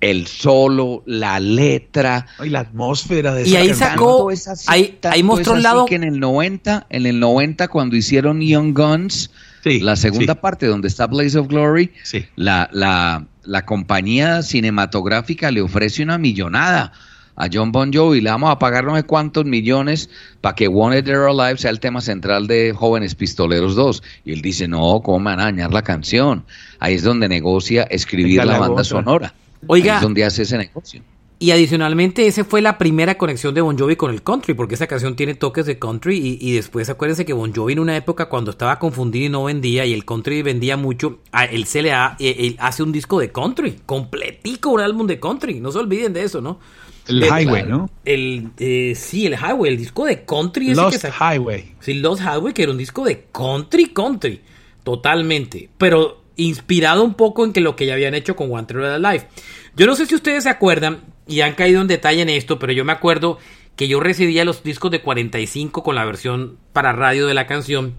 El 0.00 0.26
solo, 0.26 1.02
la 1.06 1.40
letra. 1.40 2.26
Y 2.44 2.48
la 2.48 2.60
atmósfera 2.60 3.34
de 3.34 3.48
Y 3.48 3.56
ahí 3.56 3.74
sacó. 3.74 4.30
ahí, 4.66 4.98
ahí 5.02 5.22
mostró 5.22 5.54
un 5.54 5.62
lado. 5.62 5.86
que 5.86 5.94
en 5.94 6.04
el 6.04 6.20
90, 6.20 6.86
en 6.88 7.06
el 7.06 7.18
90, 7.20 7.68
cuando 7.68 7.96
hicieron 7.96 8.40
Young 8.40 8.74
Guns, 8.74 9.30
la 9.64 9.96
segunda 9.96 10.34
parte 10.34 10.66
donde 10.66 10.88
está 10.88 11.06
Blaze 11.06 11.38
of 11.38 11.48
Glory, 11.48 11.92
la, 12.36 12.68
la, 12.72 13.26
la 13.44 13.64
compañía 13.64 14.42
cinematográfica 14.42 15.50
le 15.50 15.62
ofrece 15.62 16.02
una 16.02 16.18
millonada 16.18 16.92
a 17.36 17.48
John 17.50 17.72
Bon 17.72 17.90
Jovi, 17.92 18.20
le 18.20 18.30
vamos 18.30 18.50
a 18.50 18.58
pagar 18.58 18.84
no 18.84 18.94
sé 18.96 19.02
cuántos 19.04 19.46
millones 19.46 20.10
para 20.42 20.54
que 20.54 20.68
Wanted 20.68 21.04
Dead 21.04 21.18
or 21.18 21.30
Alive 21.30 21.58
sea 21.58 21.70
el 21.70 21.80
tema 21.80 22.02
central 22.02 22.46
de 22.46 22.74
Jóvenes 22.76 23.14
Pistoleros 23.14 23.74
2. 23.76 24.02
Y 24.26 24.32
él 24.32 24.42
dice, 24.42 24.68
no, 24.68 25.00
¿cómo 25.02 25.20
me 25.20 25.30
van 25.30 25.40
a 25.40 25.44
dañar 25.44 25.72
la 25.72 25.82
canción? 25.82 26.44
Ahí 26.80 26.94
es 26.94 27.02
donde 27.02 27.28
negocia 27.28 27.84
escribir 27.84 28.44
la, 28.44 28.58
banda 28.58 28.84
sonora. 28.84 29.32
Oiga. 29.66 29.94
Ahí 29.94 29.96
es 29.96 30.02
donde 30.02 30.24
hace 30.24 30.42
ese 30.42 30.58
negocio. 30.58 31.02
Y 31.42 31.52
adicionalmente, 31.52 32.26
esa 32.26 32.44
fue 32.44 32.60
la 32.60 32.76
primera 32.76 33.16
conexión 33.16 33.54
de 33.54 33.62
Bon 33.62 33.76
Jovi 33.76 33.96
con 33.96 34.10
el 34.10 34.22
country, 34.22 34.52
porque 34.52 34.74
esa 34.74 34.86
canción 34.86 35.16
tiene 35.16 35.34
toques 35.34 35.64
de 35.64 35.78
country. 35.78 36.38
Y, 36.38 36.52
después 36.52 36.90
acuérdense 36.90 37.24
que 37.24 37.32
Bon 37.32 37.50
Jovi 37.54 37.72
en 37.72 37.78
una 37.78 37.96
época 37.96 38.28
cuando 38.28 38.50
estaba 38.50 38.78
confundido 38.78 39.24
y 39.24 39.28
no 39.30 39.44
vendía, 39.44 39.86
y 39.86 39.94
el 39.94 40.04
country 40.04 40.42
vendía 40.42 40.76
mucho, 40.76 41.20
él 41.50 41.64
se 41.64 41.80
le 41.80 41.92
él 42.18 42.56
hace 42.58 42.82
un 42.82 42.92
disco 42.92 43.18
de 43.18 43.32
country, 43.32 43.80
completico, 43.86 44.68
un 44.68 44.80
álbum 44.80 45.06
de 45.06 45.18
country. 45.18 45.60
No 45.60 45.72
se 45.72 45.78
olviden 45.78 46.12
de 46.12 46.24
eso, 46.24 46.42
¿no? 46.42 46.60
El 47.08 47.24
Highway, 47.24 47.64
¿no? 47.66 47.88
El, 48.04 48.50
eh, 48.58 48.92
sí, 48.94 49.24
el 49.24 49.32
Highway, 49.32 49.72
el 49.72 49.78
disco 49.78 50.04
de 50.04 50.26
country. 50.26 50.74
Lost 50.74 51.06
Highway. 51.06 51.72
Sí, 51.80 51.94
Lost 51.94 52.20
Highway, 52.20 52.52
que 52.52 52.64
era 52.64 52.72
un 52.72 52.78
disco 52.78 53.02
de 53.02 53.28
country, 53.32 53.86
country. 53.94 54.42
Totalmente. 54.84 55.70
Pero 55.78 56.20
inspirado 56.36 57.02
un 57.02 57.14
poco 57.14 57.46
en 57.46 57.54
que 57.54 57.62
lo 57.62 57.76
que 57.76 57.86
ya 57.86 57.94
habían 57.94 58.14
hecho 58.14 58.36
con 58.36 58.52
One 58.52 58.66
True 58.66 58.98
Life. 58.98 59.26
Yo 59.74 59.86
no 59.86 59.94
sé 59.94 60.06
si 60.06 60.14
ustedes 60.14 60.44
se 60.44 60.50
acuerdan 60.50 61.00
y 61.30 61.40
han 61.42 61.54
caído 61.54 61.80
en 61.80 61.86
detalle 61.86 62.22
en 62.22 62.28
esto, 62.28 62.58
pero 62.58 62.72
yo 62.72 62.84
me 62.84 62.92
acuerdo 62.92 63.38
que 63.76 63.88
yo 63.88 64.00
recibía 64.00 64.44
los 64.44 64.62
discos 64.62 64.90
de 64.90 65.00
45 65.00 65.82
con 65.82 65.94
la 65.94 66.04
versión 66.04 66.58
para 66.72 66.92
radio 66.92 67.26
de 67.26 67.34
la 67.34 67.46
canción 67.46 67.94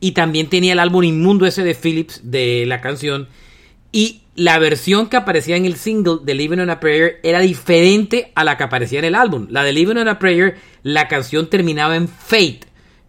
y 0.00 0.12
también 0.12 0.48
tenía 0.48 0.72
el 0.72 0.78
álbum 0.78 1.04
inmundo 1.04 1.46
ese 1.46 1.62
de 1.62 1.74
Philips 1.74 2.20
de 2.24 2.64
la 2.66 2.80
canción 2.80 3.28
y 3.92 4.22
la 4.34 4.58
versión 4.58 5.08
que 5.08 5.16
aparecía 5.16 5.56
en 5.56 5.66
el 5.66 5.76
single 5.76 6.18
de 6.22 6.34
Living 6.34 6.58
on 6.58 6.70
a 6.70 6.80
Prayer 6.80 7.20
era 7.22 7.40
diferente 7.40 8.32
a 8.34 8.44
la 8.44 8.56
que 8.56 8.64
aparecía 8.64 8.98
en 8.98 9.04
el 9.04 9.14
álbum. 9.14 9.46
La 9.50 9.62
de 9.62 9.72
Living 9.72 9.96
on 9.96 10.08
a 10.08 10.18
Prayer, 10.18 10.56
la 10.82 11.06
canción 11.06 11.50
terminaba 11.50 11.96
en 11.96 12.08
Fate. 12.08 12.60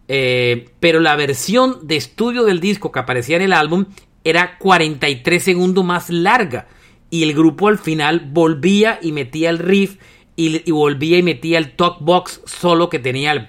Eh, 0.06 0.68
pero 0.80 1.00
la 1.00 1.16
versión 1.16 1.86
de 1.86 1.96
estudio 1.96 2.44
del 2.44 2.60
disco 2.60 2.92
que 2.92 2.98
aparecía 2.98 3.36
en 3.36 3.42
el 3.42 3.54
álbum 3.54 3.86
era 4.22 4.58
43 4.58 5.42
segundos 5.42 5.84
más 5.84 6.10
larga. 6.10 6.68
Y 7.10 7.22
el 7.22 7.34
grupo 7.34 7.68
al 7.68 7.78
final 7.78 8.28
volvía 8.32 8.98
y 9.00 9.12
metía 9.12 9.50
el 9.50 9.58
riff 9.58 9.96
y, 10.36 10.70
volvía 10.70 11.18
y 11.18 11.22
metía 11.22 11.58
el 11.58 11.76
talk 11.76 11.98
box 12.00 12.40
solo 12.44 12.88
que 12.88 12.98
tenía 12.98 13.32
el 13.32 13.48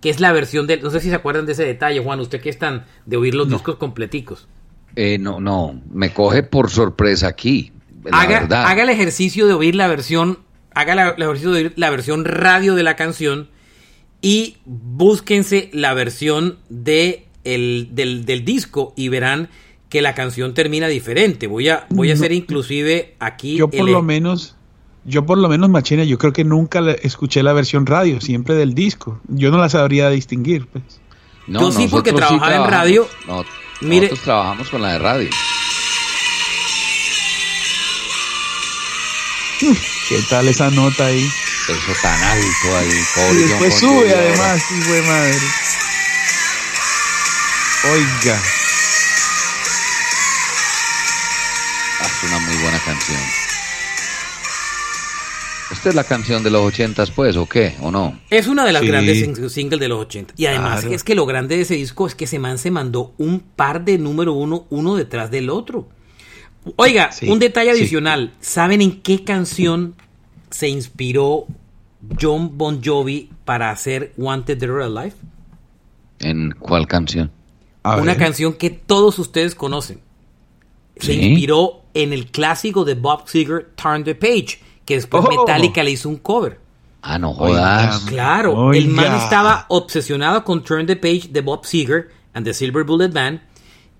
que 0.00 0.10
es 0.10 0.20
la 0.20 0.32
versión 0.32 0.66
de 0.66 0.76
no 0.76 0.90
sé 0.90 1.00
si 1.00 1.08
se 1.08 1.14
acuerdan 1.14 1.46
de 1.46 1.52
ese 1.52 1.64
detalle 1.64 2.00
Juan 2.00 2.20
usted 2.20 2.42
que 2.42 2.50
están 2.50 2.84
de 3.06 3.16
oír 3.16 3.34
los 3.34 3.48
discos 3.48 3.76
completicos 3.76 4.46
eh, 4.96 5.18
no, 5.18 5.40
no, 5.40 5.80
me 5.92 6.12
coge 6.12 6.42
por 6.42 6.70
sorpresa 6.70 7.26
aquí. 7.28 7.72
haga, 8.12 8.46
haga 8.68 8.82
el 8.82 8.90
ejercicio 8.90 9.46
de 9.46 9.54
oír 9.54 9.74
la 9.74 9.88
versión, 9.88 10.38
haga 10.72 10.94
la, 10.94 11.08
el 11.10 11.22
ejercicio 11.22 11.50
de 11.50 11.58
oír 11.58 11.72
la 11.76 11.90
versión 11.90 12.24
radio 12.24 12.74
de 12.74 12.84
la 12.84 12.94
canción 12.94 13.48
y 14.22 14.58
búsquense 14.64 15.68
la 15.72 15.94
versión 15.94 16.58
de 16.68 17.26
el, 17.42 17.88
del, 17.92 18.24
del, 18.24 18.44
disco 18.44 18.94
y 18.96 19.08
verán 19.08 19.50
que 19.94 20.02
la 20.02 20.12
canción 20.12 20.54
termina 20.54 20.88
diferente. 20.88 21.46
Voy 21.46 21.68
a, 21.68 21.86
voy 21.88 22.10
a 22.10 22.14
hacer 22.14 22.32
inclusive 22.32 23.14
aquí. 23.20 23.56
Yo 23.56 23.70
por 23.70 23.88
lo 23.88 24.02
menos, 24.02 24.56
yo 25.04 25.24
por 25.24 25.38
lo 25.38 25.48
menos, 25.48 25.70
Machina, 25.70 26.02
yo 26.02 26.18
creo 26.18 26.32
que 26.32 26.42
nunca 26.42 26.80
escuché 27.00 27.44
la 27.44 27.52
versión 27.52 27.86
radio, 27.86 28.20
siempre 28.20 28.56
del 28.56 28.74
disco. 28.74 29.20
Yo 29.28 29.52
no 29.52 29.58
la 29.58 29.68
sabría 29.68 30.10
distinguir, 30.10 30.66
pues. 30.66 30.82
No, 31.46 31.60
yo 31.60 31.70
sí 31.70 31.86
porque 31.88 32.12
trabajaba 32.12 32.56
en 32.56 32.68
radio. 32.68 33.08
Nosotros 33.80 34.20
trabajamos 34.24 34.68
con 34.68 34.82
la 34.82 34.94
de 34.94 34.98
radio. 34.98 35.30
¿Qué 39.60 40.18
tal 40.28 40.48
esa 40.48 40.70
nota 40.70 41.06
ahí? 41.06 41.22
Eso 41.22 41.92
tan 42.02 42.20
alto 42.20 42.76
ahí. 42.78 42.88
y 43.30 43.42
después 43.44 43.74
sube 43.74 44.12
además, 44.12 44.60
hijo 44.76 44.92
de 44.92 45.02
madre. 45.02 45.38
Oiga. 47.92 48.42
Buena 52.62 52.78
canción. 52.84 53.18
¿Esta 55.72 55.88
es 55.88 55.94
la 55.94 56.04
canción 56.04 56.42
de 56.42 56.50
los 56.50 56.62
ochentas, 56.62 57.10
pues, 57.10 57.36
o 57.36 57.46
qué? 57.46 57.74
¿O 57.80 57.90
no? 57.90 58.18
Es 58.30 58.46
una 58.46 58.64
de 58.64 58.72
las 58.72 58.82
grandes 58.82 59.18
singles 59.52 59.80
de 59.80 59.88
los 59.88 60.00
80. 60.00 60.34
Y 60.36 60.46
además 60.46 60.84
es 60.84 61.02
que 61.02 61.14
lo 61.14 61.26
grande 61.26 61.56
de 61.56 61.62
ese 61.62 61.74
disco 61.74 62.06
es 62.06 62.14
que 62.14 62.24
ese 62.24 62.38
man 62.38 62.58
se 62.58 62.70
mandó 62.70 63.12
un 63.18 63.40
par 63.40 63.84
de 63.84 63.98
número 63.98 64.34
uno, 64.34 64.66
uno 64.70 64.94
detrás 64.94 65.30
del 65.30 65.50
otro. 65.50 65.88
Oiga, 66.76 67.10
un 67.26 67.38
detalle 67.38 67.70
adicional. 67.70 68.32
¿Saben 68.40 68.80
en 68.80 69.02
qué 69.02 69.24
canción 69.24 69.94
se 70.50 70.68
inspiró 70.68 71.46
John 72.20 72.56
Bon 72.56 72.82
Jovi 72.82 73.30
para 73.44 73.70
hacer 73.70 74.12
Wanted 74.16 74.58
Dead 74.58 74.70
or 74.70 74.82
Alive? 74.82 75.14
¿En 76.20 76.52
cuál 76.58 76.86
canción? 76.86 77.30
Una 77.84 78.16
canción 78.16 78.54
que 78.54 78.70
todos 78.70 79.18
ustedes 79.18 79.54
conocen. 79.54 80.00
Se 80.98 81.12
inspiró 81.12 81.83
en 81.94 82.12
el 82.12 82.26
clásico 82.26 82.84
de 82.84 82.94
Bob 82.94 83.26
Seger, 83.26 83.70
Turn 83.76 84.04
the 84.04 84.14
Page, 84.14 84.60
que 84.84 84.96
después 84.96 85.24
oh. 85.26 85.30
Metallica 85.30 85.82
le 85.82 85.92
hizo 85.92 86.08
un 86.08 86.16
cover. 86.16 86.58
Ah, 87.02 87.18
no 87.18 87.34
jodas. 87.34 88.00
Claro, 88.06 88.72
el 88.72 88.88
man 88.88 89.14
estaba 89.14 89.66
obsesionado 89.68 90.42
con 90.42 90.64
Turn 90.64 90.86
the 90.86 90.96
Page 90.96 91.28
de 91.30 91.40
Bob 91.42 91.64
Seger 91.64 92.10
and 92.32 92.46
the 92.46 92.54
Silver 92.54 92.84
Bullet 92.84 93.10
Band. 93.10 93.40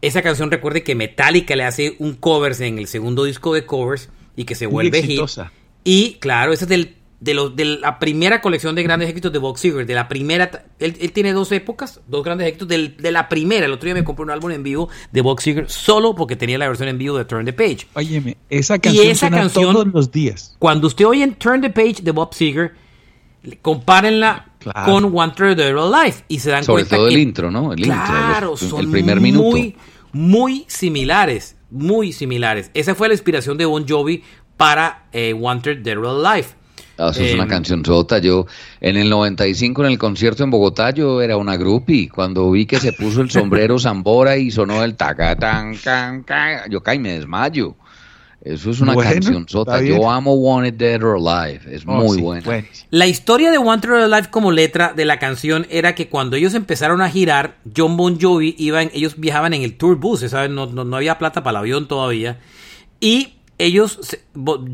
Esa 0.00 0.22
canción 0.22 0.50
recuerde 0.50 0.82
que 0.82 0.94
Metallica 0.94 1.54
le 1.54 1.64
hace 1.64 1.96
un 1.98 2.14
cover 2.14 2.60
en 2.60 2.78
el 2.78 2.86
segundo 2.88 3.24
disco 3.24 3.54
de 3.54 3.64
covers 3.64 4.08
y 4.36 4.44
que 4.44 4.54
se 4.54 4.66
vuelve 4.66 5.02
hit. 5.02 5.20
Y 5.84 6.14
claro, 6.14 6.52
ese 6.52 6.64
es 6.64 6.68
del 6.68 6.96
de, 7.20 7.50
de 7.54 7.64
la 7.64 7.98
primera 7.98 8.40
colección 8.40 8.74
de 8.74 8.82
grandes 8.82 9.08
éxitos 9.08 9.32
de 9.32 9.38
Box 9.38 9.60
Seger, 9.60 9.86
de 9.86 9.94
la 9.94 10.08
primera, 10.08 10.66
él, 10.78 11.12
tiene 11.12 11.32
dos 11.32 11.52
épocas, 11.52 12.00
dos 12.06 12.24
grandes 12.24 12.48
éxitos, 12.48 12.68
de 12.68 13.12
la 13.12 13.28
primera, 13.28 13.66
el 13.66 13.72
otro 13.72 13.86
día 13.86 13.94
me 13.94 14.04
compré 14.04 14.24
un 14.24 14.30
álbum 14.30 14.50
en 14.50 14.62
vivo 14.62 14.88
de 15.12 15.20
Box 15.20 15.44
Seger 15.44 15.70
solo 15.70 16.14
porque 16.14 16.36
tenía 16.36 16.58
la 16.58 16.68
versión 16.68 16.88
en 16.88 16.98
vivo 16.98 17.16
de 17.16 17.24
Turn 17.24 17.44
the 17.44 17.52
Page. 17.52 17.86
Óyeme, 17.94 18.36
esa 18.50 18.78
canción, 18.78 19.06
y 19.06 19.10
esa 19.10 19.30
canción 19.30 19.72
todos 19.72 19.86
los 19.88 20.10
días. 20.10 20.54
Cuando 20.58 20.86
usted 20.86 21.06
oye 21.06 21.22
en 21.22 21.34
Turn 21.34 21.60
the 21.60 21.70
Page 21.70 22.02
de 22.02 22.10
Bob 22.10 22.34
Seger, 22.34 22.74
compárenla 23.62 24.50
con 24.84 25.16
One 25.16 25.32
Third 25.36 25.60
of 25.60 25.94
Life 26.04 26.24
y 26.28 26.38
se 26.38 26.50
dan 26.50 26.64
Sobre 26.64 26.82
cuenta 26.82 26.96
todo 26.96 27.08
el 27.08 27.18
intro, 27.18 27.50
¿no? 27.50 27.72
El 27.72 27.82
claro, 27.82 28.52
intro, 28.52 28.68
son 28.68 28.80
el 28.80 28.90
primer 28.90 29.20
minuto. 29.20 29.56
Muy, 29.56 29.76
muy 30.12 30.64
similares, 30.68 31.56
muy 31.70 32.12
similares. 32.12 32.70
Esa 32.74 32.94
fue 32.94 33.08
la 33.08 33.14
inspiración 33.14 33.58
de 33.58 33.66
Bon 33.66 33.86
Jovi 33.86 34.22
para 34.56 35.06
eh, 35.12 35.34
One 35.38 35.60
Third 35.60 35.86
of 36.04 36.22
Life. 36.22 36.54
Ah, 36.96 37.10
eso 37.10 37.22
es 37.22 37.34
una 37.34 37.44
em, 37.44 37.48
canción 37.48 37.84
sota. 37.84 38.18
Yo 38.18 38.46
en 38.80 38.96
el 38.96 39.10
95 39.10 39.84
en 39.84 39.90
el 39.90 39.98
concierto 39.98 40.44
en 40.44 40.50
Bogotá 40.50 40.90
yo 40.90 41.20
era 41.20 41.36
una 41.36 41.56
groupie. 41.56 42.08
Cuando 42.08 42.50
vi 42.50 42.66
que 42.66 42.78
se 42.78 42.92
puso 42.92 43.20
el 43.20 43.30
sombrero 43.30 43.78
Zambora 43.78 44.36
y 44.36 44.50
sonó 44.50 44.82
el 44.84 44.94
taca 44.94 45.36
tan 45.36 45.76
can, 45.76 46.24
yo 46.70 46.82
caí 46.82 46.98
me 46.98 47.12
desmayo. 47.12 47.76
Eso 48.44 48.70
es 48.70 48.80
una 48.82 48.94
canción 48.94 49.48
sota. 49.48 49.80
Yo 49.80 50.10
amo 50.10 50.34
Wanted 50.34 50.74
Dead 50.74 51.02
or 51.02 51.16
Alive. 51.16 51.62
Es 51.74 51.84
oh, 51.86 51.92
muy 51.92 52.20
buena. 52.20 52.62
La 52.90 53.06
historia 53.06 53.50
de 53.50 53.56
Wanted 53.56 53.88
Dead 53.88 53.98
or 53.98 54.12
Alive 54.12 54.28
como 54.30 54.52
letra 54.52 54.92
de 54.94 55.06
la 55.06 55.18
canción 55.18 55.66
era 55.70 55.94
que 55.94 56.10
cuando 56.10 56.36
ellos 56.36 56.52
empezaron 56.52 57.00
a 57.00 57.08
girar, 57.08 57.56
John 57.74 57.96
Bon 57.96 58.20
Jovi 58.20 58.54
iban, 58.58 58.90
ellos 58.92 59.14
viajaban 59.16 59.54
en 59.54 59.62
el 59.62 59.78
tour 59.78 59.96
bus, 59.96 60.20
¿sabes? 60.20 60.50
No, 60.50 60.66
no, 60.66 60.84
no 60.84 60.96
había 60.96 61.16
plata 61.16 61.42
para 61.42 61.52
el 61.52 61.56
avión 61.62 61.88
todavía. 61.88 62.38
Y 63.00 63.32
ellos, 63.58 64.18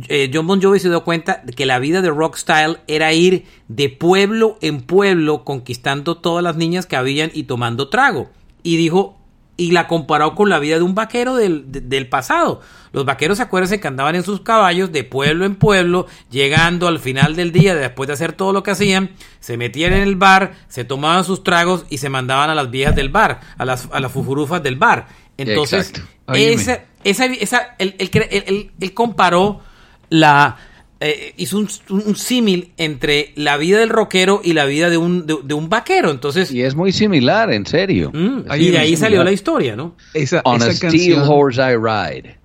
eh, 0.08 0.30
John 0.32 0.46
Bon 0.46 0.60
Jovi 0.60 0.78
se 0.78 0.88
dio 0.88 1.04
cuenta 1.04 1.42
de 1.44 1.52
que 1.52 1.66
la 1.66 1.78
vida 1.78 2.00
de 2.00 2.10
Rockstyle 2.10 2.78
era 2.86 3.12
ir 3.12 3.44
de 3.68 3.88
pueblo 3.88 4.56
en 4.60 4.80
pueblo 4.80 5.44
conquistando 5.44 6.16
todas 6.16 6.42
las 6.42 6.56
niñas 6.56 6.86
que 6.86 6.96
habían 6.96 7.30
y 7.34 7.44
tomando 7.44 7.88
trago. 7.88 8.30
Y 8.62 8.76
dijo, 8.76 9.20
y 9.60 9.72
la 9.72 9.86
comparó 9.86 10.34
con 10.34 10.48
la 10.48 10.58
vida 10.58 10.76
de 10.76 10.82
un 10.82 10.94
vaquero 10.94 11.36
del, 11.36 12.08
pasado. 12.08 12.62
Los 12.92 13.04
vaqueros, 13.04 13.36
se 13.36 13.42
acuerdan 13.42 13.78
que 13.78 13.86
andaban 13.86 14.14
en 14.14 14.22
sus 14.22 14.40
caballos 14.40 14.90
de 14.90 15.04
pueblo 15.04 15.44
en 15.44 15.54
pueblo, 15.54 16.06
llegando 16.30 16.88
al 16.88 16.98
final 16.98 17.36
del 17.36 17.52
día, 17.52 17.74
después 17.74 18.06
de 18.06 18.14
hacer 18.14 18.32
todo 18.32 18.54
lo 18.54 18.62
que 18.62 18.70
hacían, 18.70 19.10
se 19.38 19.58
metían 19.58 19.92
en 19.92 20.00
el 20.00 20.16
bar, 20.16 20.54
se 20.68 20.84
tomaban 20.84 21.24
sus 21.24 21.44
tragos 21.44 21.84
y 21.90 21.98
se 21.98 22.08
mandaban 22.08 22.48
a 22.48 22.54
las 22.54 22.70
viejas 22.70 22.96
del 22.96 23.10
bar, 23.10 23.40
a 23.58 23.66
las, 23.66 23.86
a 23.92 24.00
las 24.00 24.10
fufurufas 24.10 24.62
del 24.62 24.76
bar. 24.76 25.08
Entonces, 25.36 25.92
esa, 26.32 26.84
esa, 27.04 27.26
esa, 27.26 27.76
él, 27.78 28.70
comparó 28.94 29.60
la... 30.08 30.56
Eh, 31.02 31.32
hizo 31.38 31.56
un, 31.56 32.14
símil 32.14 32.72
entre 32.76 33.32
la 33.34 33.56
vida 33.56 33.78
del 33.78 33.88
rockero 33.88 34.42
y 34.44 34.52
la 34.52 34.66
vida 34.66 34.90
de 34.90 34.98
un, 34.98 35.26
de, 35.26 35.54
un 35.54 35.70
vaquero. 35.70 36.10
Entonces, 36.10 36.52
y 36.52 36.60
es 36.60 36.74
muy 36.74 36.92
similar, 36.92 37.50
en 37.50 37.64
serio. 37.64 38.10
Mm, 38.12 38.52
y 38.58 38.68
de 38.68 38.78
ahí 38.78 38.96
salió 38.96 39.24
la 39.24 39.32
historia, 39.32 39.76
¿no? 39.76 39.96
Esa, 40.12 40.42
On 40.44 40.62
a 40.62 40.70
steel 40.70 41.22
horse 41.26 41.58
I 41.58 41.74
ride. 41.76 42.36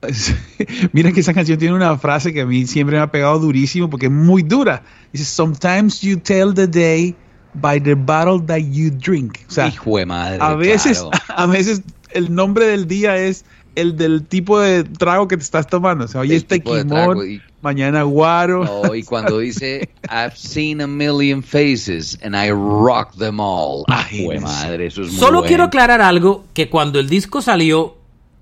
Miren 0.92 1.12
que 1.12 1.20
esa 1.20 1.34
canción 1.34 1.58
tiene 1.58 1.74
una 1.74 1.96
frase 1.98 2.32
que 2.32 2.40
a 2.40 2.46
mí 2.46 2.66
siempre 2.66 2.96
me 2.96 3.02
ha 3.02 3.10
pegado 3.10 3.38
durísimo 3.38 3.90
porque 3.90 4.06
es 4.06 4.12
muy 4.12 4.42
dura. 4.42 4.82
Dice, 5.12 5.24
Sometimes 5.24 6.00
you 6.00 6.18
tell 6.18 6.54
the 6.54 6.66
day 6.66 7.14
by 7.54 7.80
the 7.80 7.94
bottle 7.94 8.40
that 8.46 8.60
you 8.70 8.90
drink. 8.90 9.38
O 9.48 9.50
sea, 9.50 9.68
Hijo 9.68 9.98
de 9.98 10.06
madre, 10.06 10.38
a 10.40 10.54
veces, 10.54 11.04
a 11.28 11.46
veces 11.46 11.82
el 12.12 12.34
nombre 12.34 12.66
del 12.66 12.86
día 12.86 13.16
es 13.16 13.44
el 13.80 13.96
del 13.96 14.24
tipo 14.26 14.60
de 14.60 14.84
trago 14.84 15.28
que 15.28 15.36
te 15.36 15.42
estás 15.42 15.66
tomando. 15.66 16.04
O 16.04 16.08
sea, 16.08 16.20
hoy 16.20 16.34
es 16.34 16.46
tequimón, 16.46 17.40
mañana 17.62 18.02
guaro. 18.02 18.94
y 18.94 19.02
cuando 19.02 19.38
dice 19.40 19.90
I've 20.10 20.36
seen 20.36 20.80
a 20.80 20.86
million 20.86 21.42
faces 21.42 22.18
and 22.22 22.34
I 22.34 22.50
rock 22.50 23.16
them 23.16 23.40
all. 23.40 23.84
Ay, 23.88 24.38
madre, 24.40 24.86
eso 24.86 25.02
es 25.02 25.08
muy 25.08 25.18
Solo 25.18 25.42
quiero 25.42 25.64
aclarar 25.64 26.00
algo, 26.00 26.44
que 26.54 26.68
cuando 26.68 27.00
el 27.00 27.08
disco 27.08 27.42
salió, 27.42 27.96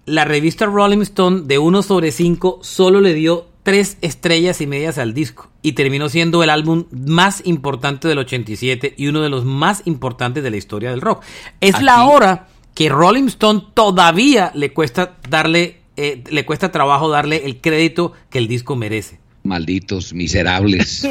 la 0.07 0.24
revista 0.24 0.66
Rolling 0.66 1.03
Stone 1.03 1.43
de 1.45 1.59
1 1.59 1.82
sobre 1.82 2.12
5 2.12 2.61
solo 2.62 3.01
le 3.01 3.14
dio 3.14 3.47
3 3.62 3.99
estrellas 4.01 4.61
y 4.62 4.66
medias 4.66 4.97
al 4.97 5.12
disco 5.12 5.51
y 5.61 5.72
terminó 5.72 6.09
siendo 6.09 6.43
el 6.43 6.49
álbum 6.49 6.86
más 6.91 7.43
importante 7.45 8.09
del 8.09 8.18
87 8.18 8.95
y 8.97 9.09
uno 9.09 9.20
de 9.20 9.28
los 9.28 9.45
más 9.45 9.82
importantes 9.84 10.43
de 10.43 10.51
la 10.51 10.57
historia 10.57 10.91
del 10.91 11.03
rock. 11.03 11.22
Es 11.61 11.82
la 11.82 12.05
hora 12.05 12.49
que 12.75 12.89
Rolling 12.89 13.27
Stone 13.27 13.62
todavía 13.75 14.53
le 14.55 14.73
cuesta 14.73 15.16
darle, 15.29 15.81
eh, 15.97 16.23
le 16.31 16.45
cuesta 16.45 16.71
trabajo 16.71 17.09
darle 17.09 17.45
el 17.45 17.61
crédito 17.61 18.12
que 18.31 18.39
el 18.39 18.49
disco 18.49 18.77
merece. 18.77 19.19
Malditos, 19.43 20.12
miserables. 20.12 21.09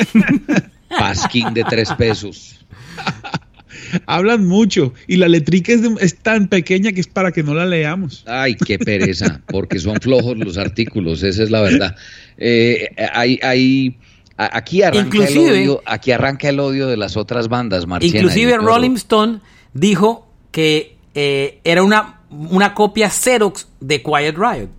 Pasquín 0.89 1.53
de 1.53 1.64
tres 1.64 1.91
pesos. 1.93 2.66
Hablan 4.05 4.45
mucho 4.45 4.93
y 5.08 5.18
la 5.18 5.28
letrica 5.28 5.74
es, 5.74 6.16
tan 6.18 6.47
pequeña 6.47 6.91
que 6.91 7.01
es 7.01 7.08
para 7.08 7.32
que 7.32 7.43
no 7.43 7.53
la 7.53 7.66
leamos. 7.66 8.24
Ay, 8.28 8.55
qué 8.55 8.80
pereza, 8.80 9.41
porque 9.47 9.80
son 9.80 9.99
flojos 10.01 10.38
los 10.38 10.58
artículos, 10.58 11.24
esa 11.24 11.43
es 11.43 11.51
la 11.51 11.62
verdad. 11.62 11.95
Eh, 12.38 12.89
hay, 13.14 13.39
hay, 13.43 13.97
aquí, 14.38 14.82
arranca 14.82 15.26
el 15.26 15.38
odio, 15.38 15.82
aquí 15.86 16.12
arranca 16.12 16.49
el 16.49 16.60
odio 16.60 16.88
de 16.88 16.97
las 16.97 17.18
otras 17.18 17.47
bandas, 17.47 17.88
Marciana. 17.88 18.18
Inclusive 18.18 18.58
Rolling 18.58 18.95
Stone 18.95 19.39
dijo 19.74 20.28
que 20.51 20.97
eh, 21.20 21.61
era 21.63 21.82
una, 21.82 22.20
una 22.30 22.76
copia 22.76 23.09
Xerox 23.09 23.68
de 23.80 24.03
Quiet 24.03 24.38
Riot. 24.38 24.70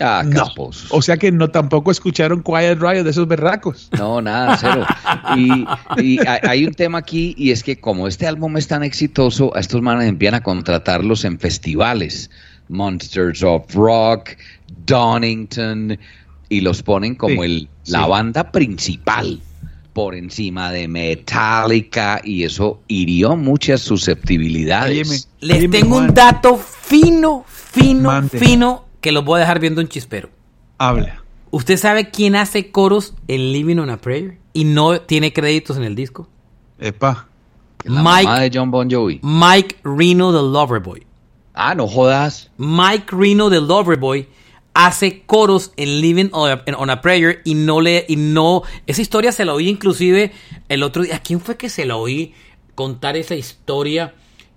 Ah, 0.00 0.24
O 0.88 1.02
sea 1.02 1.18
que 1.18 1.30
no 1.30 1.50
tampoco 1.50 1.90
escucharon 1.90 2.42
Quiet 2.42 2.80
Riot 2.80 3.04
de 3.04 3.10
esos 3.10 3.28
berracos. 3.28 3.90
No, 3.98 4.22
nada, 4.22 4.56
cero. 4.58 4.86
Y, 5.36 6.18
hay 6.26 6.64
un 6.64 6.72
tema 6.72 6.98
aquí 6.98 7.34
y 7.36 7.50
es 7.50 7.62
que 7.62 7.78
como 7.78 8.08
este 8.08 8.26
álbum 8.26 8.56
es 8.56 8.68
tan 8.68 8.82
exitoso, 8.82 9.54
a 9.54 9.60
estos 9.60 9.82
manes 9.82 10.08
empiezan 10.08 10.36
a 10.36 10.42
contratarlos 10.42 11.26
en 11.26 11.38
festivales. 11.38 12.30
Monsters 12.70 13.42
of 13.42 13.62
Rock, 13.74 14.30
Donington, 14.86 15.98
y 16.48 16.60
los 16.62 16.82
ponen 16.82 17.16
como 17.16 17.44
el, 17.44 17.68
la 17.84 18.06
banda 18.06 18.50
principal 18.50 19.42
por 19.92 20.14
encima 20.14 20.72
de 20.72 20.88
Metallica 20.88 22.20
y 22.24 22.44
eso 22.44 22.80
hirió 22.88 23.36
muchas 23.36 23.80
susceptibilidades. 23.80 25.28
Les 25.40 25.70
tengo 25.70 25.98
un 25.98 26.14
dato 26.14 26.56
fino, 26.56 27.44
fino, 27.46 28.22
fino 28.28 28.84
que 29.00 29.12
los 29.12 29.24
voy 29.24 29.38
a 29.38 29.40
dejar 29.40 29.60
viendo 29.60 29.80
un 29.80 29.88
chispero. 29.88 30.30
Habla. 30.78 31.22
¿Usted 31.50 31.76
sabe 31.76 32.10
quién 32.10 32.34
hace 32.34 32.70
coros 32.70 33.14
en 33.28 33.52
Living 33.52 33.76
on 33.76 33.90
a 33.90 33.98
Prayer 33.98 34.38
y 34.54 34.64
no 34.64 35.00
tiene 35.02 35.32
créditos 35.32 35.76
en 35.76 35.84
el 35.84 35.94
disco? 35.94 36.28
Epa. 36.78 37.28
Mike, 37.84 38.30
de 38.40 38.50
John 38.52 38.70
Bon 38.70 38.88
Jovi. 38.90 39.20
Mike 39.22 39.76
Reno, 39.84 40.32
the 40.32 40.38
Loverboy. 40.38 41.04
Ah, 41.54 41.74
no 41.74 41.86
jodas. 41.86 42.50
Mike 42.56 43.14
Reno, 43.14 43.50
the 43.50 43.60
Loverboy 43.60 44.26
hace 44.74 45.22
coros 45.22 45.72
en 45.76 46.00
Living 46.00 46.30
on 46.32 46.90
a, 46.90 47.00
Prayer 47.00 47.40
y 47.44 47.54
no 47.54 47.80
le 47.80 48.04
y 48.08 48.16
no 48.16 48.62
esa 48.86 49.02
historia 49.02 49.32
se 49.32 49.44
la 49.44 49.54
oí 49.54 49.68
inclusive 49.68 50.32
el 50.68 50.82
otro 50.82 51.02
día. 51.02 51.16
¿A 51.16 51.22
quién 51.22 51.40
fue 51.40 51.56
que 51.56 51.68
se 51.68 51.84
la 51.84 51.96
oí 51.96 52.34
contar 52.74 53.16
esa 53.16 53.34
historia? 53.34 54.14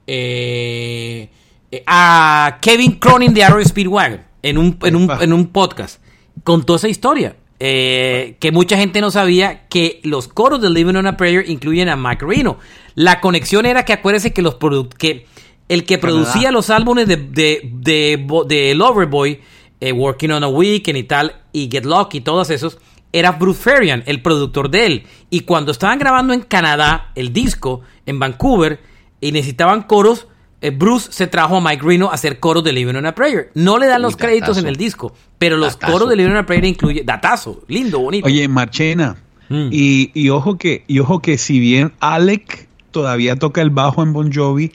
Eh, 0.07 1.30
eh, 1.72 1.84
a 1.88 2.59
Kevin 2.61 2.93
Cronin 2.93 3.34
de 3.34 3.43
Arrow 3.43 3.63
Speedwagon 3.63 4.22
en 4.43 4.57
un, 4.57 4.78
en 4.84 4.95
un, 4.95 5.11
en 5.20 5.34
un 5.34 5.47
podcast. 5.47 6.01
Contó 6.43 6.76
esa 6.76 6.88
historia. 6.88 7.38
Eh, 7.57 8.36
que 8.41 8.51
mucha 8.51 8.78
gente 8.78 8.99
no 8.99 9.11
sabía 9.11 9.66
que 9.70 10.01
los 10.03 10.28
coros 10.28 10.61
de 10.61 10.70
Living 10.70 10.95
on 10.95 11.07
a 11.07 11.16
Prayer 11.16 11.49
incluyen 11.49 11.88
a 11.88 11.95
Mike 11.95 12.26
Reno. 12.26 12.57
La 12.95 13.22
conexión 13.22 13.66
era 13.66 13.86
que 13.86 13.93
acuérdense 13.93 14.34
que 14.34 14.41
los 14.41 14.57
que 14.97 15.26
el 15.70 15.86
que 15.86 15.97
producía 15.97 16.51
los 16.51 16.70
álbumes 16.70 17.07
de, 17.07 17.16
de, 17.16 17.61
de, 17.74 18.43
de 18.47 18.76
Loverboy 18.76 19.39
eh, 19.80 19.91
Working 19.91 20.32
on 20.32 20.43
a 20.43 20.47
Weekend 20.47 20.97
y 20.97 21.03
tal, 21.03 21.36
y 21.51 21.69
Get 21.71 21.86
Lucky 21.86 22.19
y 22.19 22.21
todos 22.21 22.49
esos, 22.49 22.78
era 23.11 23.32
Bruce 23.32 23.61
Ferian, 23.61 24.03
el 24.05 24.21
productor 24.21 24.69
de 24.69 24.86
él. 24.86 25.03
Y 25.30 25.41
cuando 25.41 25.71
estaban 25.71 25.99
grabando 25.99 26.34
en 26.34 26.41
Canadá 26.41 27.11
el 27.15 27.32
disco, 27.32 27.82
en 28.05 28.19
Vancouver, 28.19 28.80
y 29.21 29.32
necesitaban 29.32 29.84
coros, 29.84 30.28
eh, 30.61 30.71
Bruce 30.71 31.11
se 31.11 31.28
trajo 31.28 31.57
a 31.57 31.61
Mike 31.61 31.86
Reno 31.86 32.09
a 32.09 32.15
hacer 32.15 32.39
coros 32.39 32.63
de 32.63 32.73
Living 32.73 32.95
on 32.95 33.05
a 33.05 33.15
Prayer. 33.15 33.51
No 33.53 33.78
le 33.78 33.88
dan 33.88 34.01
los 34.01 34.17
créditos 34.17 34.57
en 34.57 34.67
el 34.67 34.76
disco, 34.76 35.13
pero 35.38 35.57
los 35.57 35.78
coros 35.78 36.09
de 36.09 36.15
Living 36.15 36.32
on 36.32 36.38
a 36.38 36.45
Prayer 36.45 36.65
incluye 36.65 37.03
datazo, 37.03 37.63
lindo, 37.67 37.99
bonito. 37.99 38.26
Oye, 38.26 38.47
Marchena, 38.47 39.15
mm. 39.49 39.69
y, 39.71 40.30
ojo 40.30 40.57
que, 40.57 40.84
y 40.88 40.99
ojo 40.99 41.19
que 41.19 41.38
si 41.38 41.59
bien 41.59 41.93
Alec 41.99 42.67
todavía 42.91 43.36
toca 43.36 43.61
el 43.61 43.69
bajo 43.69 44.03
en 44.03 44.13
Bon 44.13 44.32
Jovi, 44.34 44.71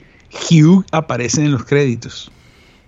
Hugh 0.49 0.85
aparece 0.91 1.43
en 1.43 1.51
los 1.51 1.65
créditos. 1.65 2.31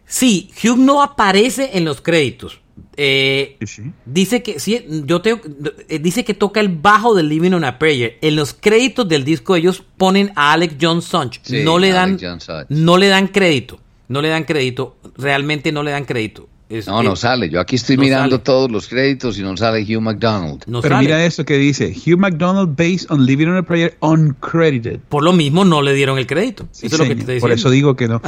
Sí, 0.05 0.51
Hugh 0.63 0.77
no 0.77 1.01
aparece 1.01 1.71
en 1.73 1.85
los 1.85 2.01
créditos. 2.01 2.59
Eh, 2.95 3.57
dice 4.05 4.43
que 4.43 4.59
sí, 4.59 4.85
yo 5.05 5.21
te, 5.21 5.39
eh, 5.89 5.99
dice 5.99 6.23
que 6.23 6.33
toca 6.33 6.59
el 6.59 6.69
bajo 6.69 7.15
de 7.15 7.23
Living 7.23 7.51
on 7.53 7.63
a 7.63 7.79
Prayer. 7.79 8.17
En 8.21 8.35
los 8.35 8.53
créditos 8.53 9.07
del 9.07 9.23
disco 9.23 9.55
ellos 9.55 9.83
ponen 9.97 10.31
a 10.35 10.53
Alex 10.53 10.75
John 10.79 11.01
Sonch. 11.01 11.39
no 11.49 11.79
le 11.79 11.89
dan, 11.89 12.19
no 12.69 12.97
le 12.97 13.07
dan 13.07 13.27
crédito, 13.27 13.79
no 14.07 14.21
le 14.21 14.29
dan 14.29 14.43
crédito. 14.43 14.97
Realmente 15.17 15.71
no 15.71 15.83
le 15.83 15.91
dan 15.91 16.05
crédito 16.05 16.49
no, 16.85 17.03
no 17.03 17.15
sale. 17.15 17.49
Yo 17.49 17.59
aquí 17.59 17.75
estoy 17.75 17.97
mirando 17.97 18.39
todos 18.41 18.71
los 18.71 18.87
créditos 18.87 19.37
y 19.37 19.41
no 19.41 19.55
sale 19.57 19.83
Hugh 19.83 20.01
McDonald. 20.01 20.63
Pero 20.81 20.97
mira 20.97 21.23
eso 21.25 21.45
que 21.45 21.57
dice, 21.57 21.93
Hugh 21.93 22.17
McDonald 22.17 22.75
based 22.75 23.09
on 23.09 23.25
Living 23.25 23.47
on 23.47 23.57
a 23.57 23.63
Prayer 23.63 23.95
uncredited. 24.01 24.99
Por 25.09 25.23
lo 25.23 25.33
mismo 25.33 25.65
no 25.65 25.81
le 25.81 25.93
dieron 25.93 26.17
el 26.17 26.27
crédito. 26.27 26.67
Por 27.39 27.51
eso 27.51 27.69
digo 27.69 27.95
que 27.95 28.07
no. 28.07 28.21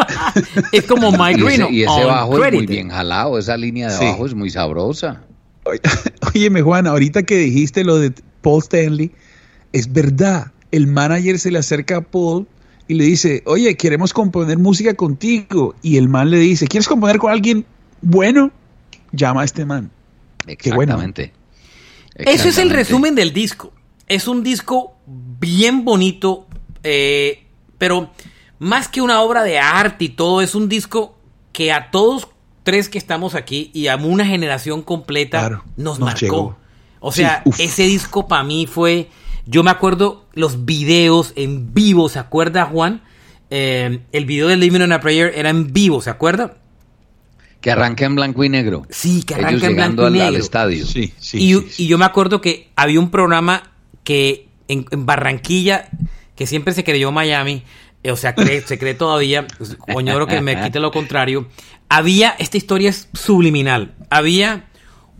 es 0.72 0.86
como 0.86 1.12
Mike 1.12 1.42
Reno. 1.42 1.68
Y 1.70 1.82
ese, 1.82 2.04
bajo 2.04 2.44
es 2.44 2.52
muy 2.52 2.66
bien 2.66 2.90
jalado, 2.90 3.38
esa 3.38 3.56
línea 3.56 3.88
de 3.88 3.96
abajo 3.96 4.26
es 4.26 4.34
muy 4.34 4.50
sabrosa. 4.50 5.22
Óyeme 6.34 6.62
Juan, 6.62 6.86
ahorita 6.86 7.22
que 7.22 7.36
dijiste 7.36 7.84
lo 7.84 7.98
de 7.98 8.12
Paul 8.42 8.62
Stanley, 8.62 9.10
es 9.72 9.92
verdad, 9.92 10.52
el 10.70 10.86
manager 10.86 11.38
se 11.38 11.50
le 11.50 11.58
acerca 11.58 11.98
a 11.98 12.00
Paul 12.00 12.46
y 12.88 12.94
le 12.94 13.04
dice, 13.04 13.42
oye, 13.46 13.76
queremos 13.76 14.12
componer 14.12 14.58
música 14.58 14.94
contigo. 14.94 15.76
Y 15.80 15.96
el 15.96 16.08
man 16.08 16.30
le 16.30 16.38
dice, 16.38 16.66
¿quieres 16.66 16.88
componer 16.88 17.18
con 17.18 17.30
alguien 17.30 17.64
bueno, 18.02 18.50
llama 19.12 19.42
a 19.42 19.44
este 19.44 19.64
man. 19.64 19.90
Exactamente. 20.46 21.32
Eso 22.14 22.48
es 22.48 22.58
el 22.58 22.70
resumen 22.70 23.14
del 23.14 23.32
disco. 23.32 23.72
Es 24.06 24.26
un 24.26 24.42
disco 24.42 24.94
bien 25.06 25.84
bonito, 25.84 26.46
eh, 26.82 27.44
pero 27.78 28.10
más 28.58 28.88
que 28.88 29.00
una 29.00 29.20
obra 29.20 29.42
de 29.42 29.58
arte 29.58 30.06
y 30.06 30.08
todo, 30.10 30.40
es 30.40 30.54
un 30.54 30.68
disco 30.68 31.16
que 31.52 31.72
a 31.72 31.90
todos 31.90 32.28
tres 32.62 32.88
que 32.88 32.98
estamos 32.98 33.34
aquí 33.34 33.70
y 33.72 33.86
a 33.86 33.96
una 33.96 34.26
generación 34.26 34.82
completa 34.82 35.62
nos, 35.76 35.98
marcó. 35.98 36.56
O 37.00 37.12
sea, 37.12 37.42
ese 37.58 37.84
disco 37.84 38.28
para 38.28 38.44
mí 38.44 38.66
fue, 38.66 39.08
yo 39.46 39.62
me 39.62 39.70
acuerdo 39.70 40.26
los 40.34 40.64
videos 40.64 41.32
en 41.36 41.72
vivo, 41.72 42.08
¿se 42.08 42.18
acuerda 42.18 42.66
Juan? 42.66 43.02
Eh, 43.48 44.00
el 44.12 44.26
video 44.26 44.48
de 44.48 44.56
Living 44.56 44.80
on 44.80 44.92
a 44.92 45.00
Prayer 45.00 45.32
era 45.34 45.50
en 45.50 45.72
vivo, 45.72 46.02
¿se 46.02 46.10
acuerda? 46.10 46.58
Que 47.60 47.70
arranca 47.70 48.06
en 48.06 48.14
blanco 48.14 48.42
y 48.44 48.48
negro. 48.48 48.86
Sí, 48.88 49.22
que 49.22 49.34
arranca 49.34 49.66
en 49.66 49.76
blanco 49.76 50.08
y 50.08 50.12
negro. 50.12 50.28
Al, 50.28 50.36
estadio. 50.36 50.86
Sí, 50.86 51.12
sí, 51.18 51.38
y, 51.76 51.86
yo 51.86 51.98
me 51.98 52.04
acuerdo 52.04 52.40
que 52.40 52.70
había 52.76 52.98
un 53.00 53.10
programa 53.10 53.74
que 54.02 54.48
en, 54.68 54.86
Barranquilla, 54.90 55.88
que 56.36 56.46
siempre 56.46 56.72
se 56.72 56.84
creyó 56.84 57.12
Miami, 57.12 57.62
eh, 58.02 58.12
o 58.12 58.16
sea, 58.16 58.34
se 58.34 58.78
cree 58.78 58.94
todavía, 58.94 59.46
pues, 59.58 59.76
coño, 59.76 60.14
creo 60.14 60.26
que 60.26 60.40
me 60.40 60.60
quite 60.62 60.80
lo 60.80 60.90
contrario. 60.90 61.48
Había, 61.88 62.34
esta 62.38 62.56
historia 62.56 62.88
es 62.88 63.08
subliminal. 63.12 63.94
Había 64.08 64.70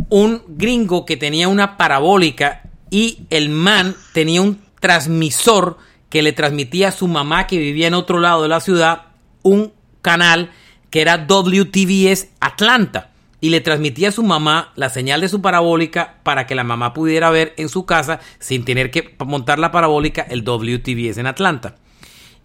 un 0.09 0.43
gringo 0.49 1.05
que 1.05 1.17
tenía 1.17 1.49
una 1.49 1.77
parabólica 1.77 2.63
y 2.91 3.27
el 3.31 3.51
man 3.51 3.95
tenía 4.13 4.41
un 4.41 4.61
transmisor 4.81 5.77
que 6.09 6.23
le 6.23 6.33
transmitía 6.33 6.89
a 6.89 6.93
su 6.93 7.07
mamá 7.07 7.47
que 7.47 7.59
vivía 7.59 7.87
en 7.87 7.95
otro 7.95 8.19
lado 8.19 8.43
de 8.43 8.49
la 8.49 8.61
ciudad 8.61 9.03
un 9.43 9.73
canal 10.03 10.51
que 10.91 11.01
era 11.01 11.27
WTVS 11.27 12.29
Atlanta 12.41 13.11
y 13.41 13.49
le 13.49 13.61
transmitía 13.61 14.09
a 14.09 14.13
su 14.13 14.23
mamá 14.23 14.73
la 14.77 14.91
señal 14.91 15.23
de 15.23 15.29
su 15.29 15.41
parabólica 15.41 16.17
para 16.23 16.47
que 16.47 16.55
la 16.55 16.65
mamá 16.65 16.93
pudiera 16.93 17.31
ver 17.31 17.55
en 17.57 17.69
su 17.69 17.87
casa 17.87 18.21
sin 18.39 18.65
tener 18.65 18.91
que 18.91 19.17
montar 19.25 19.59
la 19.59 19.73
parabólica 19.73 20.23
el 20.23 20.43
WTVS 20.43 21.19
en 21.19 21.27
Atlanta. 21.27 21.77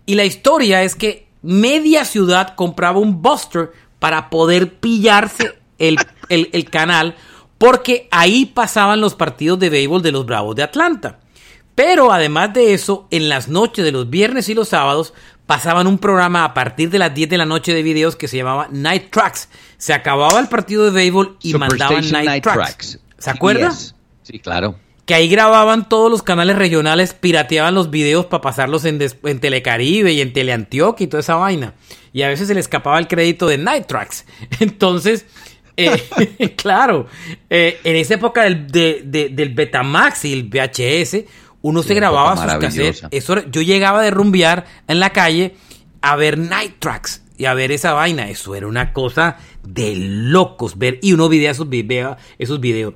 Y 0.05 0.15
la 0.15 0.25
historia 0.25 0.83
es 0.83 0.95
que 0.95 1.27
media 1.41 2.05
ciudad 2.05 2.55
compraba 2.55 2.99
un 2.99 3.21
Buster 3.21 3.71
para 3.99 4.29
poder 4.29 4.75
pillarse 4.79 5.59
el, 5.79 5.97
el 6.29 6.69
canal 6.69 7.15
porque 7.57 8.07
ahí 8.11 8.45
pasaban 8.45 9.01
los 9.01 9.15
partidos 9.15 9.59
de 9.59 9.69
béisbol 9.69 10.01
de 10.01 10.11
los 10.11 10.25
Bravos 10.25 10.55
de 10.55 10.63
Atlanta. 10.63 11.19
Pero 11.73 12.13
además 12.13 12.53
de 12.53 12.73
eso, 12.73 13.07
en 13.11 13.27
las 13.27 13.49
noches 13.49 13.83
de 13.83 13.91
los 13.91 14.09
viernes 14.09 14.47
y 14.47 14.53
los 14.53 14.69
sábados 14.69 15.13
pasaban 15.45 15.87
un 15.87 15.97
programa 15.97 16.43
a 16.43 16.53
partir 16.53 16.89
de 16.89 16.99
las 16.99 17.13
10 17.13 17.29
de 17.29 17.37
la 17.37 17.45
noche 17.45 17.73
de 17.73 17.83
videos 17.83 18.15
que 18.15 18.27
se 18.27 18.37
llamaba 18.37 18.67
Night 18.71 19.11
Tracks. 19.11 19.49
Se 19.77 19.93
acababa 19.93 20.39
el 20.39 20.47
partido 20.47 20.85
de 20.85 20.91
béisbol 20.91 21.37
y 21.41 21.53
mandaban 21.53 22.09
Night, 22.11 22.43
Tracks. 22.43 22.99
¿Se 23.17 23.29
acuerda? 23.29 23.71
Sí, 24.23 24.39
claro. 24.39 24.75
Que 25.05 25.13
ahí 25.13 25.29
grababan 25.29 25.87
todos 25.87 26.09
los 26.09 26.23
canales 26.23 26.57
regionales, 26.57 27.13
pirateaban 27.13 27.75
los 27.75 27.91
videos 27.91 28.25
para 28.25 28.41
pasarlos 28.41 28.85
en, 28.85 28.97
Telecaribe 29.39 30.13
y 30.13 30.21
en 30.21 30.33
Teleantioquia 30.33 31.03
y 31.03 31.07
toda 31.07 31.21
esa 31.21 31.35
vaina. 31.35 31.75
Y 32.11 32.23
a 32.23 32.29
veces 32.29 32.47
se 32.47 32.55
le 32.55 32.59
escapaba 32.59 32.97
el 32.97 33.07
crédito 33.07 33.45
de 33.45 33.59
Night 33.59 33.85
Tracks. 33.85 34.25
Entonces, 34.59 35.27
eh, 35.77 36.55
claro, 36.57 37.05
eh, 37.51 37.79
en 37.83 37.95
esa 37.97 38.15
época 38.15 38.43
del, 38.43 38.67
del 38.71 39.49
Betamax 39.53 40.25
y 40.25 40.33
el 40.33 40.45
VHS, 40.45 41.25
uno 41.65 41.81
se 41.81 41.95
grababa 41.95 42.37
sus 42.37 42.59
cassettes. 42.59 43.07
Eso, 43.09 43.43
yo 43.47 43.63
llegaba 43.63 44.03
de 44.03 44.11
rumbear 44.11 44.65
en 44.87 44.99
la 44.99 45.09
calle 45.09 45.55
a 45.99 46.15
ver 46.15 46.37
Night 46.37 46.75
Tracks 46.77 47.23
y 47.39 47.45
a 47.45 47.55
ver 47.55 47.71
esa 47.71 47.93
vaina. 47.93 48.29
Eso 48.29 48.53
era 48.53 48.67
una 48.67 48.93
cosa 48.93 49.37
de 49.63 49.95
locos 49.95 50.77
ver. 50.77 50.99
Y 51.01 51.13
uno 51.13 51.27
veía 51.27 51.49
esos, 51.49 51.67
videos. 51.67 52.17
Esos 52.37 52.59
videos. 52.59 52.93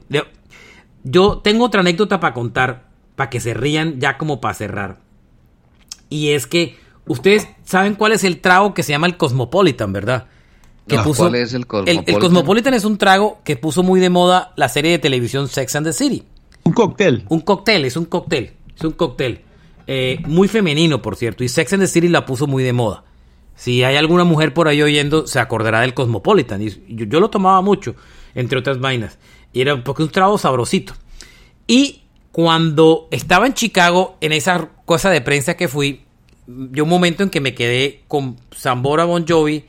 Yo 1.03 1.39
tengo 1.39 1.65
otra 1.65 1.81
anécdota 1.81 2.19
para 2.19 2.35
contar, 2.35 2.89
para 3.15 3.31
que 3.31 3.39
se 3.39 3.55
rían 3.55 3.99
ya 3.99 4.19
como 4.19 4.39
para 4.39 4.53
cerrar. 4.53 4.99
Y 6.07 6.29
es 6.33 6.45
que 6.45 6.77
ustedes 7.07 7.47
saben 7.63 7.95
cuál 7.95 8.11
es 8.11 8.23
el 8.23 8.39
trago 8.39 8.75
que 8.75 8.83
se 8.83 8.91
llama 8.91 9.07
el 9.07 9.17
Cosmopolitan, 9.17 9.91
¿verdad? 9.91 10.27
Que 10.87 10.99
puso, 10.99 11.23
¿Cuál 11.23 11.35
es 11.35 11.55
el 11.55 11.65
Cosmopolitan? 11.65 12.13
el 12.13 12.19
Cosmopolitan 12.21 12.73
es 12.75 12.85
un 12.85 12.99
trago 12.99 13.39
que 13.43 13.55
puso 13.55 13.81
muy 13.81 13.99
de 13.99 14.11
moda 14.11 14.53
la 14.57 14.69
serie 14.69 14.91
de 14.91 14.99
televisión 14.99 15.47
Sex 15.47 15.75
and 15.75 15.87
the 15.87 15.93
City. 15.93 16.23
Un 16.63 16.73
cóctel. 16.73 17.25
Un 17.29 17.41
cóctel, 17.41 17.85
es 17.85 17.97
un 17.97 18.05
cóctel. 18.05 18.58
Es 18.79 18.85
un 18.85 18.93
cóctel. 18.93 19.41
Eh, 19.87 20.19
muy 20.25 20.47
femenino, 20.47 21.01
por 21.01 21.17
cierto. 21.17 21.43
Y 21.43 21.49
Sex 21.49 21.73
and 21.73 21.83
the 21.83 21.87
City 21.87 22.07
la 22.07 22.25
puso 22.25 22.47
muy 22.47 22.63
de 22.63 22.73
moda. 22.73 23.03
Si 23.55 23.83
hay 23.83 23.97
alguna 23.97 24.23
mujer 24.23 24.53
por 24.53 24.69
ahí 24.69 24.81
oyendo, 24.81 25.27
se 25.27 25.39
acordará 25.39 25.81
del 25.81 25.93
Cosmopolitan. 25.93 26.61
Y 26.61 26.71
yo, 26.87 27.19
lo 27.19 27.29
tomaba 27.29 27.61
mucho, 27.61 27.95
entre 28.33 28.57
otras 28.57 28.79
vainas. 28.79 29.19
Y 29.51 29.59
era 29.61 29.83
porque 29.83 30.03
un 30.03 30.09
trago 30.09 30.37
sabrosito. 30.37 30.93
Y 31.67 32.03
cuando 32.31 33.09
estaba 33.11 33.47
en 33.47 33.53
Chicago, 33.53 34.17
en 34.21 34.31
esa 34.31 34.69
cosa 34.85 35.09
de 35.09 35.19
prensa 35.19 35.57
que 35.57 35.67
fui, 35.67 36.05
yo 36.47 36.85
un 36.85 36.89
momento 36.89 37.23
en 37.23 37.29
que 37.29 37.41
me 37.41 37.53
quedé 37.53 38.03
con 38.07 38.37
Zambora 38.55 39.03
Bon 39.03 39.25
Jovi 39.27 39.65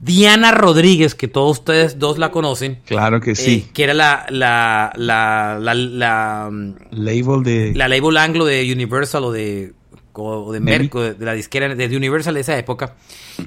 Diana 0.00 0.50
Rodríguez, 0.50 1.14
que 1.14 1.28
todos 1.28 1.58
ustedes 1.58 1.98
dos 1.98 2.18
la 2.18 2.30
conocen. 2.30 2.80
Claro 2.84 3.20
que 3.20 3.34
sí. 3.34 3.64
Eh, 3.66 3.70
que 3.72 3.84
era 3.84 3.94
la, 3.94 4.26
la, 4.28 4.92
la, 4.96 5.58
la, 5.58 6.48
mm, 6.50 6.74
label 6.90 7.42
de... 7.42 7.72
La 7.74 7.88
label 7.88 8.16
anglo 8.16 8.44
de 8.44 8.70
Universal 8.72 9.24
o 9.24 9.32
de, 9.32 9.72
o 10.12 10.52
de 10.52 10.60
Merco, 10.60 11.00
de 11.00 11.24
la 11.24 11.32
disquera 11.34 11.74
de 11.74 11.96
Universal 11.96 12.34
de 12.34 12.40
esa 12.40 12.58
época. 12.58 12.96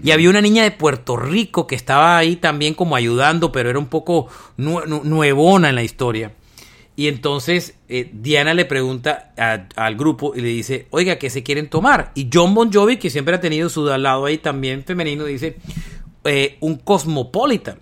Y 0.03 0.11
había 0.11 0.29
una 0.29 0.41
niña 0.41 0.63
de 0.63 0.71
Puerto 0.71 1.15
Rico 1.15 1.67
que 1.67 1.75
estaba 1.75 2.17
ahí 2.17 2.35
también 2.35 2.73
como 2.73 2.95
ayudando, 2.95 3.51
pero 3.51 3.69
era 3.69 3.79
un 3.79 3.87
poco 3.87 4.27
nuevona 4.57 5.69
en 5.69 5.75
la 5.75 5.83
historia. 5.83 6.31
Y 6.95 7.07
entonces 7.07 7.75
eh, 7.89 8.09
Diana 8.11 8.55
le 8.55 8.65
pregunta 8.65 9.31
al 9.75 9.95
grupo 9.95 10.33
y 10.35 10.41
le 10.41 10.47
dice, 10.47 10.87
oiga, 10.89 11.19
¿qué 11.19 11.29
se 11.29 11.43
quieren 11.43 11.69
tomar? 11.69 12.11
Y 12.15 12.27
John 12.33 12.55
Bon 12.55 12.73
Jovi, 12.73 12.97
que 12.97 13.11
siempre 13.11 13.35
ha 13.35 13.39
tenido 13.39 13.69
su 13.69 13.85
lado 13.85 14.25
ahí 14.25 14.39
también 14.39 14.83
femenino, 14.83 15.23
dice, 15.25 15.57
eh, 16.23 16.57
un 16.59 16.75
cosmopolitan. 16.75 17.79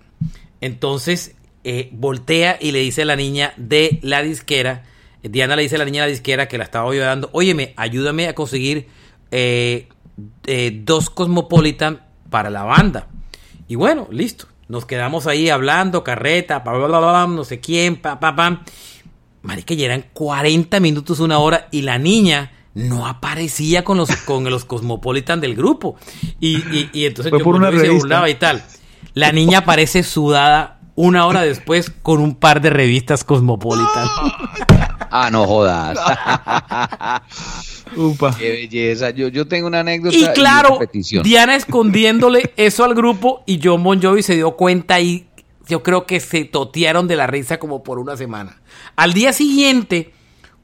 Entonces 0.60 1.34
eh, 1.64 1.90
voltea 1.92 2.58
y 2.60 2.72
le 2.72 2.80
dice 2.80 3.02
a 3.02 3.06
la 3.06 3.16
niña 3.16 3.52
de 3.56 3.98
la 4.02 4.22
disquera, 4.22 4.84
Diana 5.22 5.56
le 5.56 5.62
dice 5.62 5.76
a 5.76 5.78
la 5.78 5.84
niña 5.84 6.02
de 6.02 6.08
la 6.08 6.12
disquera 6.12 6.48
que 6.48 6.58
la 6.58 6.64
estaba 6.64 6.90
ayudando, 6.90 7.30
óyeme, 7.32 7.74
ayúdame 7.76 8.28
a 8.28 8.34
conseguir 8.34 8.88
eh, 9.30 9.88
dos 10.84 11.10
cosmopolitan 11.10 12.02
para 12.30 12.50
la 12.50 12.62
banda. 12.62 13.08
Y 13.68 13.74
bueno, 13.74 14.08
listo. 14.10 14.46
Nos 14.68 14.84
quedamos 14.84 15.28
ahí 15.28 15.48
hablando, 15.48 16.02
carreta, 16.02 16.62
no 16.64 17.44
sé 17.44 17.60
quién, 17.60 17.96
pa, 17.96 18.18
pa, 18.18 18.34
pa. 18.34 18.64
Marica, 19.42 19.74
ya 19.74 19.86
eran 19.86 20.06
40 20.12 20.80
minutos, 20.80 21.20
una 21.20 21.38
hora, 21.38 21.68
y 21.70 21.82
la 21.82 21.98
niña 21.98 22.50
no 22.76 23.06
aparecía 23.06 23.84
con 23.84 23.96
los, 23.96 24.14
con 24.16 24.44
los 24.44 24.66
Cosmopolitan 24.66 25.40
del 25.40 25.56
grupo. 25.56 25.96
Y, 26.40 26.58
y, 26.92 27.06
entonces 27.06 27.30
Fue 27.30 27.40
por 27.40 27.56
una 27.56 27.70
se 27.70 27.88
burlaba 27.88 28.28
y 28.28 28.34
tal. 28.34 28.62
La 29.14 29.32
niña 29.32 29.58
aparece 29.58 30.02
sudada 30.02 30.80
una 30.94 31.26
hora 31.26 31.40
después 31.40 31.90
con 31.90 32.20
un 32.20 32.34
par 32.34 32.60
de 32.60 32.68
revistas 32.68 33.24
Cosmopolitan. 33.24 34.06
Ah, 35.10 35.30
no 35.30 35.46
jodas. 35.46 35.96
Upa. 37.96 38.36
Qué 38.36 38.50
belleza. 38.50 39.08
Yo, 39.08 39.28
yo 39.28 39.48
tengo 39.48 39.68
una 39.68 39.80
anécdota. 39.80 40.14
Y 40.14 40.26
claro, 40.34 40.78
Diana 41.24 41.56
escondiéndole 41.56 42.52
eso 42.58 42.84
al 42.84 42.94
grupo 42.94 43.42
y 43.46 43.58
John 43.62 43.82
Bon 43.82 44.02
Jovi 44.02 44.22
se 44.22 44.34
dio 44.34 44.52
cuenta 44.52 45.00
y 45.00 45.26
yo 45.66 45.82
creo 45.82 46.04
que 46.04 46.20
se 46.20 46.44
totearon 46.44 47.08
de 47.08 47.16
la 47.16 47.26
risa 47.26 47.58
como 47.58 47.82
por 47.82 47.98
una 47.98 48.18
semana. 48.18 48.60
Al 48.96 49.14
día 49.14 49.32
siguiente, 49.32 50.12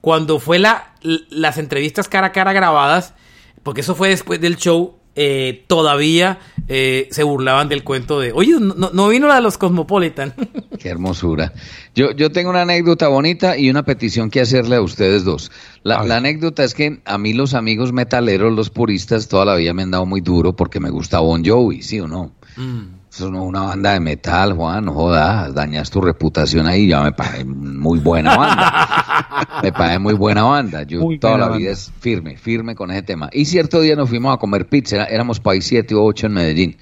cuando 0.02 0.40
fue 0.40 0.58
la, 0.58 0.92
las 1.30 1.56
entrevistas 1.56 2.08
cara 2.08 2.26
a 2.26 2.32
cara 2.32 2.52
grabadas, 2.52 3.14
porque 3.62 3.80
eso 3.82 3.94
fue 3.94 4.08
después 4.08 4.40
del 4.40 4.56
show, 4.56 4.96
eh, 5.14 5.64
todavía 5.68 6.40
eh, 6.68 7.06
se 7.12 7.22
burlaban 7.22 7.68
del 7.68 7.84
cuento 7.84 8.18
de, 8.18 8.32
oye, 8.32 8.54
no, 8.58 9.08
vino 9.08 9.28
la 9.28 9.36
de 9.36 9.42
los 9.42 9.58
Cosmopolitan. 9.58 10.34
Qué 10.80 10.88
hermosura. 10.88 11.52
Yo, 11.94 12.10
yo 12.10 12.32
tengo 12.32 12.50
una 12.50 12.62
anécdota 12.62 13.06
bonita 13.06 13.56
y 13.56 13.70
una 13.70 13.84
petición 13.84 14.28
que 14.28 14.40
hacerle 14.40 14.74
a 14.76 14.82
ustedes 14.82 15.22
dos. 15.22 15.52
La, 15.84 16.00
anécdota 16.00 16.64
es 16.64 16.74
que 16.74 17.00
a 17.04 17.16
mí 17.16 17.32
los 17.32 17.54
amigos 17.54 17.92
metaleros, 17.92 18.52
los 18.52 18.70
puristas, 18.70 19.28
toda 19.28 19.44
la 19.44 19.54
vida 19.54 19.72
me 19.72 19.84
han 19.84 19.92
dado 19.92 20.04
muy 20.04 20.20
duro 20.20 20.56
porque 20.56 20.80
me 20.80 20.90
gusta 20.90 21.20
Bon 21.20 21.44
Jovi, 21.44 21.82
¿sí 21.82 22.00
o 22.00 22.08
no? 22.08 22.32
Mm. 22.56 23.01
Eso 23.12 23.30
no 23.30 23.42
es 23.42 23.48
una 23.48 23.60
banda 23.60 23.92
de 23.92 24.00
metal, 24.00 24.54
Juan, 24.54 24.86
no 24.86 24.94
jodas, 24.94 25.54
dañas 25.54 25.90
tu 25.90 26.00
reputación 26.00 26.66
ahí, 26.66 26.88
ya 26.88 27.02
me 27.02 27.12
parece 27.12 27.44
muy 27.44 27.98
buena 27.98 28.38
banda. 28.38 29.60
me 29.62 29.70
parece 29.70 29.98
muy 29.98 30.14
buena 30.14 30.44
banda. 30.44 30.84
Yo 30.84 31.02
toda 31.20 31.36
la 31.36 31.48
vida 31.50 31.72
es 31.72 31.92
firme, 32.00 32.38
firme 32.38 32.74
con 32.74 32.90
ese 32.90 33.02
tema. 33.02 33.28
Y 33.30 33.44
cierto 33.44 33.82
día 33.82 33.96
nos 33.96 34.08
fuimos 34.08 34.34
a 34.34 34.38
comer 34.38 34.66
pizza, 34.66 35.04
éramos 35.04 35.40
país 35.40 35.66
7 35.66 35.94
o 35.94 36.04
8 36.04 36.28
en 36.28 36.32
Medellín. 36.32 36.76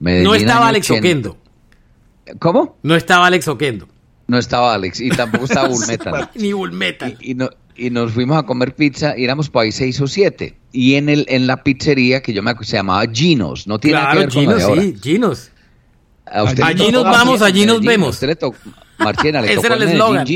no 0.00 0.34
estaba 0.34 0.68
Alex 0.68 0.90
Oquendo. 0.90 1.36
¿Cómo? 2.38 2.78
No 2.82 2.96
estaba 2.96 3.26
Alex 3.26 3.46
Oquendo. 3.48 3.88
No 4.26 4.38
estaba 4.38 4.72
Alex 4.72 5.02
y 5.02 5.10
tampoco 5.10 5.44
estaba 5.44 5.68
Bullmetal. 5.68 6.30
Ni 6.34 6.54
Bullmetal. 6.54 7.18
Y, 7.20 7.36
y, 7.76 7.90
nos 7.90 8.12
fuimos 8.12 8.38
a 8.38 8.44
comer 8.44 8.74
pizza 8.74 9.18
y 9.18 9.24
éramos 9.24 9.50
país 9.50 9.74
6 9.74 10.00
o 10.00 10.06
7. 10.06 10.56
Y 10.72 10.94
en 10.94 11.10
el 11.10 11.26
en 11.28 11.46
la 11.46 11.62
pizzería 11.62 12.22
que 12.22 12.32
yo 12.32 12.42
me 12.42 12.54
se 12.62 12.76
llamaba 12.78 13.04
Ginos, 13.12 13.66
no 13.66 13.78
tiene 13.78 14.00
que 14.12 14.18
ver 14.18 14.32
con 14.32 14.46
la 14.46 14.54
de 14.54 14.62
ahora. 14.62 14.82
sí, 14.82 14.96
Ginos 15.02 15.50
allí 16.62 16.90
nos 16.90 17.04
vamos, 17.04 17.42
allí 17.42 17.66
nos 17.66 17.80
vemos. 17.80 18.20
Marchena, 18.98 19.40
le 19.40 19.52
Ese 19.52 19.66
era 19.66 19.76
el 19.76 19.82
eslogan. 19.82 20.26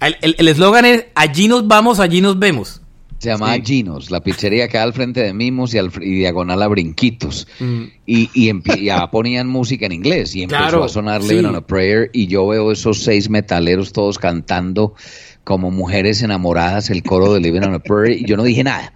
El 0.00 0.48
eslogan 0.48 0.84
es 0.84 1.06
allí 1.14 1.48
nos 1.48 1.66
vamos, 1.66 2.00
allí 2.00 2.20
nos 2.20 2.38
vemos. 2.38 2.80
Se 3.24 3.30
llama 3.30 3.54
Ginos, 3.58 4.10
la 4.10 4.20
pizzería 4.20 4.68
que 4.68 4.76
da 4.76 4.82
al 4.82 4.92
frente 4.92 5.22
de 5.22 5.32
Mimos 5.32 5.72
y, 5.72 5.78
al, 5.78 5.90
diagonal 5.90 6.60
a 6.62 6.68
Brinquitos. 6.68 7.48
Mm. 7.58 7.84
Y, 8.04 8.28
y 8.34 8.84
ya 8.84 9.10
ponían 9.10 9.48
música 9.48 9.86
en 9.86 9.92
inglés 9.92 10.36
y 10.36 10.42
empezó 10.42 10.84
a 10.84 10.90
sonar 10.90 11.22
Living 11.22 11.46
on 11.46 11.56
a 11.56 11.62
Prayer 11.62 12.10
y 12.12 12.26
yo 12.26 12.46
veo 12.46 12.70
esos 12.70 13.02
seis 13.02 13.30
metaleros 13.30 13.94
todos 13.94 14.18
cantando 14.18 14.94
como 15.42 15.70
mujeres 15.70 16.22
enamoradas 16.22 16.90
el 16.90 17.02
coro 17.02 17.32
de 17.32 17.40
Living 17.40 17.62
on 17.62 17.72
a 17.72 17.78
Prayer 17.78 18.18
y 18.18 18.26
yo 18.26 18.36
no 18.36 18.42
dije 18.42 18.62
nada. 18.62 18.92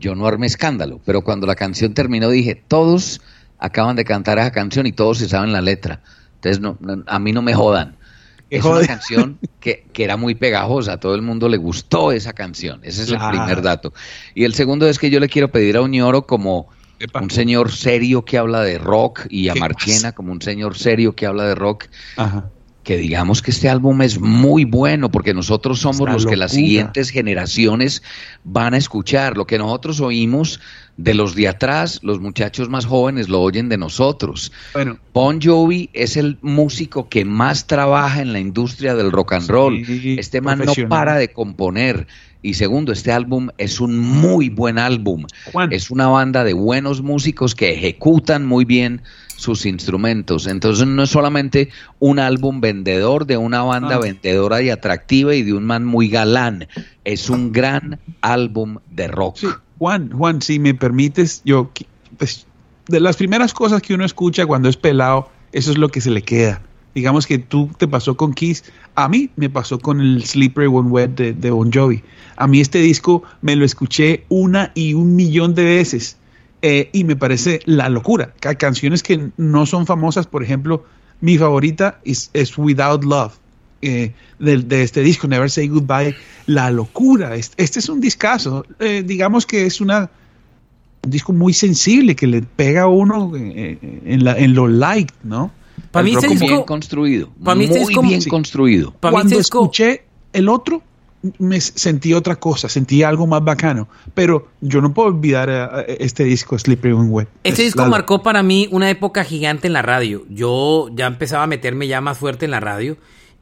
Yo 0.00 0.16
no 0.16 0.26
armé 0.26 0.48
escándalo, 0.48 1.00
pero 1.04 1.22
cuando 1.22 1.46
la 1.46 1.54
canción 1.54 1.94
terminó 1.94 2.30
dije, 2.30 2.56
todos 2.56 3.20
acaban 3.58 3.96
de 3.96 4.04
cantar 4.04 4.38
esa 4.38 4.50
canción 4.50 4.86
y 4.86 4.92
todos 4.92 5.18
se 5.18 5.28
saben 5.28 5.52
la 5.52 5.60
letra. 5.60 6.00
Entonces, 6.36 6.60
no, 6.60 6.78
a 7.06 7.18
mí 7.18 7.32
no 7.32 7.42
me 7.42 7.54
jodan. 7.54 7.96
Es 8.50 8.64
una 8.64 8.86
canción 8.86 9.38
que, 9.60 9.86
que, 9.92 10.04
era 10.04 10.16
muy 10.16 10.34
pegajosa, 10.34 10.94
a 10.94 11.00
todo 11.00 11.14
el 11.14 11.22
mundo 11.22 11.48
le 11.48 11.58
gustó 11.58 12.12
esa 12.12 12.32
canción, 12.32 12.80
ese 12.82 13.02
es 13.02 13.10
el 13.10 13.18
primer 13.18 13.60
dato. 13.60 13.92
Y 14.34 14.44
el 14.44 14.54
segundo 14.54 14.88
es 14.88 14.98
que 14.98 15.10
yo 15.10 15.20
le 15.20 15.28
quiero 15.28 15.50
pedir 15.50 15.76
a 15.76 15.82
Uñoro 15.82 16.26
como 16.26 16.68
un 17.20 17.30
señor 17.30 17.70
serio 17.72 18.24
que 18.24 18.38
habla 18.38 18.62
de 18.62 18.78
rock 18.78 19.26
y 19.28 19.48
a 19.48 19.54
Marchena 19.54 20.12
como 20.12 20.32
un 20.32 20.42
señor 20.42 20.76
serio 20.76 21.14
que 21.14 21.26
habla 21.26 21.44
de 21.44 21.54
rock, 21.54 21.86
que 22.82 22.96
digamos 22.96 23.42
que 23.42 23.50
este 23.50 23.68
álbum 23.68 24.00
es 24.02 24.18
muy 24.18 24.64
bueno 24.64 25.10
porque 25.10 25.34
nosotros 25.34 25.78
somos 25.78 26.10
los 26.10 26.26
que 26.26 26.36
las 26.36 26.52
siguientes 26.52 27.10
generaciones 27.10 28.02
van 28.44 28.74
a 28.74 28.78
escuchar. 28.78 29.36
Lo 29.36 29.46
que 29.46 29.58
nosotros 29.58 30.00
oímos 30.00 30.60
de 30.98 31.14
los 31.14 31.36
de 31.36 31.48
atrás, 31.48 32.00
los 32.02 32.20
muchachos 32.20 32.68
más 32.68 32.84
jóvenes 32.84 33.28
lo 33.28 33.40
oyen 33.40 33.68
de 33.68 33.78
nosotros. 33.78 34.52
Bueno, 34.74 34.98
Bon 35.14 35.40
Jovi 35.40 35.88
es 35.92 36.16
el 36.16 36.38
músico 36.42 37.08
que 37.08 37.24
más 37.24 37.68
trabaja 37.68 38.20
en 38.20 38.32
la 38.32 38.40
industria 38.40 38.96
del 38.96 39.12
rock 39.12 39.34
and 39.34 39.48
roll. 39.48 39.84
este 40.18 40.40
man 40.40 40.58
no 40.58 40.74
para 40.88 41.16
de 41.16 41.32
componer. 41.32 42.08
Y 42.42 42.54
segundo, 42.54 42.92
este 42.92 43.12
álbum 43.12 43.48
es 43.58 43.80
un 43.80 43.98
muy 43.98 44.48
buen 44.48 44.78
álbum. 44.78 45.26
Es 45.70 45.90
una 45.90 46.08
banda 46.08 46.44
de 46.44 46.52
buenos 46.52 47.00
músicos 47.00 47.54
que 47.54 47.72
ejecutan 47.72 48.44
muy 48.44 48.64
bien 48.64 49.02
sus 49.36 49.66
instrumentos. 49.66 50.48
Entonces 50.48 50.86
no 50.86 51.04
es 51.04 51.10
solamente 51.10 51.68
un 52.00 52.18
álbum 52.18 52.60
vendedor 52.60 53.24
de 53.26 53.36
una 53.36 53.62
banda 53.62 53.96
ah. 53.96 54.00
vendedora 54.00 54.62
y 54.62 54.70
atractiva 54.70 55.34
y 55.34 55.42
de 55.42 55.52
un 55.52 55.64
man 55.64 55.84
muy 55.84 56.08
galán. 56.08 56.66
Es 57.04 57.30
un 57.30 57.52
gran 57.52 58.00
álbum 58.20 58.78
de 58.90 59.08
rock. 59.08 59.60
Juan, 59.78 60.10
Juan, 60.10 60.42
si 60.42 60.58
me 60.58 60.74
permites, 60.74 61.42
yo, 61.44 61.70
pues, 62.16 62.46
de 62.88 63.00
las 63.00 63.16
primeras 63.16 63.54
cosas 63.54 63.82
que 63.82 63.94
uno 63.94 64.04
escucha 64.04 64.46
cuando 64.46 64.68
es 64.68 64.76
pelado, 64.76 65.28
eso 65.52 65.70
es 65.70 65.78
lo 65.78 65.88
que 65.88 66.00
se 66.00 66.10
le 66.10 66.22
queda. 66.22 66.62
Digamos 66.94 67.26
que 67.26 67.38
tú 67.38 67.70
te 67.78 67.86
pasó 67.86 68.16
con 68.16 68.32
Kiss, 68.32 68.64
a 68.94 69.08
mí 69.08 69.30
me 69.36 69.48
pasó 69.48 69.78
con 69.78 70.00
el 70.00 70.24
Sleeper 70.24 70.66
One 70.68 70.88
Wet 70.88 71.10
de, 71.10 71.50
Bon 71.50 71.70
Jovi. 71.72 72.02
A 72.36 72.46
mí 72.46 72.60
este 72.60 72.78
disco 72.78 73.22
me 73.40 73.54
lo 73.54 73.64
escuché 73.64 74.24
una 74.28 74.72
y 74.74 74.94
un 74.94 75.14
millón 75.14 75.54
de 75.54 75.64
veces 75.64 76.16
eh, 76.62 76.88
y 76.92 77.04
me 77.04 77.14
parece 77.14 77.60
la 77.66 77.88
locura. 77.88 78.34
Hay 78.44 78.56
canciones 78.56 79.02
que 79.02 79.30
no 79.36 79.66
son 79.66 79.86
famosas, 79.86 80.26
por 80.26 80.42
ejemplo, 80.42 80.84
mi 81.20 81.36
favorita 81.36 82.00
es, 82.04 82.30
Without 82.56 83.04
Love. 83.04 83.34
Eh, 83.80 84.12
de, 84.40 84.82
este 84.82 85.02
disco, 85.02 85.28
Never 85.28 85.50
Say 85.50 85.68
Goodbye, 85.68 86.16
la 86.46 86.70
locura. 86.70 87.36
Este, 87.36 87.78
es 87.78 87.88
un 87.88 88.00
discazo. 88.00 88.64
Eh, 88.80 89.02
digamos 89.04 89.46
que 89.46 89.66
es 89.66 89.80
una, 89.80 90.10
un 91.04 91.10
disco 91.10 91.32
muy 91.32 91.52
sensible 91.52 92.16
que 92.16 92.26
le 92.26 92.42
pega 92.42 92.82
a 92.82 92.86
uno 92.88 93.32
eh, 93.36 93.78
en, 94.04 94.24
la, 94.24 94.36
en 94.36 94.54
lo 94.54 94.66
light, 94.66 95.12
¿no? 95.22 95.52
Para 95.92 96.04
mí 96.04 96.12
este 96.12 96.28
bien 96.28 96.62
construido. 96.62 97.30
Para 97.42 97.54
mí 97.54 97.64
este 97.64 97.80
muy 97.80 98.08
bien 98.08 98.22
construido. 98.24 98.94
Cuando 99.00 99.38
escuché 99.38 100.02
el 100.32 100.48
otro, 100.48 100.82
me 101.38 101.60
sentí 101.60 102.14
otra 102.14 102.36
cosa, 102.36 102.68
sentí 102.68 103.04
algo 103.04 103.28
más 103.28 103.44
bacano. 103.44 103.88
Pero 104.12 104.48
yo 104.60 104.80
no 104.80 104.92
puedo 104.92 105.08
olvidar 105.08 105.86
este 105.86 106.24
disco, 106.24 106.58
Slippery 106.58 106.94
When 106.94 107.10
Wet. 107.10 107.28
Este 107.44 107.62
disco 107.62 107.86
marcó 107.86 108.22
para 108.22 108.42
mí 108.42 108.68
una 108.72 108.90
época 108.90 109.22
gigante 109.22 109.68
en 109.68 109.72
la 109.72 109.82
radio. 109.82 110.24
Yo 110.28 110.88
ya 110.94 111.06
empezaba 111.06 111.44
a 111.44 111.46
meterme 111.46 111.86
ya 111.86 112.00
más 112.00 112.18
fuerte 112.18 112.44
en 112.44 112.50
la 112.50 112.60
radio. 112.60 112.96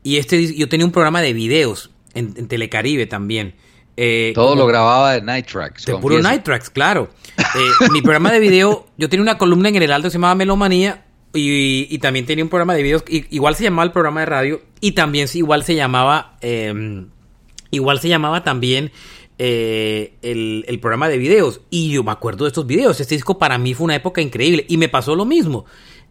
Y 0.07 0.19
este 0.19 0.55
yo 0.55 0.69
tenía 0.69 0.87
un 0.87 0.93
programa 0.93 1.21
de 1.21 1.33
videos 1.33 1.91
en, 2.15 2.47
Telecaribe 2.47 3.07
también. 3.07 3.57
Eh, 3.97 4.31
Todo 4.37 4.55
lo 4.55 4.65
grababa 4.65 5.15
de 5.15 5.21
Night 5.21 5.47
Tracks. 5.47 5.85
De 5.85 5.97
puro 5.97 6.23
Night 6.23 6.45
Tracks, 6.45 6.71
claro. 6.71 7.11
Eh, 7.37 7.89
mi 7.91 8.03
programa 8.03 8.31
de 8.31 8.39
video, 8.39 8.87
yo 8.99 9.09
tenía 9.09 9.23
una 9.23 9.37
columna 9.37 9.69
en 9.69 9.75
el 9.75 9.83
Heraldo 9.83 10.07
que 10.07 10.11
se 10.11 10.19
llamaba 10.19 10.37
Melomanía 10.37 11.07
y, 11.35 11.99
también 11.99 12.25
tenía 12.25 12.45
un 12.45 12.49
programa 12.49 12.75
de 12.75 12.85
videos, 12.85 13.03
igual 13.09 13.57
se 13.57 13.65
llamaba 13.65 13.83
el 13.83 13.91
programa 13.91 14.21
de 14.21 14.27
radio 14.27 14.63
y 14.81 14.93
también 14.93 15.27
igual 15.35 15.65
se 15.65 15.75
llamaba, 15.75 16.37
em, 16.41 17.09
igual 17.73 17.99
se 17.99 18.09
llamaba 18.09 18.45
también 18.45 18.93
eh, 19.39 20.15
el, 20.23 20.79
programa 20.79 21.09
de 21.09 21.19
videos. 21.19 21.63
Y 21.69 21.91
yo 21.91 22.05
me 22.05 22.13
acuerdo 22.13 22.45
de 22.45 22.51
estos 22.51 22.65
videos. 22.65 23.01
Este 23.01 23.17
disco 23.17 23.39
para 23.39 23.59
mí 23.59 23.75
fue 23.75 23.87
una 23.87 23.97
época 23.97 24.21
increíble 24.21 24.67
y 24.69 24.77
me 24.77 24.89
pasó 24.89 25.17
lo 25.17 25.25
mismo. 25.25 25.65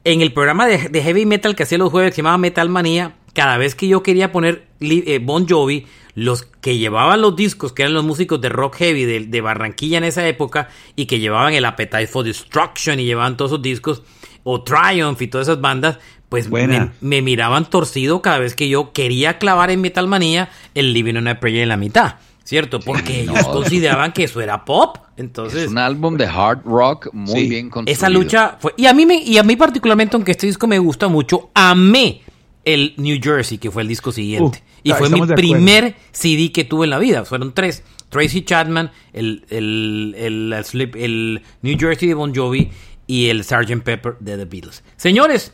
En 0.04 0.22
el 0.22 0.34
programa 0.34 0.68
de, 0.68 0.89
de 0.89 1.02
heavy 1.02 1.26
metal 1.26 1.56
que 1.56 1.64
hacía 1.64 1.78
los 1.78 1.91
jueves, 1.91 2.12
que 2.12 2.16
se 2.16 2.22
llamaba 2.22 2.38
Metal 2.38 2.68
Manía, 2.68 3.16
cada 3.36 3.58
vez 3.58 3.76
que 3.76 3.88
yo 3.88 4.02
quería 4.02 4.32
poner 4.32 4.66
eh, 4.80 5.20
Bon 5.22 5.48
Jovi, 5.48 5.86
los 6.16 6.44
que 6.44 6.78
llevaban 6.78 7.22
los 7.22 7.36
discos, 7.36 7.74
que 7.74 7.84
eran 7.84 7.94
los 7.94 8.06
músicos 8.06 8.40
de 8.42 8.50
rock 8.50 8.78
heavy 8.78 9.06
de, 9.06 9.42
Barranquilla 9.42 10.00
en 10.00 10.06
esa 10.06 10.26
época, 10.28 10.70
y 10.96 11.06
que 11.06 11.20
llevaban 11.20 11.54
el 11.54 11.66
Appetite 11.66 12.08
for 12.08 12.26
Destruction 12.26 13.00
y 13.00 13.06
llevaban 13.06 13.38
todos 13.38 13.52
esos 13.52 13.62
discos, 13.62 14.04
o 14.44 14.64
Triumph 14.64 15.22
y 15.22 15.28
todas 15.28 15.50
esas 15.50 15.60
bandas, 15.60 16.00
pues 16.30 16.50
me, 16.50 17.22
miraban 17.22 17.70
torcido 17.70 18.22
cada 18.22 18.40
vez 18.40 18.56
que 18.56 18.70
yo 18.70 18.94
quería 18.94 19.38
clavar 19.38 19.70
en 19.70 19.82
Metal 19.82 20.08
Manía 20.08 20.50
el 20.74 20.94
Living 20.94 21.16
on 21.16 21.28
a 21.28 21.40
Prayer 21.40 21.64
en 21.64 21.70
la 21.70 21.78
mitad. 21.78 22.16
¿Cierto? 22.44 22.80
Porque 22.80 23.22
ellos 23.22 23.44
consideraban 23.48 24.14
que 24.14 24.26
eso 24.26 24.40
era 24.40 24.66
pop. 24.66 24.98
Entonces, 25.18 25.64
es 25.64 25.72
un 25.72 25.80
álbum 25.80 26.16
de 26.16 26.28
hard 26.28 26.62
rock 26.64 27.10
muy 27.12 27.50
bien 27.50 27.72
construido. 27.72 27.98
Esa 27.98 28.08
lucha 28.08 28.58
fue. 28.60 28.76
Y 28.78 28.86
a 28.86 28.94
mí 28.94 29.08
me, 29.08 29.16
y 29.16 29.40
a 29.40 29.44
mí 29.44 29.56
particularmente, 29.56 30.16
aunque 30.16 30.30
este 30.30 30.46
disco 30.46 30.68
me 30.68 30.78
gusta 30.78 31.08
mucho, 31.08 31.50
amé 31.56 32.22
el 32.66 32.93
New 32.97 33.20
Jersey, 33.22 33.57
que 33.57 33.72
fue 33.72 33.84
el 33.84 33.88
disco 33.88 34.11
siguiente. 34.11 34.61
Uh, 34.61 34.80
y 34.84 34.91
fue 34.93 35.09
mi 35.09 35.26
primer 35.26 35.95
CD 36.11 36.51
que 36.51 36.63
tuve 36.63 36.86
en 36.86 36.89
la 36.89 36.99
vida. 36.99 37.24
Fueron 37.26 37.53
tres. 37.53 37.84
Tracy 38.09 38.43
Chapman, 38.43 38.91
el, 39.13 39.45
el, 39.49 40.53
el, 40.95 41.41
New 41.61 41.78
Jersey 41.78 42.07
de 42.07 42.13
Bon 42.13 42.34
Jovi 42.34 42.72
y 43.07 43.30
el 43.30 43.43
Sgt. 43.43 43.84
Pepper 43.84 44.16
de 44.20 44.38
The 44.38 44.45
Beatles. 44.45 44.84
Señores, 44.95 45.51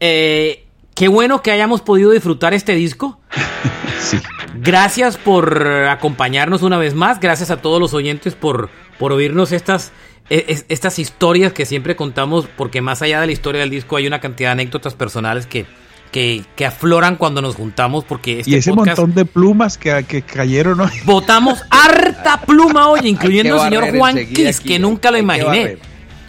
eh, 0.00 0.64
qué 0.94 1.08
bueno 1.08 1.42
que 1.42 1.50
hayamos 1.52 1.80
podido 1.80 2.10
disfrutar 2.10 2.54
este 2.54 2.74
disco. 2.74 3.20
Gracias 4.56 5.16
por 5.16 5.66
acompañarnos 5.66 6.62
una 6.62 6.78
vez 6.78 6.94
más. 6.94 7.20
Gracias 7.20 7.50
a 7.50 7.62
todos 7.62 7.80
los 7.80 7.94
oyentes 7.94 8.34
por, 8.34 8.68
por 8.98 9.12
oírnos 9.12 9.52
estas, 9.52 9.92
e, 10.28 10.64
estas 10.68 10.98
historias 10.98 11.52
que 11.52 11.66
siempre 11.66 11.94
contamos, 11.94 12.48
porque 12.56 12.80
más 12.80 13.02
allá 13.02 13.20
de 13.20 13.26
la 13.26 13.32
historia 13.32 13.60
del 13.60 13.70
disco 13.70 13.96
hay 13.96 14.06
una 14.06 14.20
cantidad 14.20 14.48
de 14.48 14.52
anécdotas 14.52 14.94
personales 14.94 15.46
que 15.46 15.66
que, 16.12 16.44
afloran 16.64 17.16
cuando 17.16 17.42
nos 17.42 17.56
juntamos 17.56 18.04
porque 18.04 18.40
este 18.40 18.50
y 18.50 18.54
ese 18.54 18.72
montón 18.72 19.14
de 19.14 19.24
plumas 19.24 19.78
que, 19.78 20.04
que 20.04 20.22
cayeron 20.22 20.80
hoy. 20.80 20.92
Votamos 21.04 21.60
harta 21.70 22.40
pluma 22.42 22.88
hoy, 22.88 23.00
incluyendo 23.04 23.56
el 23.56 23.62
señor 23.62 23.96
Juan 23.96 24.26
Kiss, 24.26 24.60
que 24.60 24.78
nunca 24.78 25.10
lo 25.10 25.18
imaginé. 25.18 25.78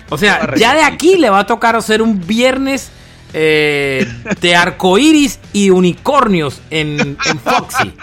O 0.09 0.17
sea, 0.17 0.55
ya 0.55 0.73
de 0.73 0.83
aquí 0.83 1.17
le 1.17 1.29
va 1.29 1.39
a 1.39 1.45
tocar 1.45 1.75
hacer 1.75 2.01
un 2.01 2.25
viernes 2.25 2.91
eh, 3.33 4.07
de 4.41 4.55
arcoíris 4.55 5.39
y 5.51 5.69
unicornios 5.69 6.61
en, 6.69 7.17
en 7.25 7.39
Foxy. 7.39 7.93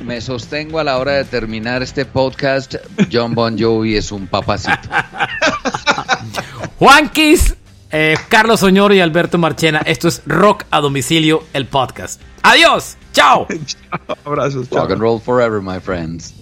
Me 0.00 0.20
sostengo 0.20 0.78
a 0.78 0.84
la 0.84 0.98
hora 0.98 1.12
de 1.12 1.24
terminar 1.24 1.82
este 1.82 2.06
podcast. 2.06 2.76
John 3.12 3.34
Bon 3.34 3.58
Jovi 3.58 3.96
es 3.96 4.10
un 4.10 4.26
papacito. 4.26 4.88
Juanquis, 6.78 7.54
eh, 7.90 8.16
Carlos 8.28 8.62
Oñoro 8.62 8.94
y 8.94 9.00
Alberto 9.00 9.38
Marchena. 9.38 9.80
Esto 9.80 10.08
es 10.08 10.22
Rock 10.26 10.64
a 10.70 10.80
Domicilio, 10.80 11.44
el 11.52 11.66
podcast. 11.66 12.20
Adiós. 12.42 12.96
Chao. 13.12 13.46
Abrazos. 14.24 14.70
Rock 14.70 14.92
and 14.92 15.00
roll 15.00 15.20
forever, 15.20 15.60
my 15.60 15.80
friends. 15.80 16.34